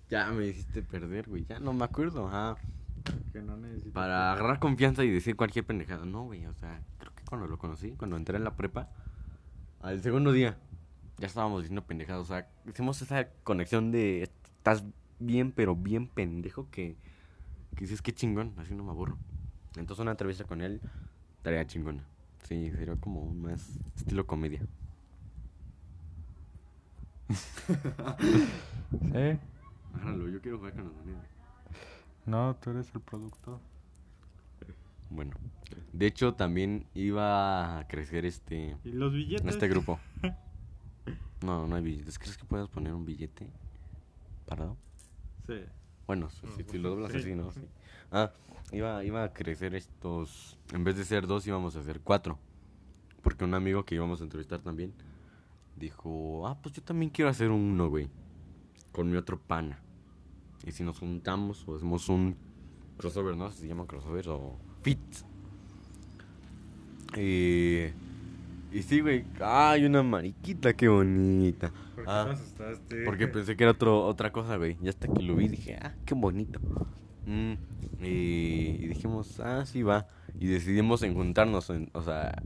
Ya 0.10 0.32
me 0.32 0.48
hiciste 0.48 0.84
perder, 0.84 1.28
güey. 1.28 1.46
Ya 1.46 1.60
no 1.60 1.74
me 1.74 1.84
acuerdo. 1.86 2.28
Ajá. 2.28 2.58
Que 3.32 3.42
no 3.42 3.58
necesitas. 3.58 3.94
Para 3.94 4.34
agarrar 4.34 4.60
confianza 4.60 5.04
y 5.04 5.12
decir 5.12 5.36
cualquier 5.36 5.66
pendejada. 5.66 6.06
No, 6.06 6.24
güey. 6.24 6.46
O 6.46 6.54
sea, 6.54 6.82
creo 7.00 7.14
que 7.16 7.24
cuando 7.26 7.48
lo 7.48 7.58
conocí, 7.58 7.92
cuando 7.92 8.18
entré 8.18 8.38
en 8.38 8.44
la 8.44 8.56
prepa, 8.56 8.90
al 9.82 10.02
segundo 10.02 10.32
día, 10.32 10.58
ya 11.18 11.28
estábamos 11.28 11.62
diciendo 11.62 11.86
pendejadas. 11.86 12.22
O 12.22 12.26
sea, 12.26 12.48
hicimos 12.68 13.02
esa 13.02 13.30
conexión 13.44 13.92
de... 13.92 14.24
Estás 14.24 14.84
bien, 15.20 15.52
pero 15.52 15.76
bien 15.76 16.08
pendejo 16.08 16.70
que... 16.70 16.98
Que 17.76 17.82
dices, 17.82 18.02
qué 18.02 18.14
chingón. 18.14 18.54
Así 18.58 18.74
no 18.74 18.84
me 18.84 18.92
aburro. 18.92 19.18
Entonces 19.76 20.02
una 20.02 20.12
entrevista 20.12 20.46
con 20.46 20.62
él 20.62 20.82
estaría 21.38 21.66
chingona. 21.68 22.06
Sí, 22.44 22.72
sería 22.72 22.96
como 22.96 23.22
un 23.22 23.42
más 23.42 23.80
estilo 23.96 24.26
comedia. 24.26 24.62
¿Sí? 28.92 29.40
Agárralo, 29.94 30.30
yo 30.30 30.42
quiero 30.42 30.58
jugar 30.58 30.74
con 30.74 30.86
los 30.86 30.94
sonidos. 30.94 31.35
No, 32.26 32.56
tú 32.56 32.72
eres 32.72 32.94
el 32.96 33.02
productor. 33.02 33.60
Bueno, 35.10 35.34
de 35.94 36.08
hecho 36.08 36.34
también 36.34 36.88
iba 36.96 37.78
a 37.80 37.88
crecer 37.88 38.26
este 38.26 38.76
¿Y 38.84 38.92
los 38.92 39.14
billetes? 39.14 39.46
este 39.48 39.68
grupo. 39.68 40.00
No, 41.42 41.68
no 41.68 41.76
hay 41.76 41.84
billetes. 41.84 42.18
¿Crees 42.18 42.38
que 42.38 42.46
puedas 42.46 42.68
poner 42.70 42.92
un 42.94 43.06
billete 43.06 43.48
parado? 44.48 44.78
Sí. 45.46 45.60
Bueno, 46.08 46.30
si, 46.32 46.48
si- 46.48 46.64
si 46.64 46.78
lo 46.80 46.90
doblas 46.92 47.12
Sí. 47.12 47.20
así, 47.20 47.36
¿no? 47.36 47.52
Sí. 47.52 47.62
Ah, 48.12 48.32
iba, 48.72 49.04
iba 49.04 49.24
a 49.24 49.32
crecer 49.34 49.76
estos. 49.76 50.58
En 50.74 50.84
vez 50.84 50.96
de 50.98 51.04
ser 51.04 51.28
dos, 51.28 51.46
íbamos 51.46 51.76
a 51.76 51.84
ser 51.84 52.00
cuatro. 52.02 52.40
Porque 53.22 53.44
un 53.44 53.54
amigo 53.54 53.86
que 53.86 53.94
íbamos 53.94 54.22
a 54.22 54.24
entrevistar 54.24 54.62
también 54.62 54.94
dijo: 55.76 56.48
Ah, 56.48 56.58
pues 56.64 56.74
yo 56.74 56.82
también 56.82 57.12
quiero 57.12 57.30
hacer 57.30 57.52
uno, 57.52 57.90
güey. 57.90 58.10
Con 58.92 59.12
mi 59.12 59.18
otro 59.18 59.38
pana. 59.40 59.78
Y 60.66 60.72
si 60.72 60.84
nos 60.84 61.00
juntamos 61.00 61.64
o 61.68 61.76
hacemos 61.76 62.10
un 62.10 62.36
crossover, 62.98 63.36
¿no? 63.38 63.52
Se 63.52 63.68
llama 63.68 63.86
crossover 63.86 64.28
o 64.30 64.58
fit. 64.82 65.00
Y. 67.18 67.86
Y 68.72 68.82
sí, 68.84 69.00
güey. 69.00 69.24
Ay, 69.40 69.86
una 69.86 70.04
mariquita, 70.04 70.74
qué 70.74 70.88
bonita. 70.90 71.72
¿Por 71.96 72.04
qué 72.04 72.10
Ah, 72.12 72.26
te 72.28 72.32
asustaste? 72.34 73.06
porque 73.06 73.28
pensé 73.28 73.56
que 73.56 73.64
era 73.64 73.72
otro, 73.72 74.06
otra 74.06 74.32
cosa, 74.32 74.58
güey. 74.58 74.78
Y 74.82 74.90
hasta 74.90 75.08
que 75.08 75.22
lo 75.24 75.36
vi 75.36 75.48
dije, 75.48 75.78
ah, 75.82 75.94
qué 76.06 76.14
bonito. 76.14 76.60
Mm, 77.26 77.54
y, 78.04 78.08
y 78.08 78.88
dijimos, 78.88 79.40
ah, 79.40 79.66
sí 79.66 79.82
va. 79.82 80.08
Y 80.40 80.48
decidimos 80.48 81.04
en 81.04 81.14
juntarnos, 81.14 81.70
en- 81.70 81.90
o 81.94 82.02
sea, 82.02 82.42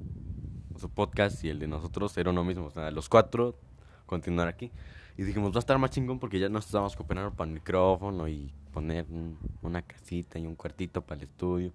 su 0.78 0.90
podcast 0.90 1.44
y 1.44 1.50
el 1.50 1.58
de 1.60 1.68
nosotros 1.68 2.16
era 2.18 2.30
uno 2.30 2.44
mismo. 2.44 2.66
O 2.66 2.72
sea, 2.72 2.92
los 2.92 3.10
cuatro 3.10 3.58
continuar 4.06 4.48
aquí. 4.48 4.72
Y 5.20 5.24
dijimos, 5.24 5.52
va 5.52 5.58
a 5.58 5.60
estar 5.60 5.78
más 5.78 5.90
chingón 5.92 6.18
porque 6.18 6.40
ya 6.40 6.48
nos 6.48 6.66
estábamos 6.68 6.96
cooperando 6.96 7.34
para 7.34 7.50
el 7.50 7.54
micrófono 7.56 8.26
y 8.30 8.54
poner 8.72 9.06
un- 9.10 9.38
una 9.62 9.82
casita 9.82 10.40
y 10.40 10.48
un 10.48 10.56
cuartito 10.56 11.02
para 11.02 11.18
el 11.18 11.28
estudio. 11.28 11.74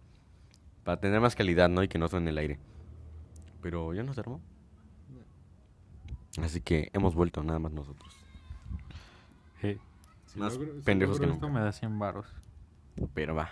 Para 0.82 0.98
tener 0.98 1.20
más 1.20 1.34
calidad, 1.36 1.68
¿no? 1.68 1.82
Y 1.82 1.88
que 1.88 1.98
no 1.98 2.08
suene 2.08 2.30
el 2.30 2.38
aire. 2.38 2.58
Pero 3.60 3.92
ya 3.92 4.02
nos 4.02 4.16
armó. 4.16 4.40
Así 6.42 6.62
que 6.62 6.88
hemos 6.94 7.14
vuelto 7.14 7.42
nada 7.42 7.58
más 7.58 7.72
nosotros. 7.72 8.16
Sí. 9.60 9.78
Si 10.26 10.38
Más 10.38 10.54
logro- 10.58 10.76
si 10.76 10.80
pendejos 10.82 11.16
que 11.20 11.26
logro 11.26 11.34
esto 11.34 11.46
nunca. 11.48 11.58
me 11.60 11.64
da 11.66 11.72
100 11.72 11.98
varos. 11.98 12.26
Pero 13.12 13.34
va. 13.34 13.50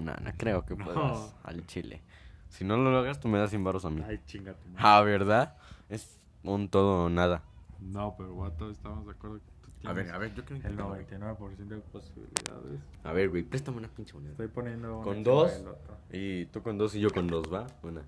No, 0.00 0.14
no 0.16 0.30
creo 0.36 0.66
que 0.66 0.74
No. 0.74 0.84
puedas 0.84 1.32
al 1.44 1.64
chile. 1.66 2.02
Si 2.48 2.64
no 2.64 2.76
lo 2.76 2.90
logras, 2.90 3.20
tú 3.20 3.28
me 3.28 3.38
das 3.38 3.50
100 3.50 3.62
baros 3.62 3.84
a 3.84 3.90
mí. 3.90 4.02
Ay, 4.04 4.20
chinga 4.26 4.54
tu 4.54 4.68
madre. 4.70 4.82
Ah, 4.84 5.00
¿verdad? 5.02 5.56
Es 5.88 6.18
un 6.42 6.68
todo 6.68 7.04
o 7.04 7.08
nada. 7.08 7.42
No, 7.80 8.14
pero 8.16 8.36
vato, 8.36 8.70
estamos 8.70 9.06
de 9.06 9.12
acuerdo 9.12 9.38
que 9.38 9.50
tú 9.62 9.70
tienes 9.80 9.86
A 9.86 9.92
ver, 9.92 10.10
a 10.10 10.18
ver, 10.18 10.34
yo 10.34 10.44
creo 10.44 10.58
el 10.64 10.76
99% 10.76 11.56
de 11.56 11.78
posibilidades. 11.78 12.80
A 13.04 13.12
ver, 13.12 13.28
güey, 13.30 13.42
préstame 13.42 13.78
una 13.78 13.88
pinche 13.88 14.14
moneda. 14.14 14.32
Estoy 14.32 14.48
poniendo 14.48 15.00
¿Con 15.02 15.18
uno 15.18 15.24
dos? 15.24 15.52
encima 15.52 15.70
del 15.70 15.80
otro. 15.80 15.96
Y 16.12 16.46
tú 16.46 16.62
con 16.62 16.78
dos 16.78 16.94
y 16.94 17.00
yo 17.00 17.10
con 17.10 17.26
dos, 17.26 17.52
¿va? 17.52 17.66
Una. 17.82 18.02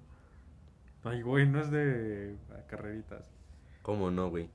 Ay, 1.05 1.23
güey, 1.23 1.47
no 1.49 1.61
es 1.61 1.71
de 1.71 2.37
ah, 2.51 2.63
carreritas. 2.67 3.25
¿Cómo 3.83 4.11
no, 4.11 4.31
güey? 4.31 4.51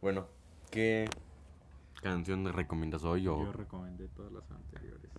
Bueno, 0.00 0.26
¿qué 0.70 1.08
canción 2.02 2.44
recomiendas 2.52 3.02
hoy? 3.04 3.26
O... 3.26 3.44
Yo 3.44 3.52
recomendé 3.52 4.08
todas 4.08 4.32
las 4.32 4.50
anteriores. 4.50 5.10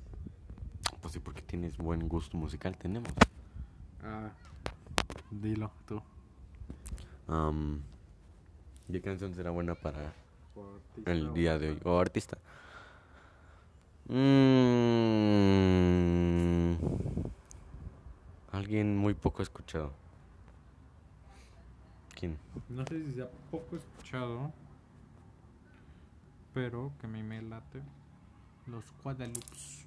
Pues 1.02 1.14
sí, 1.14 1.20
porque 1.20 1.42
tienes 1.42 1.78
buen 1.78 2.08
gusto 2.08 2.38
musical, 2.38 2.78
tenemos. 2.78 3.12
Ah, 4.04 4.32
dilo 5.32 5.72
tú. 5.86 6.02
Am, 7.28 7.82
¿Qué 8.92 9.02
canción 9.02 9.34
será 9.36 9.52
buena 9.52 9.76
para 9.76 10.14
el 11.06 11.34
día 11.34 11.60
de 11.60 11.72
hoy? 11.72 11.80
¿O 11.84 12.00
artista? 12.00 12.38
Mm, 14.08 14.18
alguien 18.54 18.96
muy 18.98 19.14
poco 19.14 19.44
escuchado. 19.44 19.92
¿Quién? 22.18 22.38
No 22.70 22.86
sé 22.86 23.04
si 23.06 23.12
sea 23.12 23.30
poco 23.52 23.76
escuchado, 23.76 24.54
pero 26.54 26.94
que 27.00 27.08
a 27.08 27.10
mí 27.10 27.22
me 27.24 27.42
late. 27.42 27.82
Los 28.68 28.86
Guadalupes. 29.04 29.86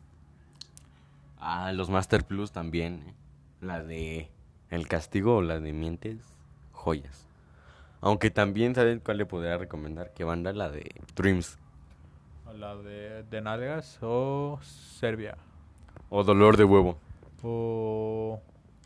Ah, 1.39 1.73
los 1.73 1.89
Master 1.89 2.27
Plus 2.27 2.53
también. 2.53 3.03
¿eh? 3.07 3.15
La 3.63 3.83
de 3.83 4.31
El 4.69 4.87
Castigo 4.89 5.37
o 5.37 5.43
la 5.43 5.59
de 5.59 5.73
Mientes, 5.73 6.35
joyas. 6.73 7.30
Aunque 8.01 8.31
también, 8.31 8.75
¿saben 8.75 9.01
cuál 9.01 9.19
le 9.19 9.27
podría 9.27 9.59
recomendar? 9.59 10.13
¿Qué 10.15 10.25
banda? 10.25 10.53
La 10.53 10.71
de 10.71 10.91
Dreams. 11.15 11.59
La 12.55 12.75
de, 12.77 13.23
de 13.25 13.41
Nalgas 13.41 13.99
o 14.03 14.59
Serbia. 14.63 15.37
O 16.09 16.25
Dolor 16.25 16.57
de 16.57 16.65
Huevo. 16.65 16.99
O. 17.43 18.41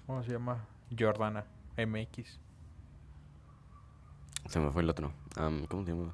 ¿Cómo 0.06 0.22
se 0.22 0.32
llama? 0.32 0.66
Jordana 0.96 1.44
MX. 1.76 2.38
Se 4.48 4.60
me 4.60 4.70
fue 4.70 4.82
el 4.82 4.90
otro. 4.90 5.12
Am, 5.36 5.66
¿Cómo 5.66 5.84
se 5.84 5.92
llama? 5.92 6.12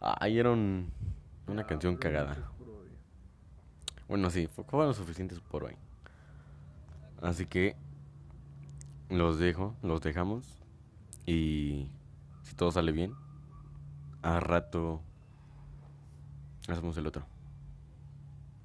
Ah, 0.00 0.16
ahí 0.20 0.38
era 0.38 0.50
un- 0.50 0.90
una 1.46 1.66
canción 1.66 1.96
cagada. 1.96 2.36
Bueno, 4.08 4.30
sí, 4.30 4.46
fue, 4.48 4.64
fueron 4.64 4.94
suficientes 4.94 5.40
por 5.40 5.64
hoy. 5.64 5.74
Así 7.22 7.46
que 7.46 7.74
los 9.08 9.38
dejo, 9.38 9.74
los 9.82 10.00
dejamos. 10.02 10.46
Y 11.24 11.88
si 12.46 12.54
todo 12.54 12.70
sale 12.70 12.92
bien, 12.92 13.12
a 14.22 14.38
rato 14.38 15.02
hacemos 16.68 16.96
el 16.96 17.06
otro. 17.06 17.35